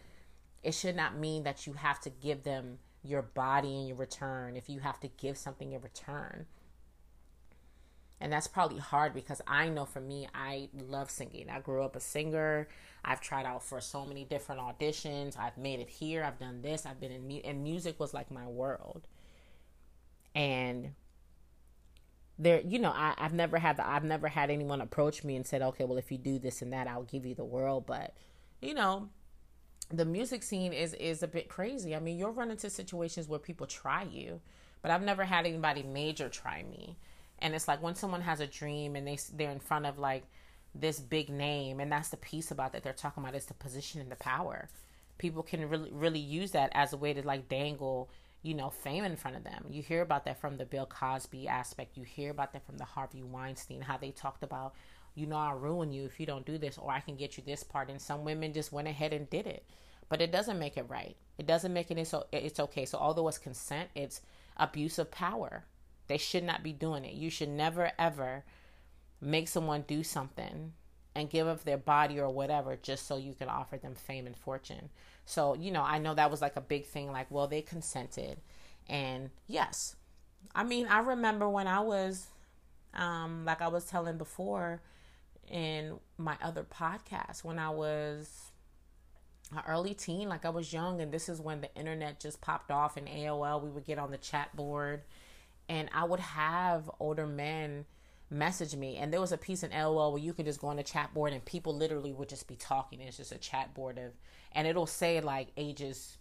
it 0.63 0.73
should 0.73 0.95
not 0.95 1.17
mean 1.17 1.43
that 1.43 1.65
you 1.65 1.73
have 1.73 1.99
to 2.01 2.09
give 2.09 2.43
them 2.43 2.79
your 3.03 3.21
body 3.21 3.79
in 3.79 3.87
your 3.87 3.97
return 3.97 4.57
if 4.57 4.69
you 4.69 4.79
have 4.79 4.99
to 4.99 5.07
give 5.07 5.37
something 5.37 5.71
in 5.71 5.81
return 5.81 6.45
and 8.21 8.31
that's 8.31 8.47
probably 8.47 8.79
hard 8.79 9.13
because 9.13 9.41
I 9.47 9.69
know 9.69 9.85
for 9.85 10.01
me, 10.01 10.27
I 10.33 10.69
love 10.73 11.09
singing. 11.09 11.49
I 11.49 11.59
grew 11.59 11.83
up 11.83 11.95
a 11.95 12.01
singer. 12.01 12.67
I've 13.03 13.21
tried 13.21 13.45
out 13.45 13.63
for 13.63 13.79
so 13.79 14.05
many 14.05 14.25
different 14.25 14.59
auditions. 14.59 15.37
I've 15.39 15.57
made 15.57 15.79
it 15.79 15.89
here. 15.89 16.23
I've 16.23 16.39
done 16.39 16.61
this. 16.61 16.85
I've 16.85 16.99
been 16.99 17.11
in 17.11 17.27
mu- 17.27 17.41
and 17.45 17.63
music 17.63 17.99
was 17.99 18.13
like 18.13 18.29
my 18.29 18.45
world. 18.45 19.07
And 20.35 20.93
there, 22.37 22.61
you 22.61 22.79
know, 22.79 22.91
I, 22.91 23.13
I've 23.17 23.33
never 23.33 23.57
had 23.57 23.77
the, 23.77 23.87
I've 23.87 24.03
never 24.03 24.27
had 24.27 24.49
anyone 24.49 24.81
approach 24.81 25.23
me 25.23 25.37
and 25.37 25.47
said, 25.47 25.61
okay, 25.61 25.85
well, 25.85 25.97
if 25.97 26.11
you 26.11 26.17
do 26.17 26.39
this 26.39 26.61
and 26.61 26.73
that, 26.73 26.87
I'll 26.87 27.03
give 27.03 27.25
you 27.25 27.35
the 27.35 27.45
world. 27.45 27.85
But 27.85 28.13
you 28.61 28.73
know, 28.73 29.07
the 29.89 30.05
music 30.05 30.43
scene 30.43 30.73
is 30.73 30.93
is 30.95 31.23
a 31.23 31.27
bit 31.27 31.47
crazy. 31.47 31.95
I 31.95 31.99
mean, 31.99 32.17
you'll 32.17 32.31
run 32.31 32.51
into 32.51 32.69
situations 32.69 33.29
where 33.29 33.39
people 33.39 33.65
try 33.65 34.03
you, 34.03 34.41
but 34.81 34.91
I've 34.91 35.03
never 35.03 35.23
had 35.23 35.45
anybody 35.45 35.83
major 35.83 36.27
try 36.27 36.63
me 36.63 36.97
and 37.41 37.55
it's 37.55 37.67
like 37.67 37.81
when 37.81 37.95
someone 37.95 38.21
has 38.21 38.39
a 38.39 38.47
dream 38.47 38.95
and 38.95 39.07
they 39.07 39.17
they're 39.33 39.51
in 39.51 39.59
front 39.59 39.85
of 39.85 39.97
like 39.97 40.23
this 40.75 40.99
big 40.99 41.29
name 41.29 41.79
and 41.79 41.91
that's 41.91 42.09
the 42.09 42.17
piece 42.17 42.51
about 42.51 42.73
that 42.73 42.83
they're 42.83 42.93
talking 42.93 43.23
about 43.23 43.35
is 43.35 43.45
the 43.45 43.53
position 43.55 44.01
and 44.01 44.11
the 44.11 44.15
power. 44.15 44.69
People 45.17 45.43
can 45.43 45.67
really 45.69 45.91
really 45.91 46.19
use 46.19 46.51
that 46.51 46.71
as 46.73 46.93
a 46.93 46.97
way 46.97 47.13
to 47.13 47.25
like 47.25 47.49
dangle 47.49 48.09
you 48.41 48.53
know 48.53 48.69
fame 48.69 49.03
in 49.03 49.15
front 49.15 49.37
of 49.37 49.43
them. 49.43 49.65
You 49.69 49.81
hear 49.81 50.01
about 50.01 50.25
that 50.25 50.39
from 50.39 50.57
the 50.57 50.65
bill 50.65 50.85
cosby 50.85 51.47
aspect. 51.47 51.97
You 51.97 52.03
hear 52.03 52.31
about 52.31 52.53
that 52.53 52.65
from 52.65 52.77
the 52.77 52.85
harvey 52.85 53.23
weinstein 53.23 53.81
how 53.81 53.97
they 53.97 54.11
talked 54.11 54.43
about 54.43 54.73
you 55.15 55.25
know 55.25 55.37
i'll 55.37 55.57
ruin 55.57 55.91
you 55.91 56.05
if 56.05 56.19
you 56.19 56.25
don't 56.25 56.45
do 56.45 56.57
this 56.57 56.77
or 56.77 56.91
i 56.91 56.99
can 56.99 57.15
get 57.15 57.37
you 57.37 57.43
this 57.45 57.63
part. 57.63 57.89
And 57.89 58.01
some 58.01 58.23
women 58.23 58.53
just 58.53 58.71
went 58.71 58.87
ahead 58.87 59.13
and 59.13 59.29
did 59.29 59.47
it. 59.47 59.63
But 60.07 60.21
it 60.21 60.31
doesn't 60.31 60.57
make 60.57 60.75
it 60.75 60.85
right. 60.89 61.15
It 61.37 61.45
doesn't 61.45 61.71
make 61.71 61.91
it 61.91 62.07
so 62.07 62.25
it's 62.31 62.59
okay. 62.59 62.85
So 62.85 62.97
although 62.97 63.27
it's 63.27 63.37
consent 63.37 63.89
it's 63.95 64.21
abuse 64.57 64.99
of 64.99 65.09
power 65.09 65.63
they 66.09 66.17
should 66.17 66.43
not 66.43 66.63
be 66.63 66.73
doing 66.73 67.05
it. 67.05 67.13
You 67.13 67.29
should 67.29 67.49
never, 67.49 67.91
ever 67.97 68.43
make 69.21 69.47
someone 69.47 69.85
do 69.87 70.03
something 70.03 70.73
and 71.15 71.29
give 71.29 71.47
up 71.47 71.63
their 71.63 71.77
body 71.77 72.19
or 72.19 72.29
whatever 72.29 72.75
just 72.75 73.07
so 73.07 73.17
you 73.17 73.33
can 73.33 73.47
offer 73.47 73.77
them 73.77 73.93
fame 73.95 74.25
and 74.25 74.35
fortune. 74.35 74.89
So, 75.25 75.53
you 75.53 75.71
know, 75.71 75.83
I 75.83 75.99
know 75.99 76.15
that 76.15 76.31
was 76.31 76.41
like 76.41 76.55
a 76.55 76.61
big 76.61 76.85
thing 76.85 77.11
like, 77.11 77.27
well, 77.29 77.47
they 77.47 77.61
consented. 77.61 78.39
And 78.87 79.29
yes, 79.47 79.95
I 80.55 80.63
mean, 80.63 80.87
I 80.87 80.99
remember 80.99 81.47
when 81.47 81.67
I 81.67 81.79
was, 81.81 82.27
um, 82.95 83.45
like 83.45 83.61
I 83.61 83.67
was 83.67 83.85
telling 83.85 84.17
before 84.17 84.81
in 85.47 85.99
my 86.17 86.37
other 86.41 86.63
podcast, 86.63 87.43
when 87.43 87.59
I 87.59 87.69
was 87.69 88.51
an 89.51 89.61
early 89.67 89.93
teen, 89.93 90.27
like 90.27 90.43
I 90.43 90.49
was 90.49 90.73
young, 90.73 91.01
and 91.01 91.11
this 91.11 91.29
is 91.29 91.39
when 91.39 91.61
the 91.61 91.73
internet 91.75 92.19
just 92.19 92.41
popped 92.41 92.71
off 92.71 92.97
in 92.97 93.05
AOL. 93.05 93.61
We 93.61 93.69
would 93.69 93.85
get 93.85 93.99
on 93.99 94.09
the 94.09 94.17
chat 94.17 94.55
board 94.55 95.03
and 95.69 95.89
I 95.93 96.03
would 96.03 96.19
have 96.19 96.89
older 96.99 97.27
men 97.27 97.85
message 98.31 98.75
me 98.75 98.97
and 98.97 99.11
there 99.11 99.21
was 99.21 99.31
a 99.31 99.37
piece 99.37 99.63
in 99.63 99.71
AOL 99.71 100.11
where 100.11 100.21
you 100.21 100.33
can 100.33 100.45
just 100.45 100.59
go 100.59 100.67
on 100.67 100.75
the 100.75 100.83
chat 100.83 101.13
board 101.13 101.33
and 101.33 101.43
people 101.45 101.75
literally 101.75 102.11
would 102.11 102.29
just 102.29 102.47
be 102.47 102.55
talking. 102.55 102.99
It's 102.99 103.17
just 103.17 103.31
a 103.31 103.37
chat 103.37 103.73
board 103.73 103.97
of 103.97 104.11
and 104.51 104.67
it'll 104.67 104.85
say 104.85 105.21
like 105.21 105.47
ages 105.57 106.17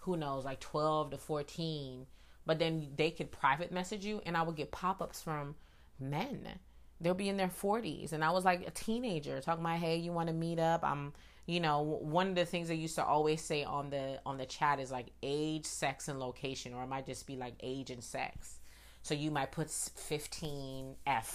who 0.00 0.16
knows 0.16 0.44
like 0.44 0.60
12 0.60 1.10
to 1.10 1.18
14 1.18 2.06
but 2.46 2.58
then 2.58 2.88
they 2.96 3.10
could 3.10 3.30
private 3.30 3.72
message 3.72 4.04
you 4.04 4.20
and 4.24 4.36
I 4.36 4.42
would 4.42 4.56
get 4.56 4.70
pop-ups 4.70 5.22
from 5.22 5.54
men. 5.98 6.48
They'll 7.00 7.14
be 7.14 7.28
in 7.28 7.36
their 7.36 7.48
40s 7.48 8.12
and 8.12 8.24
I 8.24 8.30
was 8.30 8.44
like 8.44 8.66
a 8.66 8.70
teenager 8.70 9.40
talking 9.40 9.64
about 9.64 9.78
hey 9.78 9.96
you 9.96 10.12
want 10.12 10.28
to 10.28 10.34
meet 10.34 10.58
up? 10.58 10.84
I'm 10.84 11.12
you 11.46 11.60
know, 11.60 11.82
one 11.82 12.28
of 12.28 12.34
the 12.36 12.46
things 12.46 12.70
I 12.70 12.74
used 12.74 12.94
to 12.94 13.04
always 13.04 13.42
say 13.42 13.64
on 13.64 13.90
the 13.90 14.18
on 14.24 14.38
the 14.38 14.46
chat 14.46 14.80
is 14.80 14.90
like 14.90 15.08
age, 15.22 15.66
sex, 15.66 16.08
and 16.08 16.18
location, 16.18 16.72
or 16.72 16.82
it 16.82 16.86
might 16.86 17.04
just 17.04 17.26
be 17.26 17.36
like 17.36 17.54
age 17.62 17.90
and 17.90 18.02
sex. 18.02 18.60
So 19.04 19.12
you 19.12 19.30
might 19.30 19.52
put 19.52 19.70
15 19.70 20.94
F, 21.06 21.26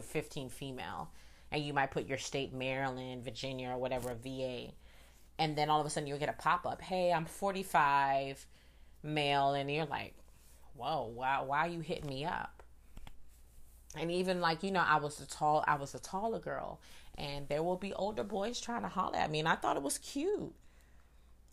15 0.00 0.48
female, 0.48 1.10
and 1.52 1.62
you 1.62 1.74
might 1.74 1.90
put 1.90 2.06
your 2.06 2.16
state, 2.16 2.54
Maryland, 2.54 3.22
Virginia, 3.22 3.68
or 3.68 3.76
whatever, 3.76 4.14
VA. 4.14 4.68
And 5.38 5.54
then 5.54 5.68
all 5.68 5.78
of 5.78 5.86
a 5.86 5.90
sudden 5.90 6.06
you'll 6.06 6.18
get 6.18 6.30
a 6.30 6.42
pop 6.42 6.64
up, 6.64 6.80
hey, 6.80 7.12
I'm 7.12 7.26
45, 7.26 8.46
male, 9.02 9.52
and 9.52 9.70
you're 9.70 9.84
like, 9.84 10.14
whoa, 10.74 11.12
why, 11.14 11.42
why 11.42 11.66
are 11.66 11.68
you 11.68 11.80
hitting 11.80 12.08
me 12.08 12.24
up? 12.24 12.62
And 13.94 14.10
even 14.10 14.40
like, 14.40 14.62
you 14.62 14.70
know, 14.70 14.84
I 14.86 14.96
was 14.96 15.20
a 15.20 15.26
tall, 15.26 15.62
I 15.68 15.74
was 15.74 15.94
a 15.94 15.98
taller 15.98 16.38
girl, 16.38 16.80
and 17.18 17.46
there 17.48 17.62
will 17.62 17.76
be 17.76 17.92
older 17.92 18.24
boys 18.24 18.58
trying 18.58 18.82
to 18.82 18.88
holler 18.88 19.18
at 19.18 19.30
me, 19.30 19.40
and 19.40 19.48
I 19.48 19.56
thought 19.56 19.76
it 19.76 19.82
was 19.82 19.98
cute. 19.98 20.54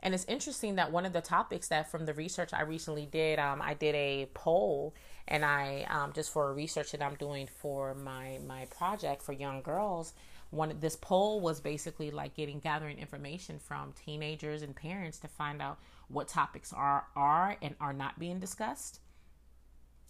And 0.02 0.14
it's 0.14 0.26
interesting 0.26 0.76
that 0.76 0.92
one 0.92 1.06
of 1.06 1.14
the 1.14 1.22
topics 1.22 1.70
that 1.70 1.90
from 1.90 2.06
the 2.06 2.14
research 2.14 2.54
I 2.54 2.62
recently 2.62 3.06
did, 3.06 3.40
um, 3.40 3.62
I 3.62 3.74
did 3.74 3.96
a 3.96 4.30
poll 4.34 4.94
and 5.28 5.44
I 5.44 5.86
um, 5.90 6.14
just 6.14 6.32
for 6.32 6.50
a 6.50 6.54
research 6.54 6.92
that 6.92 7.02
I'm 7.02 7.16
doing 7.16 7.48
for 7.48 7.96
my 7.96 8.40
my 8.46 8.66
project 8.66 9.24
for 9.24 9.34
young 9.34 9.62
girls. 9.62 10.14
One 10.52 10.78
this 10.80 10.96
poll 10.96 11.42
was 11.42 11.60
basically 11.60 12.12
like 12.12 12.36
getting 12.36 12.60
gathering 12.60 13.00
information 13.00 13.58
from 13.58 13.94
teenagers 13.94 14.62
and 14.62 14.76
parents 14.76 15.18
to 15.20 15.28
find 15.28 15.62
out 15.62 15.80
what 16.08 16.28
topics 16.28 16.72
are 16.72 17.06
are 17.16 17.58
and 17.62 17.76
are 17.82 17.94
not 17.94 18.20
being 18.20 18.40
discussed. 18.40 19.00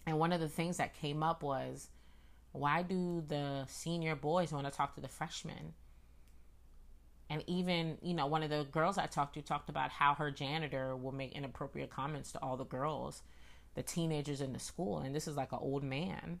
And 0.06 0.18
one 0.18 0.32
of 0.32 0.40
the 0.40 0.48
things 0.48 0.76
that 0.76 0.94
came 0.94 1.22
up 1.22 1.42
was 1.42 1.88
why 2.52 2.82
do 2.82 3.22
the 3.26 3.64
senior 3.66 4.14
boys 4.14 4.52
want 4.52 4.66
to 4.66 4.72
talk 4.72 4.94
to 4.94 5.00
the 5.00 5.08
freshmen? 5.08 5.74
And 7.28 7.42
even, 7.46 7.98
you 8.02 8.14
know, 8.14 8.26
one 8.26 8.42
of 8.42 8.50
the 8.50 8.66
girls 8.70 8.98
I 8.98 9.06
talked 9.06 9.34
to 9.34 9.42
talked 9.42 9.68
about 9.68 9.90
how 9.90 10.14
her 10.14 10.30
janitor 10.30 10.96
will 10.96 11.12
make 11.12 11.32
inappropriate 11.32 11.90
comments 11.90 12.32
to 12.32 12.42
all 12.42 12.56
the 12.56 12.64
girls 12.64 13.22
the 13.76 13.82
teenagers 13.82 14.40
in 14.40 14.52
the 14.52 14.58
school. 14.58 14.98
And 14.98 15.14
this 15.14 15.28
is 15.28 15.36
like 15.36 15.52
an 15.52 15.58
old 15.60 15.84
man. 15.84 16.40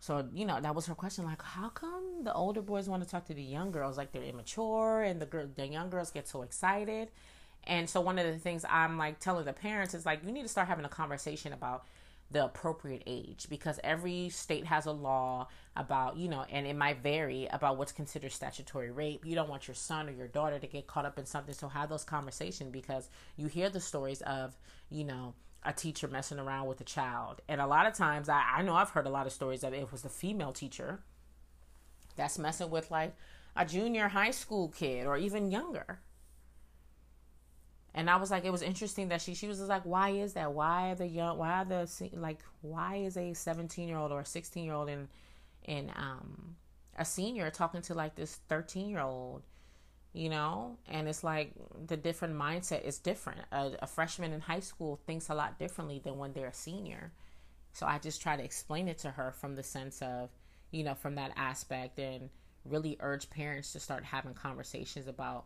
So 0.00 0.28
you 0.34 0.44
know 0.44 0.60
that 0.60 0.74
was 0.74 0.86
her 0.86 0.96
question 0.96 1.24
like 1.24 1.40
how 1.40 1.68
come 1.68 2.24
the 2.24 2.34
older 2.34 2.60
boys 2.60 2.88
want 2.88 3.04
to 3.04 3.08
talk 3.08 3.24
to 3.26 3.34
the 3.34 3.42
young 3.42 3.70
girls? 3.70 3.96
Like 3.96 4.10
they're 4.10 4.22
immature 4.22 5.02
and 5.02 5.22
the 5.22 5.26
girl 5.26 5.48
the 5.54 5.66
young 5.66 5.90
girls 5.90 6.10
get 6.10 6.26
so 6.28 6.42
excited. 6.42 7.10
And 7.64 7.88
so 7.88 8.00
one 8.00 8.18
of 8.18 8.26
the 8.26 8.38
things 8.40 8.64
i'm 8.68 8.98
like 8.98 9.20
telling 9.20 9.44
the 9.44 9.52
parents 9.52 9.94
is 9.94 10.04
like 10.04 10.24
you 10.26 10.32
need 10.32 10.42
to 10.42 10.48
start 10.48 10.66
having 10.66 10.84
a 10.84 10.88
conversation 10.88 11.52
about 11.52 11.86
the 12.32 12.44
appropriate 12.44 13.02
age 13.06 13.46
because 13.48 13.78
every 13.84 14.28
state 14.28 14.66
has 14.66 14.86
a 14.86 14.92
law 14.92 15.48
about 15.76 16.16
you 16.16 16.28
know 16.28 16.44
and 16.50 16.66
it 16.66 16.76
might 16.76 17.02
vary 17.02 17.46
about 17.52 17.76
what's 17.76 17.92
considered 17.92 18.32
statutory 18.32 18.90
rape 18.90 19.24
you 19.24 19.34
don't 19.34 19.48
want 19.48 19.68
your 19.68 19.74
son 19.74 20.08
or 20.08 20.12
your 20.12 20.28
daughter 20.28 20.58
to 20.58 20.66
get 20.66 20.86
caught 20.86 21.06
up 21.06 21.18
in 21.18 21.26
something 21.26 21.54
so 21.54 21.68
have 21.68 21.88
those 21.88 22.04
conversations 22.04 22.70
because 22.70 23.08
you 23.36 23.46
hear 23.46 23.68
the 23.68 23.80
stories 23.80 24.22
of 24.22 24.56
you 24.90 25.04
know 25.04 25.34
a 25.64 25.72
teacher 25.72 26.08
messing 26.08 26.38
around 26.38 26.66
with 26.66 26.80
a 26.80 26.84
child. 26.84 27.40
And 27.48 27.60
a 27.60 27.66
lot 27.66 27.86
of 27.86 27.94
times, 27.94 28.28
I, 28.28 28.42
I 28.56 28.62
know 28.62 28.74
I've 28.74 28.90
heard 28.90 29.06
a 29.06 29.10
lot 29.10 29.26
of 29.26 29.32
stories 29.32 29.60
that 29.60 29.72
it 29.72 29.90
was 29.92 30.02
the 30.02 30.08
female 30.08 30.52
teacher 30.52 31.00
that's 32.16 32.38
messing 32.38 32.70
with 32.70 32.90
like 32.90 33.14
a 33.56 33.64
junior 33.64 34.08
high 34.08 34.30
school 34.30 34.68
kid 34.68 35.06
or 35.06 35.16
even 35.16 35.50
younger. 35.50 36.00
And 37.94 38.08
I 38.08 38.16
was 38.16 38.30
like, 38.30 38.44
it 38.44 38.50
was 38.50 38.62
interesting 38.62 39.08
that 39.08 39.20
she 39.20 39.34
she 39.34 39.48
was 39.48 39.60
like, 39.60 39.84
why 39.84 40.10
is 40.10 40.32
that? 40.34 40.52
Why 40.52 40.90
are 40.90 40.94
the 40.94 41.06
young? 41.06 41.38
Why 41.38 41.62
are 41.62 41.64
the 41.64 42.10
like? 42.14 42.40
Why 42.62 42.96
is 42.96 43.16
a 43.16 43.34
seventeen 43.34 43.88
year 43.88 43.98
old 43.98 44.12
or 44.12 44.20
a 44.20 44.26
sixteen 44.26 44.64
year 44.64 44.74
old 44.74 44.88
in 44.88 45.08
in 45.64 45.90
um 45.96 46.56
a 46.96 47.04
senior 47.04 47.50
talking 47.50 47.82
to 47.82 47.94
like 47.94 48.14
this 48.14 48.36
thirteen 48.48 48.88
year 48.88 49.00
old? 49.00 49.42
you 50.12 50.28
know 50.28 50.76
and 50.88 51.08
it's 51.08 51.24
like 51.24 51.52
the 51.86 51.96
different 51.96 52.34
mindset 52.34 52.84
is 52.84 52.98
different 52.98 53.40
a, 53.50 53.72
a, 53.82 53.86
freshman 53.86 54.32
in 54.32 54.40
high 54.40 54.60
school 54.60 55.00
thinks 55.06 55.28
a 55.28 55.34
lot 55.34 55.58
differently 55.58 56.00
than 56.04 56.18
when 56.18 56.32
they're 56.32 56.48
a 56.48 56.54
senior 56.54 57.12
so 57.72 57.86
i 57.86 57.98
just 57.98 58.20
try 58.20 58.36
to 58.36 58.44
explain 58.44 58.88
it 58.88 58.98
to 58.98 59.10
her 59.10 59.32
from 59.32 59.54
the 59.54 59.62
sense 59.62 60.02
of 60.02 60.28
you 60.70 60.84
know 60.84 60.94
from 60.94 61.14
that 61.14 61.32
aspect 61.36 61.98
and 61.98 62.28
really 62.64 62.96
urge 63.00 63.30
parents 63.30 63.72
to 63.72 63.80
start 63.80 64.04
having 64.04 64.34
conversations 64.34 65.08
about 65.08 65.44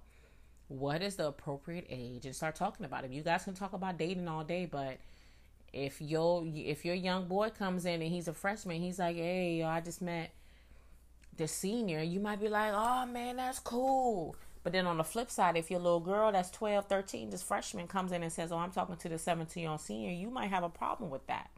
what 0.69 1.03
is 1.03 1.17
the 1.17 1.27
appropriate 1.27 1.87
age 1.89 2.27
and 2.27 2.35
start 2.35 2.55
talking 2.55 2.85
about 2.85 3.05
it 3.05 3.11
you 3.11 3.23
guys 3.23 3.45
can 3.45 3.55
talk 3.55 3.73
about 3.73 3.99
dating 3.99 4.29
all 4.29 4.45
day 4.45 4.67
but 4.67 4.99
if 5.73 6.01
your 6.01 6.45
if 6.55 6.85
your 6.85 6.95
young 6.95 7.27
boy 7.27 7.51
comes 7.51 7.85
in 7.85 8.03
and 8.03 8.11
he's 8.11 8.29
a 8.29 8.33
freshman 8.33 8.81
he's 8.81 8.99
like 8.99 9.17
hey 9.17 9.59
yo, 9.59 9.67
i 9.67 9.81
just 9.81 10.03
met 10.03 10.33
the 11.37 11.47
senior 11.47 12.03
you 12.03 12.19
might 12.19 12.41
be 12.41 12.49
like 12.49 12.73
oh 12.75 13.07
man 13.07 13.37
that's 13.37 13.59
cool 13.59 14.35
but 14.67 14.73
then 14.73 14.89
on 14.89 14.97
the 14.97 15.05
flip 15.05 15.31
side, 15.31 15.57
if 15.57 15.71
your 15.71 15.79
little 15.79 16.01
girl 16.01 16.33
that's 16.33 16.51
12, 16.51 16.87
13, 16.87 17.31
this 17.31 17.41
freshman 17.41 17.87
comes 17.87 18.11
in 18.11 18.25
and 18.25 18.33
says, 18.33 18.51
Oh, 18.51 18.59
I'm 18.59 18.73
talking 18.73 18.97
to 18.97 19.09
the 19.09 19.17
17 19.17 19.62
year 19.62 19.71
old 19.71 19.81
senior, 19.81 20.11
you 20.11 20.29
might 20.29 20.51
have 20.51 20.64
a 20.64 20.69
problem 20.69 21.09
with 21.09 21.25
that. 21.29 21.51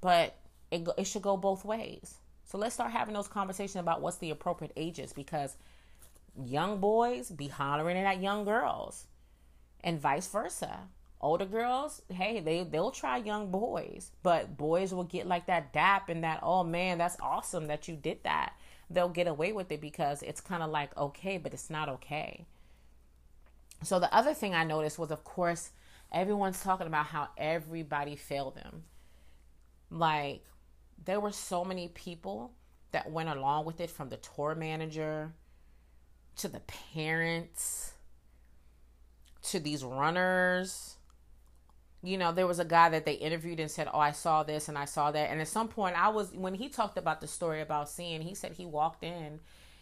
But 0.00 0.36
it, 0.70 0.86
it 0.96 1.08
should 1.08 1.22
go 1.22 1.36
both 1.36 1.64
ways. 1.64 2.14
So 2.44 2.58
let's 2.58 2.74
start 2.74 2.92
having 2.92 3.12
those 3.12 3.26
conversations 3.26 3.80
about 3.80 4.02
what's 4.02 4.18
the 4.18 4.30
appropriate 4.30 4.72
ages 4.76 5.12
because 5.12 5.56
young 6.44 6.78
boys 6.78 7.30
be 7.30 7.48
hollering 7.48 7.96
at 7.96 8.22
young 8.22 8.44
girls 8.44 9.06
and 9.82 10.00
vice 10.00 10.28
versa. 10.28 10.88
Older 11.20 11.46
girls, 11.46 12.00
hey, 12.10 12.40
they 12.40 12.62
they'll 12.62 12.92
try 12.92 13.16
young 13.16 13.50
boys, 13.50 14.12
but 14.22 14.56
boys 14.56 14.94
will 14.94 15.04
get 15.04 15.26
like 15.26 15.46
that 15.46 15.72
dap 15.72 16.08
and 16.08 16.22
that, 16.22 16.40
oh 16.42 16.62
man, 16.62 16.98
that's 16.98 17.16
awesome 17.20 17.66
that 17.66 17.88
you 17.88 17.96
did 17.96 18.22
that 18.22 18.52
they'll 18.90 19.08
get 19.08 19.26
away 19.26 19.52
with 19.52 19.70
it 19.70 19.80
because 19.80 20.22
it's 20.22 20.40
kind 20.40 20.62
of 20.62 20.70
like 20.70 20.96
okay, 20.96 21.38
but 21.38 21.52
it's 21.52 21.70
not 21.70 21.88
okay. 21.88 22.46
So 23.82 24.00
the 24.00 24.12
other 24.14 24.34
thing 24.34 24.54
I 24.54 24.64
noticed 24.64 24.98
was, 24.98 25.10
of 25.10 25.24
course, 25.24 25.70
everyone's 26.12 26.62
talking 26.62 26.86
about 26.86 27.06
how 27.06 27.28
everybody 27.36 28.16
failed 28.16 28.56
them. 28.56 28.82
Like, 29.90 30.44
there 31.04 31.20
were 31.20 31.30
so 31.30 31.64
many 31.64 31.88
people 31.88 32.52
that 32.90 33.10
went 33.10 33.28
along 33.28 33.66
with 33.66 33.80
it 33.80 33.90
from 33.90 34.08
the 34.08 34.16
tour 34.16 34.54
manager 34.56 35.32
to 36.38 36.48
the 36.48 36.60
parents 36.60 37.92
to 39.42 39.60
these 39.60 39.84
runners 39.84 40.98
you 42.02 42.16
know, 42.16 42.32
there 42.32 42.46
was 42.46 42.60
a 42.60 42.64
guy 42.64 42.88
that 42.90 43.04
they 43.04 43.14
interviewed 43.14 43.58
and 43.58 43.70
said, 43.70 43.88
"Oh, 43.92 43.98
I 43.98 44.12
saw 44.12 44.42
this 44.42 44.68
and 44.68 44.78
I 44.78 44.84
saw 44.84 45.10
that." 45.10 45.30
And 45.30 45.40
at 45.40 45.48
some 45.48 45.68
point, 45.68 46.00
I 46.00 46.08
was 46.08 46.32
when 46.32 46.54
he 46.54 46.68
talked 46.68 46.96
about 46.96 47.20
the 47.20 47.26
story 47.26 47.60
about 47.60 47.88
seeing, 47.88 48.22
he 48.22 48.34
said 48.34 48.52
he 48.52 48.66
walked 48.66 49.02
in 49.02 49.40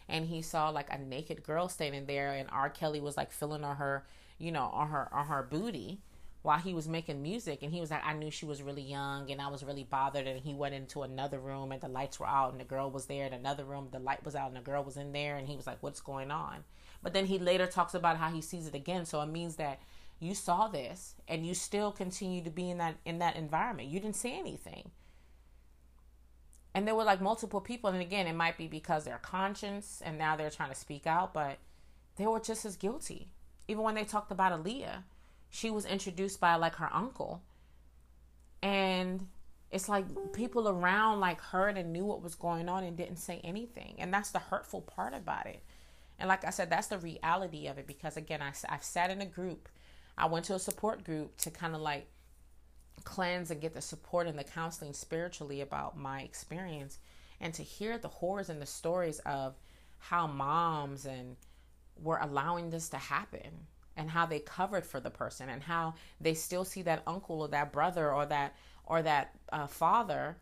and 0.09 0.25
he 0.25 0.41
saw 0.41 0.69
like 0.69 0.91
a 0.91 0.97
naked 0.97 1.43
girl 1.43 1.69
standing 1.69 2.05
there, 2.05 2.33
and 2.33 2.49
R. 2.51 2.69
Kelly 2.69 2.99
was 3.01 3.17
like 3.17 3.31
filling 3.31 3.63
on 3.63 3.75
her, 3.75 4.05
you 4.39 4.51
know, 4.51 4.65
on 4.65 4.89
her 4.89 5.13
on 5.13 5.27
her 5.27 5.43
booty 5.43 6.01
while 6.47 6.59
he 6.59 6.73
was 6.73 6.87
making 6.87 7.21
music, 7.21 7.61
and 7.61 7.73
he 7.73 7.81
was 7.81 7.91
like, 7.91 8.05
"I 8.05 8.13
knew 8.13 8.31
she 8.31 8.45
was 8.45 8.63
really 8.63 8.81
young, 8.81 9.29
and 9.29 9.41
I 9.41 9.49
was 9.49 9.65
really 9.65 9.83
bothered." 9.83 10.27
And 10.27 10.39
he 10.39 10.53
went 10.53 10.75
into 10.75 11.03
another 11.03 11.39
room, 11.39 11.73
and 11.73 11.81
the 11.81 11.89
lights 11.89 12.21
were 12.21 12.25
out, 12.25 12.53
and 12.53 12.61
the 12.61 12.63
girl 12.63 12.89
was 12.89 13.07
there. 13.07 13.25
In 13.25 13.33
another 13.33 13.65
room, 13.65 13.89
the 13.91 13.99
light 13.99 14.23
was 14.23 14.33
out, 14.33 14.47
and 14.47 14.55
the 14.55 14.61
girl 14.61 14.81
was 14.81 14.95
in 14.95 15.11
there, 15.11 15.35
and 15.35 15.49
he 15.49 15.57
was 15.57 15.67
like, 15.67 15.83
"What's 15.83 15.99
going 15.99 16.31
on?" 16.31 16.63
But 17.03 17.11
then 17.11 17.25
he 17.25 17.37
later 17.37 17.67
talks 17.67 17.93
about 17.93 18.15
how 18.15 18.31
he 18.31 18.39
sees 18.39 18.65
it 18.65 18.75
again, 18.75 19.05
so 19.05 19.21
it 19.21 19.27
means 19.27 19.57
that 19.57 19.81
you 20.19 20.33
saw 20.33 20.69
this 20.69 21.15
and 21.27 21.45
you 21.45 21.53
still 21.53 21.91
continue 21.91 22.41
to 22.41 22.49
be 22.49 22.69
in 22.69 22.77
that 22.77 22.95
in 23.05 23.19
that 23.19 23.35
environment 23.35 23.87
you 23.87 23.99
didn't 23.99 24.15
say 24.15 24.33
anything 24.33 24.89
and 26.73 26.87
there 26.87 26.95
were 26.95 27.03
like 27.03 27.21
multiple 27.21 27.61
people 27.61 27.89
and 27.89 28.01
again 28.01 28.25
it 28.25 28.33
might 28.33 28.57
be 28.57 28.67
because 28.67 29.03
their 29.03 29.19
conscience 29.19 30.01
and 30.03 30.17
now 30.17 30.35
they're 30.35 30.49
trying 30.49 30.69
to 30.69 30.75
speak 30.75 31.05
out 31.05 31.35
but 31.35 31.59
they 32.15 32.25
were 32.25 32.39
just 32.39 32.65
as 32.65 32.75
guilty 32.75 33.29
even 33.67 33.83
when 33.83 33.93
they 33.93 34.03
talked 34.03 34.31
about 34.31 34.51
Aaliyah 34.51 35.03
she 35.57 35.71
was 35.71 35.85
introduced 35.85 36.39
by 36.39 36.53
like 36.53 36.75
her 36.75 36.89
uncle. 36.93 37.41
And 38.61 39.25
it's 39.71 39.89
like 39.89 40.05
people 40.31 40.69
around 40.69 41.19
like 41.19 41.41
heard 41.41 41.79
and 41.79 41.91
knew 41.91 42.05
what 42.05 42.21
was 42.21 42.35
going 42.35 42.69
on 42.69 42.83
and 42.83 42.95
didn't 42.95 43.17
say 43.17 43.41
anything. 43.43 43.95
And 43.97 44.13
that's 44.13 44.29
the 44.29 44.37
hurtful 44.37 44.81
part 44.81 45.15
about 45.15 45.47
it. 45.47 45.63
And 46.19 46.29
like 46.29 46.45
i 46.45 46.51
said 46.51 46.69
that's 46.69 46.87
the 46.87 46.99
reality 46.99 47.67
of 47.67 47.77
it 47.77 47.85
because 47.85 48.17
again 48.17 48.41
I, 48.41 48.51
i've 48.69 48.83
sat 48.83 49.09
in 49.09 49.19
a 49.21 49.25
group. 49.25 49.67
I 50.15 50.27
went 50.27 50.45
to 50.45 50.53
a 50.53 50.59
support 50.59 51.03
group 51.03 51.35
to 51.37 51.49
kind 51.49 51.73
of 51.73 51.81
like 51.81 52.07
cleanse 53.03 53.49
and 53.49 53.59
get 53.59 53.73
the 53.73 53.81
support 53.81 54.27
and 54.27 54.37
the 54.37 54.43
counseling 54.43 54.93
spiritually 54.93 55.61
about 55.61 55.97
my 55.97 56.21
experience 56.21 56.99
and 57.41 57.51
to 57.55 57.63
hear 57.63 57.97
the 57.97 58.07
horrors 58.07 58.49
and 58.49 58.61
the 58.61 58.67
stories 58.67 59.19
of 59.25 59.55
how 59.97 60.27
moms 60.27 61.05
and 61.05 61.35
were 61.99 62.19
allowing 62.19 62.69
this 62.69 62.89
to 62.89 62.97
happen 62.97 63.65
and 63.97 64.09
how 64.09 64.25
they 64.25 64.39
covered 64.39 64.85
for 64.85 64.99
the 64.99 65.09
person 65.09 65.49
and 65.49 65.63
how 65.63 65.95
they 66.21 66.35
still 66.35 66.63
see 66.63 66.83
that 66.83 67.03
uncle 67.07 67.41
or 67.41 67.47
that 67.49 67.73
brother 67.73 68.13
or 68.13 68.25
that 68.27 68.55
or 68.85 69.01
that 69.01 69.35
uh, 69.51 69.67
father 69.67 70.37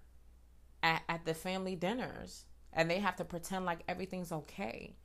at, 0.84 1.02
at 1.10 1.26
the 1.26 1.34
family 1.34 1.76
dinners. 1.76 2.46
And 2.74 2.92
they 2.92 3.00
have 3.00 3.16
to 3.16 3.26
pretend 3.26 3.66
like 3.66 3.80
everything's 3.88 4.32
okay. 4.32 4.98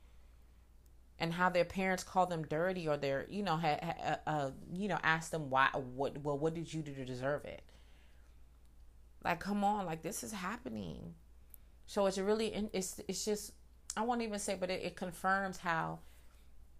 And 1.21 1.33
how 1.33 1.49
their 1.49 1.65
parents 1.65 2.03
call 2.03 2.27
them 2.27 2.45
dirty 2.45 2.89
or 2.89 2.97
they're 2.97 3.27
you 3.31 3.43
know 3.43 3.57
ha, 3.57 3.79
ha, 3.83 3.95
uh, 4.05 4.31
uh, 4.31 4.51
you 4.73 4.89
know 4.89 4.99
ask 5.03 5.31
them 5.31 5.51
why 5.51 5.69
what 5.75 6.19
well 6.23 6.39
what 6.39 6.55
did 6.55 6.73
you 6.73 6.83
do 6.83 6.95
to 6.95 7.05
deserve 7.05 7.45
it? 7.45 7.63
Like 9.23 9.39
come 9.39 9.63
on 9.63 9.87
like 9.87 10.03
this 10.03 10.25
is 10.25 10.33
happening. 10.33 11.15
So 11.87 12.07
it's 12.07 12.19
really 12.19 12.49
it's 12.73 13.01
it's 13.07 13.25
just 13.25 13.53
i 13.97 14.03
won't 14.03 14.23
even 14.23 14.39
say 14.39 14.57
but 14.59 14.71
it, 14.71 14.81
it 14.85 14.95
confirms 14.95 15.59
how 15.59 15.99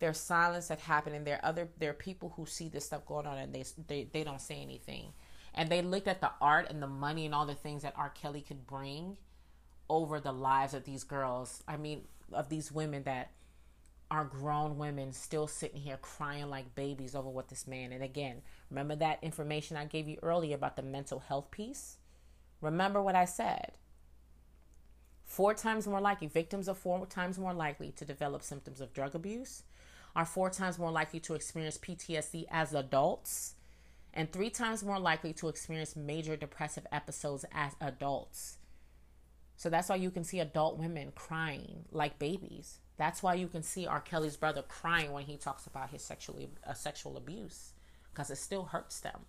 There's 0.01 0.19
silence 0.19 0.69
that 0.69 0.81
happen, 0.81 1.15
and 1.15 1.27
there 1.27 1.37
are 1.37 1.45
other 1.49 1.69
there 1.79 1.91
are 1.91 1.95
people 1.95 2.33
who 2.37 2.47
see 2.47 2.69
this 2.69 2.87
stuff 2.87 3.07
going 3.07 3.27
on, 3.27 3.39
and 3.39 3.55
they 3.55 3.65
they 3.87 4.09
they 4.13 4.25
don't 4.25 4.41
say 4.41 4.61
anything, 4.61 5.13
and 5.55 5.71
they 5.71 5.83
looked 5.83 6.09
at 6.09 6.21
the 6.21 6.33
art 6.41 6.69
and 6.71 6.83
the 6.83 6.87
money 6.89 7.27
and 7.27 7.35
all 7.35 7.47
the 7.47 7.55
things 7.55 7.83
that 7.83 7.95
R. 7.97 8.11
Kelly 8.11 8.41
could 8.41 8.67
bring 8.67 9.19
over 9.89 10.19
the 10.19 10.33
lives 10.33 10.75
of 10.75 10.85
these 10.85 11.05
girls. 11.05 11.63
I 11.69 11.77
mean, 11.77 12.03
of 12.33 12.49
these 12.49 12.73
women 12.73 13.03
that 13.05 13.31
are 14.11 14.25
grown 14.25 14.77
women 14.77 15.13
still 15.13 15.47
sitting 15.47 15.81
here 15.81 15.99
crying 16.03 16.51
like 16.51 16.75
babies 16.75 17.15
over 17.15 17.29
what 17.29 17.49
this 17.49 17.67
man. 17.67 17.93
And 17.93 18.03
again, 18.03 18.43
remember 18.69 18.97
that 18.97 19.23
information 19.23 19.77
I 19.77 19.85
gave 19.85 20.09
you 20.09 20.19
earlier 20.23 20.57
about 20.57 20.77
the 20.77 20.83
mental 20.83 21.21
health 21.21 21.51
piece? 21.51 21.99
Remember 22.61 23.01
what 23.01 23.15
I 23.15 23.25
said. 23.25 23.73
Four 25.25 25.55
times 25.55 25.87
more 25.87 26.01
likely, 26.01 26.27
victims 26.27 26.69
are 26.69 26.75
four 26.75 27.07
times 27.07 27.39
more 27.39 27.55
likely 27.55 27.93
to 27.93 28.05
develop 28.05 28.43
symptoms 28.43 28.81
of 28.81 28.93
drug 28.93 29.15
abuse, 29.15 29.63
are 30.15 30.25
four 30.25 30.51
times 30.51 30.79
more 30.79 30.91
likely 30.91 31.21
to 31.21 31.35
experience 31.35 31.79
PTSD 31.79 32.47
as 32.51 32.75
adults, 32.75 33.55
and 34.13 34.33
three 34.33 34.51
times 34.51 34.83
more 34.83 34.99
likely 34.99 35.33
to 35.35 35.49
experience 35.49 35.95
major 35.95 36.37
depressive 36.37 36.87
episodes 36.91 37.45
as 37.53 37.73
adults. 37.81 38.59
So 39.57 39.69
that's 39.69 39.89
why 39.89 39.97
you 39.97 40.11
can 40.11 40.25
see 40.25 40.41
adult 40.41 40.79
women 40.79 41.13
crying 41.15 41.85
like 41.93 42.19
babies. 42.19 42.79
That's 42.97 43.23
why 43.23 43.35
you 43.35 43.47
can 43.47 43.63
see 43.63 43.87
R. 43.87 44.01
Kelly's 44.01 44.37
brother 44.37 44.63
crying 44.63 45.13
when 45.13 45.25
he 45.25 45.37
talks 45.37 45.67
about 45.67 45.91
his 45.91 46.03
sexual 46.03 46.39
uh, 46.67 46.75
sexual 46.75 47.17
abuse 47.17 47.73
because 48.11 48.31
it 48.31 48.37
still 48.37 48.65
hurts 48.65 49.01
them. 49.01 49.27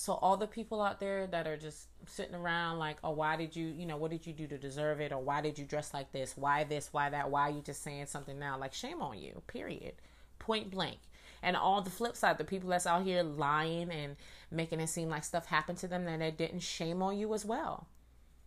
So 0.00 0.12
all 0.12 0.36
the 0.36 0.46
people 0.46 0.80
out 0.80 1.00
there 1.00 1.26
that 1.26 1.48
are 1.48 1.56
just 1.56 1.88
sitting 2.06 2.36
around 2.36 2.78
like, 2.78 2.98
oh, 3.02 3.10
why 3.10 3.34
did 3.34 3.56
you, 3.56 3.66
you 3.66 3.84
know, 3.84 3.96
what 3.96 4.12
did 4.12 4.28
you 4.28 4.32
do 4.32 4.46
to 4.46 4.56
deserve 4.56 5.00
it, 5.00 5.10
or 5.10 5.18
why 5.20 5.40
did 5.40 5.58
you 5.58 5.64
dress 5.64 5.92
like 5.92 6.12
this? 6.12 6.36
Why 6.36 6.62
this? 6.62 6.90
Why 6.92 7.10
that? 7.10 7.32
Why 7.32 7.48
are 7.48 7.50
you 7.50 7.62
just 7.62 7.82
saying 7.82 8.06
something 8.06 8.38
now? 8.38 8.56
Like, 8.56 8.72
shame 8.72 9.02
on 9.02 9.18
you. 9.18 9.42
Period. 9.48 9.94
Point 10.38 10.70
blank. 10.70 10.98
And 11.42 11.56
all 11.56 11.82
the 11.82 11.90
flip 11.90 12.14
side, 12.14 12.38
the 12.38 12.44
people 12.44 12.70
that's 12.70 12.86
out 12.86 13.02
here 13.02 13.24
lying 13.24 13.90
and 13.90 14.14
making 14.52 14.78
it 14.78 14.86
seem 14.86 15.08
like 15.08 15.24
stuff 15.24 15.46
happened 15.46 15.78
to 15.78 15.88
them 15.88 16.04
that 16.04 16.20
they 16.20 16.30
didn't, 16.30 16.60
shame 16.60 17.02
on 17.02 17.18
you 17.18 17.34
as 17.34 17.44
well. 17.44 17.88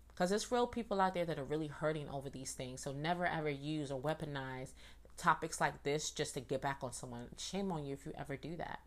Because 0.08 0.30
there's 0.30 0.54
real 0.54 0.68
people 0.68 1.02
out 1.02 1.14
there 1.14 1.26
that 1.26 1.38
are 1.38 1.43
really 1.43 1.68
hurting 1.68 2.08
over 2.08 2.30
these 2.30 2.54
things. 2.54 2.80
So 2.80 2.93
never 2.93 3.26
ever 3.26 3.49
use 3.49 3.91
or 3.91 3.99
weaponize 3.99 4.70
topics 5.18 5.60
like 5.60 5.84
this 5.84 6.12
just 6.12 6.34
to 6.36 6.39
get 6.39 6.62
back 6.62 6.78
on 6.82 6.93
someone. 6.93 7.28
Shame 7.38 7.74
on 7.74 7.84
you 7.84 7.93
if 7.95 8.06
you 8.06 8.14
ever 8.18 8.38
do 8.38 8.56
that. 8.56 8.80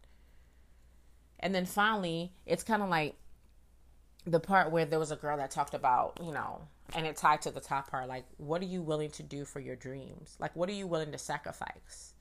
And 1.45 1.55
then 1.55 1.67
finally, 1.67 2.33
it's 2.47 2.65
kind 2.65 2.83
of 2.83 2.89
like 2.89 3.17
the 4.25 4.41
part 4.41 4.73
where 4.73 4.87
there 4.87 4.99
was 4.99 5.11
a 5.11 5.17
girl 5.17 5.37
that 5.37 5.51
talked 5.51 5.75
about, 5.75 6.19
you 6.25 6.33
know, 6.33 6.63
and 6.95 7.07
it 7.07 7.19
tied 7.19 7.43
to 7.43 7.51
the 7.51 7.61
top 7.61 7.91
part 7.91 8.09
like, 8.09 8.25
what 8.39 8.63
are 8.63 8.67
you 8.67 8.81
willing 8.81 9.11
to 9.11 9.23
do 9.23 9.45
for 9.45 9.61
your 9.61 9.77
dreams? 9.77 10.37
Like, 10.39 10.57
what 10.57 10.71
are 10.71 10.73
you 10.73 10.87
willing 10.87 11.13
to 11.13 11.19
sacrifice? 11.19 12.15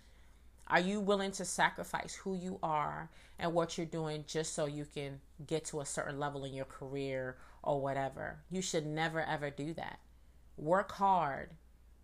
Are 0.67 0.81
you 0.81 0.99
willing 0.99 1.31
to 1.33 1.45
sacrifice 1.45 2.15
who 2.15 2.35
you 2.35 2.59
are 2.61 3.09
and 3.39 3.53
what 3.53 3.77
you're 3.77 3.87
doing 3.87 4.25
just 4.27 4.53
so 4.53 4.65
you 4.65 4.85
can 4.93 5.21
get 5.47 5.63
to 5.65 5.79
a 5.79 5.85
certain 5.85 6.19
level 6.19 6.43
in 6.43 6.53
your 6.53 6.65
career 6.65 7.37
or 7.63 7.79
whatever? 7.79 8.39
You 8.51 8.61
should 8.61 8.85
never 8.85 9.21
ever 9.21 9.49
do 9.49 9.73
that. 9.75 9.99
Work 10.57 10.91
hard, 10.91 11.51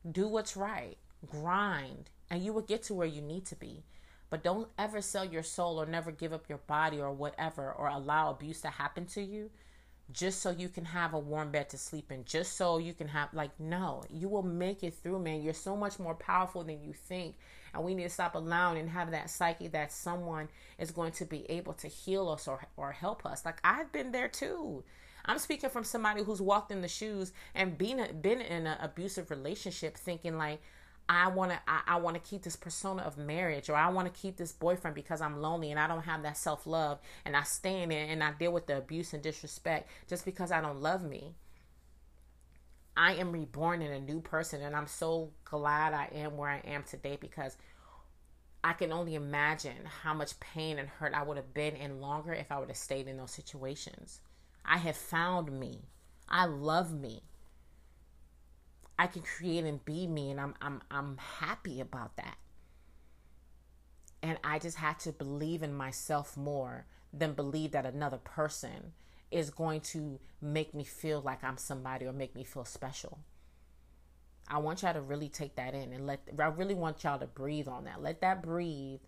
do 0.09 0.29
what's 0.29 0.55
right, 0.55 0.97
grind, 1.25 2.11
and 2.29 2.41
you 2.45 2.53
will 2.53 2.61
get 2.61 2.83
to 2.83 2.93
where 2.93 3.07
you 3.07 3.21
need 3.21 3.45
to 3.47 3.57
be. 3.57 3.83
But 4.29 4.43
don't 4.43 4.69
ever 4.77 5.01
sell 5.01 5.25
your 5.25 5.43
soul 5.43 5.81
or 5.81 5.85
never 5.85 6.11
give 6.11 6.33
up 6.33 6.49
your 6.49 6.59
body 6.59 6.99
or 6.99 7.11
whatever 7.11 7.71
or 7.71 7.87
allow 7.87 8.29
abuse 8.29 8.61
to 8.61 8.69
happen 8.69 9.05
to 9.07 9.21
you 9.21 9.49
just 10.11 10.41
so 10.41 10.49
you 10.49 10.69
can 10.69 10.85
have 10.85 11.13
a 11.13 11.19
warm 11.19 11.51
bed 11.51 11.69
to 11.69 11.77
sleep 11.77 12.11
in, 12.11 12.25
just 12.25 12.57
so 12.57 12.77
you 12.77 12.93
can 12.93 13.07
have, 13.07 13.33
like, 13.33 13.51
no, 13.59 14.03
you 14.09 14.27
will 14.27 14.43
make 14.43 14.83
it 14.83 14.95
through, 14.95 15.19
man. 15.19 15.41
You're 15.41 15.53
so 15.53 15.75
much 15.75 15.99
more 15.99 16.15
powerful 16.15 16.63
than 16.63 16.83
you 16.83 16.93
think. 16.93 17.35
And 17.73 17.83
we 17.83 17.93
need 17.93 18.03
to 18.03 18.09
stop 18.09 18.33
allowing 18.33 18.79
and 18.79 18.89
have 18.89 19.11
that 19.11 19.29
psyche 19.29 19.67
that 19.67 19.91
someone 19.91 20.49
is 20.79 20.89
going 20.89 21.11
to 21.13 21.25
be 21.25 21.45
able 21.49 21.73
to 21.73 21.87
heal 21.87 22.27
us 22.29 22.47
or, 22.47 22.61
or 22.75 22.91
help 22.91 23.25
us. 23.25 23.45
Like, 23.45 23.59
I've 23.63 23.91
been 23.91 24.11
there 24.11 24.27
too. 24.27 24.83
I'm 25.25 25.37
speaking 25.37 25.69
from 25.69 25.83
somebody 25.83 26.23
who's 26.23 26.41
walked 26.41 26.71
in 26.71 26.81
the 26.81 26.87
shoes 26.87 27.31
and 27.53 27.77
been, 27.77 28.19
been 28.21 28.41
in 28.41 28.65
an 28.65 28.77
abusive 28.81 29.29
relationship 29.29 29.95
thinking, 29.95 30.37
like, 30.37 30.59
I 31.11 31.27
want 31.27 31.51
to 31.51 31.59
I, 31.67 31.81
I 31.87 31.95
want 31.97 32.23
to 32.23 32.29
keep 32.29 32.43
this 32.43 32.55
persona 32.55 33.01
of 33.01 33.17
marriage 33.17 33.67
or 33.67 33.75
I 33.75 33.89
want 33.89 34.13
to 34.13 34.21
keep 34.21 34.37
this 34.37 34.51
boyfriend 34.51 34.93
because 34.93 35.21
I'm 35.21 35.41
lonely 35.41 35.71
and 35.71 35.79
I 35.79 35.87
don't 35.87 36.03
have 36.03 36.21
that 36.21 36.37
self-love 36.37 36.99
and 37.25 37.35
I 37.35 37.41
stay 37.41 37.81
in 37.81 37.91
it 37.91 38.09
and 38.11 38.23
I 38.23 38.31
deal 38.33 38.53
with 38.53 38.67
the 38.67 38.77
abuse 38.77 39.11
and 39.13 39.23
disrespect 39.23 39.89
just 40.07 40.23
because 40.23 40.51
I 40.51 40.61
don't 40.61 40.81
love 40.81 41.03
me. 41.03 41.33
I 42.95 43.13
am 43.13 43.31
reborn 43.31 43.81
in 43.81 43.91
a 43.91 43.99
new 43.99 44.21
person 44.21 44.61
and 44.61 44.75
I'm 44.75 44.85
so 44.85 45.31
glad 45.45 45.93
I 45.93 46.09
am 46.13 46.37
where 46.37 46.49
I 46.49 46.59
am 46.59 46.83
today 46.83 47.17
because 47.19 47.57
I 48.63 48.73
can 48.73 48.91
only 48.91 49.15
imagine 49.15 49.85
how 50.03 50.13
much 50.13 50.39
pain 50.39 50.77
and 50.77 50.87
hurt 50.87 51.15
I 51.15 51.23
would 51.23 51.37
have 51.37 51.55
been 51.55 51.75
in 51.75 52.01
longer 52.01 52.33
if 52.33 52.51
I 52.51 52.59
would 52.59 52.67
have 52.67 52.77
stayed 52.77 53.07
in 53.07 53.17
those 53.17 53.31
situations. 53.31 54.19
I 54.63 54.77
have 54.77 54.97
found 54.97 55.59
me. 55.59 55.85
I 56.27 56.45
love 56.45 56.93
me. 56.93 57.23
I 58.99 59.07
can 59.07 59.21
create 59.21 59.63
and 59.63 59.83
be 59.85 60.05
me 60.05 60.29
and 60.29 60.41
I'm 60.41 60.53
I'm 60.61 60.81
I'm 60.91 61.17
happy 61.17 61.79
about 61.79 62.17
that. 62.17 62.37
And 64.21 64.37
I 64.43 64.59
just 64.59 64.75
had 64.75 64.99
to 64.99 65.13
believe 65.13 65.63
in 65.63 65.73
myself 65.73 66.35
more 66.35 66.85
than 67.13 67.31
believe 67.31 67.71
that 67.71 67.85
another 67.85 68.17
person 68.17 68.91
is 69.31 69.51
going 69.51 69.79
to 69.79 70.19
make 70.41 70.73
me 70.73 70.83
feel 70.83 71.21
like 71.21 71.45
I'm 71.45 71.57
somebody 71.57 72.05
or 72.07 72.11
make 72.11 72.35
me 72.35 72.43
feel 72.43 72.65
special. 72.65 73.19
I 74.49 74.57
want 74.57 74.81
y'all 74.81 74.93
to 74.93 75.01
really 75.01 75.29
take 75.29 75.55
that 75.55 75.73
in 75.73 75.93
and 75.93 76.05
let 76.05 76.19
I 76.37 76.47
really 76.47 76.75
want 76.75 77.01
y'all 77.05 77.19
to 77.19 77.27
breathe 77.27 77.69
on 77.69 77.85
that. 77.85 78.03
Let 78.03 78.19
that 78.19 78.43
breathe 78.43 78.99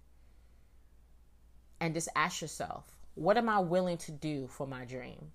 and 1.81 1.93
just 1.93 2.07
ask 2.15 2.41
yourself, 2.41 2.85
what 3.15 3.37
am 3.37 3.49
I 3.49 3.59
willing 3.59 3.97
to 3.97 4.13
do 4.13 4.47
for 4.47 4.65
my 4.65 4.85
dream? 4.85 5.31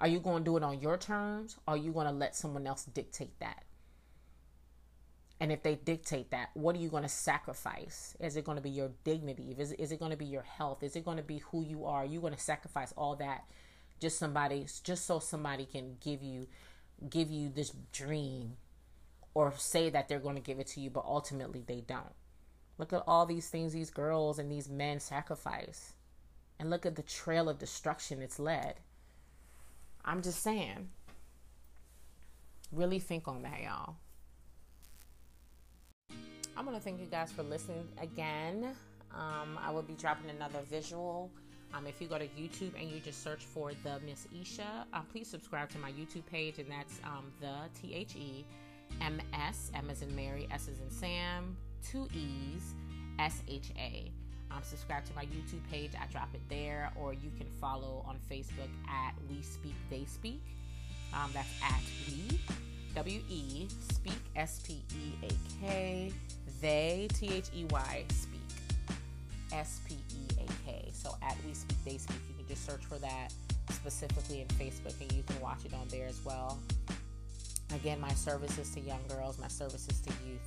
Are 0.00 0.08
you 0.08 0.20
going 0.20 0.44
to 0.44 0.50
do 0.50 0.56
it 0.56 0.62
on 0.62 0.80
your 0.80 0.96
terms 0.96 1.56
or 1.66 1.74
are 1.74 1.76
you 1.76 1.92
going 1.92 2.06
to 2.06 2.12
let 2.12 2.34
someone 2.34 2.66
else 2.66 2.84
dictate 2.84 3.38
that? 3.40 3.64
And 5.40 5.52
if 5.52 5.62
they 5.62 5.74
dictate 5.74 6.30
that, 6.30 6.50
what 6.54 6.76
are 6.76 6.78
you 6.78 6.88
going 6.88 7.02
to 7.02 7.08
sacrifice? 7.08 8.16
Is 8.20 8.36
it 8.36 8.44
going 8.44 8.56
to 8.56 8.62
be 8.62 8.70
your 8.70 8.90
dignity? 9.02 9.54
Is 9.58 9.72
is 9.72 9.92
it 9.92 9.98
going 9.98 10.12
to 10.12 10.16
be 10.16 10.24
your 10.24 10.42
health? 10.42 10.82
Is 10.82 10.96
it 10.96 11.04
going 11.04 11.16
to 11.16 11.22
be 11.22 11.38
who 11.50 11.62
you 11.62 11.84
are? 11.84 12.02
Are 12.02 12.06
you 12.06 12.20
going 12.20 12.34
to 12.34 12.40
sacrifice 12.40 12.92
all 12.96 13.16
that 13.16 13.44
just 14.00 14.18
somebody 14.18 14.66
just 14.82 15.06
so 15.06 15.18
somebody 15.18 15.64
can 15.64 15.96
give 16.00 16.22
you 16.22 16.46
give 17.08 17.30
you 17.30 17.48
this 17.48 17.72
dream 17.92 18.56
or 19.34 19.52
say 19.56 19.90
that 19.90 20.08
they're 20.08 20.20
going 20.20 20.36
to 20.36 20.40
give 20.40 20.58
it 20.58 20.66
to 20.66 20.80
you 20.80 20.90
but 20.90 21.04
ultimately 21.04 21.64
they 21.66 21.80
don't. 21.80 22.14
Look 22.78 22.92
at 22.92 23.04
all 23.06 23.26
these 23.26 23.48
things 23.48 23.72
these 23.72 23.90
girls 23.90 24.38
and 24.38 24.50
these 24.50 24.68
men 24.68 25.00
sacrifice. 25.00 25.94
And 26.58 26.70
look 26.70 26.86
at 26.86 26.96
the 26.96 27.02
trail 27.02 27.48
of 27.48 27.58
destruction 27.58 28.22
it's 28.22 28.38
led. 28.38 28.80
I'm 30.04 30.22
just 30.22 30.42
saying. 30.42 30.88
Really 32.72 32.98
think 32.98 33.28
on 33.28 33.42
that, 33.42 33.60
y'all. 33.62 33.96
I 36.56 36.62
want 36.62 36.76
to 36.76 36.80
thank 36.80 37.00
you 37.00 37.06
guys 37.06 37.32
for 37.32 37.42
listening 37.42 37.88
again. 38.00 38.74
Um, 39.12 39.58
I 39.62 39.70
will 39.70 39.82
be 39.82 39.94
dropping 39.94 40.30
another 40.30 40.60
visual. 40.68 41.30
Um, 41.72 41.86
if 41.86 42.00
you 42.00 42.06
go 42.06 42.18
to 42.18 42.26
YouTube 42.26 42.80
and 42.80 42.90
you 42.90 43.00
just 43.00 43.22
search 43.22 43.44
for 43.44 43.72
the 43.82 43.98
Miss 44.06 44.28
Isha, 44.40 44.86
uh, 44.92 45.00
please 45.10 45.28
subscribe 45.28 45.70
to 45.70 45.78
my 45.78 45.90
YouTube 45.90 46.26
page, 46.26 46.58
and 46.58 46.70
that's 46.70 47.00
um, 47.04 47.32
the 47.40 47.54
T 47.80 47.94
H 47.94 48.14
E 48.14 48.44
M 49.00 49.20
S 49.32 49.72
M 49.74 49.90
as 49.90 50.02
in 50.02 50.14
Mary, 50.14 50.46
S 50.52 50.68
as 50.68 50.78
in 50.80 50.90
Sam, 50.90 51.56
two 51.82 52.08
E's, 52.14 52.74
S 53.18 53.42
H 53.48 53.70
A 53.76 54.12
um, 54.50 54.62
subscribe 54.62 55.04
to 55.06 55.14
my 55.14 55.24
YouTube 55.24 55.62
page. 55.70 55.90
I 56.00 56.06
drop 56.12 56.28
it 56.34 56.42
there, 56.48 56.90
or 56.96 57.12
you 57.12 57.30
can 57.38 57.46
follow 57.60 58.04
on 58.06 58.16
Facebook 58.30 58.70
at 58.88 59.14
We 59.28 59.42
Speak 59.42 59.74
They 59.90 60.04
Speak. 60.06 60.42
Um, 61.12 61.30
that's 61.32 61.48
at 61.62 61.80
We 62.08 62.40
W 62.94 63.20
E 63.28 63.68
Speak 63.92 64.18
S 64.36 64.60
P 64.64 64.82
E 64.94 65.26
A 65.26 65.30
K 65.60 66.12
They 66.60 67.08
T 67.14 67.28
H 67.32 67.50
E 67.54 67.64
Y 67.70 68.04
Speak 68.10 68.40
S 69.52 69.80
P 69.88 69.94
E 69.94 70.42
A 70.42 70.46
K. 70.66 70.90
So 70.92 71.16
at 71.22 71.36
We 71.46 71.54
Speak 71.54 71.76
They 71.84 71.98
Speak, 71.98 72.18
you 72.28 72.34
can 72.36 72.46
just 72.48 72.66
search 72.66 72.84
for 72.84 72.98
that 72.98 73.32
specifically 73.70 74.40
in 74.42 74.48
Facebook, 74.48 75.00
and 75.00 75.10
you 75.12 75.22
can 75.22 75.40
watch 75.40 75.64
it 75.64 75.72
on 75.74 75.88
there 75.88 76.06
as 76.06 76.20
well. 76.24 76.58
Again, 77.74 78.00
my 78.00 78.12
services 78.12 78.70
to 78.74 78.80
young 78.80 79.00
girls, 79.08 79.38
my 79.38 79.48
services 79.48 80.00
to 80.00 80.10
youth. 80.26 80.40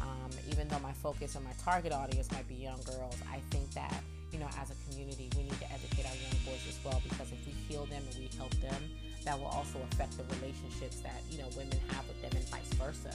Um, 0.00 0.30
even 0.50 0.68
though 0.68 0.78
my 0.80 0.92
focus 0.92 1.34
and 1.34 1.44
my 1.44 1.52
target 1.62 1.92
audience 1.92 2.30
might 2.32 2.48
be 2.48 2.54
young 2.54 2.80
girls, 2.82 3.16
I 3.32 3.40
think 3.50 3.70
that, 3.72 4.02
you 4.32 4.38
know, 4.38 4.48
as 4.60 4.70
a 4.70 4.76
community, 4.88 5.30
we 5.36 5.44
need 5.44 5.58
to 5.60 5.72
educate 5.72 6.06
our 6.06 6.16
young 6.16 6.38
boys 6.44 6.64
as 6.68 6.78
well 6.84 7.00
because 7.02 7.32
if 7.32 7.46
we 7.46 7.52
heal 7.68 7.86
them 7.86 8.02
and 8.10 8.18
we 8.18 8.30
help 8.36 8.54
them, 8.60 8.82
that 9.24 9.38
will 9.38 9.46
also 9.46 9.78
affect 9.90 10.16
the 10.16 10.24
relationships 10.36 11.00
that, 11.00 11.20
you 11.30 11.38
know, 11.38 11.48
women 11.56 11.78
have 11.88 12.06
with 12.06 12.20
them 12.22 12.30
and 12.34 12.48
vice 12.48 12.72
versa. 12.74 13.14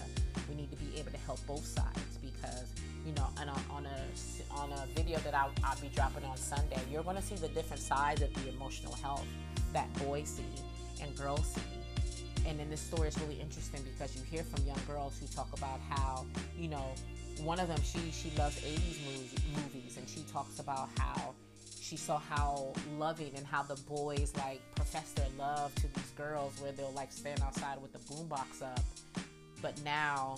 We 0.49 0.55
need 0.55 0.69
to 0.71 0.77
be 0.77 0.99
able 0.99 1.11
to 1.11 1.17
help 1.19 1.39
both 1.47 1.65
sides 1.65 2.17
because, 2.21 2.67
you 3.05 3.13
know, 3.13 3.27
on 3.37 3.47
a, 3.47 3.57
on 3.71 3.85
a, 3.85 4.59
on 4.59 4.71
a 4.73 4.87
video 4.95 5.19
that 5.19 5.33
I'll, 5.33 5.51
I'll 5.63 5.79
be 5.79 5.89
dropping 5.95 6.25
on 6.25 6.35
Sunday, 6.35 6.81
you're 6.91 7.03
going 7.03 7.15
to 7.15 7.21
see 7.21 7.35
the 7.35 7.47
different 7.49 7.81
sides 7.81 8.21
of 8.21 8.33
the 8.33 8.49
emotional 8.49 8.93
health 8.95 9.25
that 9.73 9.91
boys 10.05 10.27
see 10.27 10.43
and 11.01 11.15
girls 11.15 11.45
see 11.45 11.80
and 12.47 12.59
then 12.59 12.69
this 12.69 12.81
story 12.81 13.07
is 13.07 13.19
really 13.19 13.39
interesting 13.39 13.81
because 13.83 14.15
you 14.15 14.23
hear 14.23 14.43
from 14.43 14.65
young 14.65 14.79
girls 14.87 15.19
who 15.19 15.27
talk 15.27 15.49
about 15.53 15.79
how 15.89 16.25
you 16.57 16.67
know 16.67 16.93
one 17.43 17.59
of 17.59 17.67
them 17.67 17.81
she 17.83 18.11
she 18.11 18.35
loves 18.37 18.59
80s 18.59 18.99
movies, 19.55 19.97
and 19.97 20.07
she 20.07 20.21
talks 20.31 20.59
about 20.59 20.89
how 20.97 21.33
she 21.79 21.97
saw 21.97 22.19
how 22.19 22.71
loving 22.97 23.31
and 23.35 23.45
how 23.45 23.63
the 23.63 23.75
boys 23.87 24.31
like 24.37 24.61
profess 24.75 25.11
their 25.11 25.27
love 25.37 25.73
to 25.75 25.87
these 25.93 26.11
girls 26.17 26.53
where 26.61 26.71
they'll 26.71 26.91
like 26.91 27.11
stand 27.11 27.41
outside 27.41 27.81
with 27.81 27.91
the 27.91 27.99
boombox 27.99 28.61
up. 28.61 28.79
But 29.61 29.81
now 29.83 30.37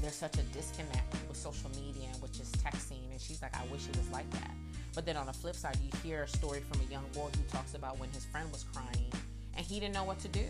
there's 0.00 0.14
such 0.14 0.36
a 0.38 0.42
disconnect 0.42 1.14
with 1.28 1.36
social 1.36 1.70
media 1.70 2.08
and 2.12 2.22
which 2.22 2.38
is 2.40 2.52
texting 2.52 3.10
and 3.10 3.20
she's 3.20 3.42
like 3.42 3.56
i 3.56 3.64
wish 3.72 3.88
it 3.88 3.96
was 3.96 4.08
like 4.10 4.30
that. 4.30 4.52
But 4.94 5.06
then 5.06 5.16
on 5.16 5.26
the 5.26 5.32
flip 5.32 5.54
side 5.54 5.76
you 5.82 5.90
hear 6.02 6.24
a 6.24 6.28
story 6.28 6.60
from 6.60 6.80
a 6.80 6.90
young 6.90 7.04
boy 7.14 7.28
who 7.36 7.42
talks 7.50 7.74
about 7.74 7.98
when 7.98 8.10
his 8.10 8.24
friend 8.26 8.50
was 8.52 8.64
crying 8.74 9.12
and 9.56 9.64
he 9.64 9.80
didn't 9.80 9.94
know 9.94 10.04
what 10.04 10.18
to 10.20 10.28
do 10.28 10.46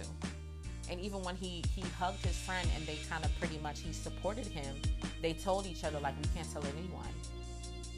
and 0.90 1.00
even 1.00 1.22
when 1.22 1.36
he 1.36 1.62
he 1.74 1.82
hugged 1.98 2.24
his 2.24 2.36
friend 2.38 2.68
and 2.76 2.86
they 2.86 2.98
kind 3.08 3.24
of 3.24 3.38
pretty 3.38 3.58
much 3.58 3.80
he 3.80 3.92
supported 3.92 4.46
him 4.46 4.74
they 5.22 5.32
told 5.32 5.66
each 5.66 5.84
other 5.84 5.98
like 6.00 6.14
we 6.16 6.28
can't 6.34 6.50
tell 6.52 6.64
anyone 6.76 7.12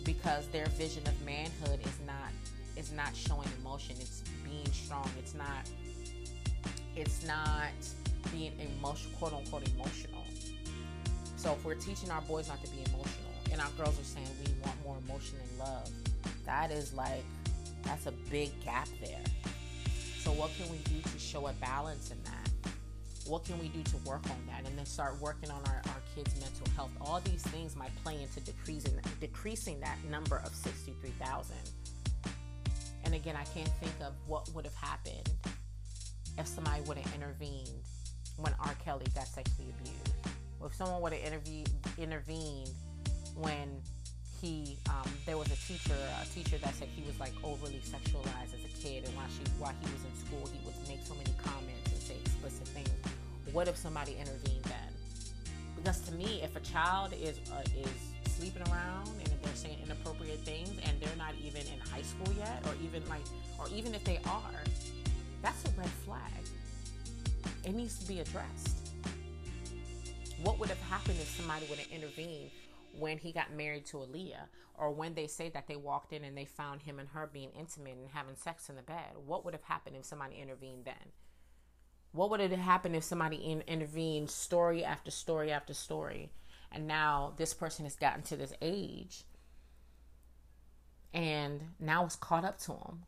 because 0.05 0.47
their 0.49 0.67
vision 0.67 1.07
of 1.07 1.25
manhood 1.25 1.81
is 1.85 1.99
not 2.07 2.33
is 2.77 2.93
not 2.93 3.15
showing 3.15 3.49
emotion. 3.61 3.97
It's 4.01 4.23
being 4.45 4.67
strong. 4.73 5.09
It's 5.19 5.35
not 5.35 5.69
it's 6.97 7.27
not 7.27 7.71
being 8.33 8.53
emotional 8.59 9.15
quote 9.19 9.35
unquote 9.35 9.69
emotional. 9.75 10.25
So 11.37 11.53
if 11.53 11.65
we're 11.65 11.75
teaching 11.75 12.11
our 12.11 12.23
boys 12.23 12.49
not 12.49 12.63
to 12.65 12.71
be 12.71 12.79
emotional 12.79 13.33
and 13.53 13.61
our 13.61 13.71
girls 13.77 13.99
are 14.01 14.05
saying 14.05 14.27
we 14.45 14.53
want 14.65 14.77
more 14.85 14.97
emotion 15.09 15.37
and 15.43 15.59
love 15.59 15.91
that 16.45 16.71
is 16.71 16.93
like 16.93 17.25
that's 17.83 18.07
a 18.07 18.13
big 18.31 18.51
gap 18.65 18.89
there. 19.01 19.25
So 20.19 20.33
what 20.33 20.51
can 20.57 20.71
we 20.71 20.79
do 20.79 21.01
to 21.01 21.19
show 21.19 21.47
a 21.47 21.53
balance 21.55 22.11
in 22.11 22.19
that 22.25 22.40
what 23.31 23.45
can 23.45 23.59
we 23.61 23.69
do 23.69 23.83
to 23.85 23.97
work 23.99 24.25
on 24.29 24.37
that? 24.49 24.67
And 24.69 24.77
then 24.77 24.85
start 24.85 25.21
working 25.21 25.51
on 25.51 25.63
our, 25.67 25.81
our 25.87 26.03
kids 26.15 26.35
mental 26.41 26.67
health. 26.75 26.91
All 27.01 27.21
these 27.21 27.43
things 27.43 27.77
might 27.77 27.95
play 28.03 28.21
into 28.21 28.41
decreasing 28.41 28.99
decreasing 29.21 29.79
that 29.81 29.97
number 30.11 30.43
of 30.45 30.55
63000 30.55 31.55
and 33.05 33.15
again 33.15 33.37
i 33.37 33.45
can't 33.45 33.71
think 33.81 33.93
of 34.07 34.13
what 34.27 34.49
would 34.55 34.65
have 34.65 34.75
happened 34.75 35.31
if 36.39 36.47
somebody 36.47 36.81
would 36.83 36.99
have 36.99 37.15
intervened 37.15 37.69
when 38.37 38.55
r. 38.61 38.75
Kelly 38.85 39.07
got 39.15 39.27
sexually 39.27 39.73
abused. 39.79 40.15
Or 40.61 40.69
if 40.69 40.75
someone 40.75 41.01
would 41.03 41.13
have 41.13 41.43
intervened 41.99 42.71
when 43.37 43.81
he 44.41 44.79
um, 44.89 45.09
there 45.27 45.37
was 45.37 45.49
a 45.49 45.57
teacher 45.67 45.95
a 46.21 46.27
teacher 46.35 46.57
that 46.59 46.75
said 46.75 46.89
he 46.97 47.03
was 47.07 47.19
like 47.21 47.33
overly 47.45 47.81
sexualized 47.85 48.55
as 48.55 48.65
a 48.65 48.83
kid 48.83 49.05
and 49.05 49.15
while 49.15 49.29
she 49.29 49.45
while 49.59 49.75
he 49.81 49.87
was 49.93 50.05
in 50.05 50.15
school 50.17 50.49
he 50.51 50.65
would 50.65 50.75
make 50.89 51.05
so 51.05 51.15
many 51.15 51.31
comments 51.43 51.93
and 51.93 52.01
say 52.01 52.17
explicit 52.25 52.67
things 52.69 53.10
what 53.53 53.69
if 53.69 53.77
somebody 53.77 54.17
intervened 54.19 54.65
then 54.65 54.93
because 55.77 56.01
to 56.01 56.13
me 56.13 56.41
if 56.43 56.55
a 56.57 56.61
child 56.61 57.13
is 57.13 57.39
uh, 57.53 57.63
is 57.77 58.33
sleeping 58.33 58.63
around 58.71 59.09
and 59.09 59.33
they're 59.43 59.55
saying 59.55 59.79
inappropriate 59.85 60.41
things 60.41 60.71
and 60.85 61.01
they're 61.01 61.17
not 61.17 61.35
even 61.43 61.63
in 61.63 61.79
high 61.91 62.03
school 62.03 62.33
yet 62.39 62.63
or 62.67 62.73
even 62.83 63.07
like 63.09 63.23
or 63.59 63.67
even 63.75 63.95
if 63.95 64.05
they 64.05 64.19
are 64.27 64.61
that's 65.43 65.65
a 65.65 65.71
red 65.79 65.91
flag 66.05 66.23
it 67.65 67.75
needs 67.75 67.99
to 67.99 68.07
be 68.07 68.21
addressed 68.21 68.91
what 70.43 70.59
would 70.59 70.69
have 70.69 70.81
happened 70.83 71.19
if 71.21 71.29
somebody 71.29 71.67
would 71.69 71.79
have 71.79 71.91
intervened 71.91 72.51
when 72.99 73.19
he 73.19 73.33
got 73.33 73.53
married 73.53 73.87
to 73.87 73.99
Aaliyah, 73.99 74.47
or 74.79 74.91
when 74.91 75.15
they 75.15 75.27
say 75.27 75.51
that 75.51 75.67
they 75.69 75.77
walked 75.77 76.13
in 76.13 76.25
and 76.25 76.37
they 76.37 76.45
found 76.45 76.83
him 76.83 76.99
and 76.99 77.09
her 77.11 77.29
being 77.33 77.51
intimate 77.59 77.97
and 77.97 78.09
having 78.13 78.37
sex 78.37 78.69
in 78.69 78.77
the 78.77 78.83
bed. 78.83 79.13
What 79.27 79.45
would 79.45 79.55
have 79.55 79.63
happened 79.63 79.97
if 79.97 80.05
somebody 80.05 80.37
intervened 80.41 80.87
then? 80.87 80.95
What 82.13 82.31
would 82.31 82.41
have 82.41 82.51
happened 82.51 82.97
if 82.97 83.05
somebody 83.05 83.37
in, 83.37 83.63
intervened 83.63 84.31
story 84.31 84.85
after 84.85 85.11
story 85.11 85.53
after 85.53 85.75
story? 85.75 86.31
And 86.73 86.87
now 86.87 87.35
this 87.37 87.55
person 87.55 87.85
has 87.85 87.97
gotten 87.97 88.23
to 88.23 88.37
this 88.37 88.53
age 88.61 89.25
and 91.13 91.61
now 91.79 92.05
it's 92.05 92.17
caught 92.17 92.45
up 92.45 92.59
to 92.61 92.73
him. 92.73 93.03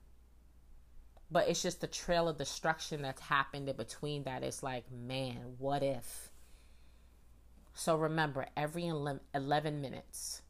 But 1.31 1.49
it's 1.49 1.63
just 1.63 1.81
the 1.81 1.87
trail 1.87 2.29
of 2.29 2.37
destruction 2.37 3.03
that's 3.03 3.23
happened 3.23 3.69
in 3.69 3.77
between 3.77 4.25
that. 4.25 4.43
It's 4.43 4.63
like, 4.63 4.85
man, 4.91 5.55
what 5.59 5.83
if? 5.83 6.31
So 7.75 7.97
remember, 7.97 8.47
every 8.57 8.87
11 8.87 9.81
minutes, 9.81 10.43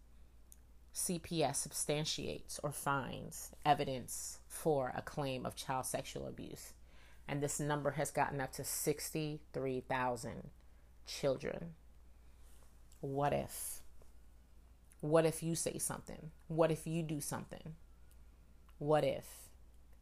CPS 0.92 1.56
substantiates 1.56 2.58
or 2.64 2.72
finds 2.72 3.52
evidence 3.64 4.40
for 4.48 4.92
a 4.96 5.02
claim 5.02 5.46
of 5.46 5.54
child 5.54 5.86
sexual 5.86 6.26
abuse. 6.26 6.72
And 7.28 7.42
this 7.42 7.60
number 7.60 7.92
has 7.92 8.10
gotten 8.10 8.40
up 8.40 8.52
to 8.54 8.64
63,000 8.64 10.50
children. 11.06 11.74
What 13.00 13.32
if? 13.32 13.80
What 15.00 15.26
if 15.26 15.42
you 15.42 15.54
say 15.54 15.78
something? 15.78 16.30
What 16.48 16.70
if 16.70 16.86
you 16.86 17.02
do 17.02 17.20
something? 17.20 17.74
What 18.78 19.04
if? 19.04 19.26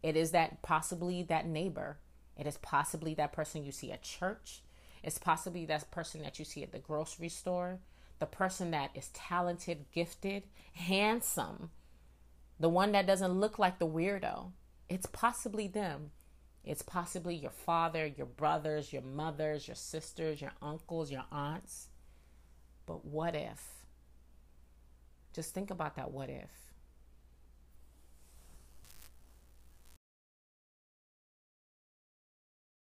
It 0.02 0.16
is 0.16 0.30
that 0.32 0.62
possibly 0.62 1.22
that 1.24 1.46
neighbor. 1.46 1.98
It 2.36 2.46
is 2.46 2.58
possibly 2.58 3.14
that 3.14 3.32
person 3.32 3.64
you 3.64 3.72
see 3.72 3.92
at 3.92 4.02
church. 4.02 4.62
It's 5.02 5.18
possibly 5.18 5.64
that 5.66 5.90
person 5.90 6.22
that 6.22 6.38
you 6.38 6.44
see 6.44 6.62
at 6.62 6.72
the 6.72 6.78
grocery 6.78 7.28
store, 7.28 7.78
the 8.18 8.26
person 8.26 8.70
that 8.72 8.90
is 8.94 9.08
talented, 9.08 9.86
gifted, 9.92 10.44
handsome, 10.74 11.70
the 12.58 12.68
one 12.68 12.92
that 12.92 13.06
doesn't 13.06 13.40
look 13.40 13.58
like 13.58 13.78
the 13.78 13.86
weirdo. 13.86 14.52
It's 14.88 15.06
possibly 15.06 15.66
them. 15.66 16.10
It's 16.64 16.82
possibly 16.82 17.34
your 17.34 17.50
father, 17.50 18.06
your 18.06 18.26
brothers, 18.26 18.92
your 18.92 19.02
mothers, 19.02 19.66
your 19.66 19.74
sisters, 19.74 20.40
your 20.40 20.52
uncles, 20.60 21.10
your 21.10 21.24
aunts. 21.32 21.88
But 22.86 23.04
what 23.04 23.34
if? 23.34 23.62
Just 25.32 25.54
think 25.54 25.70
about 25.70 25.96
that 25.96 26.10
what 26.10 26.28
if. 26.28 26.69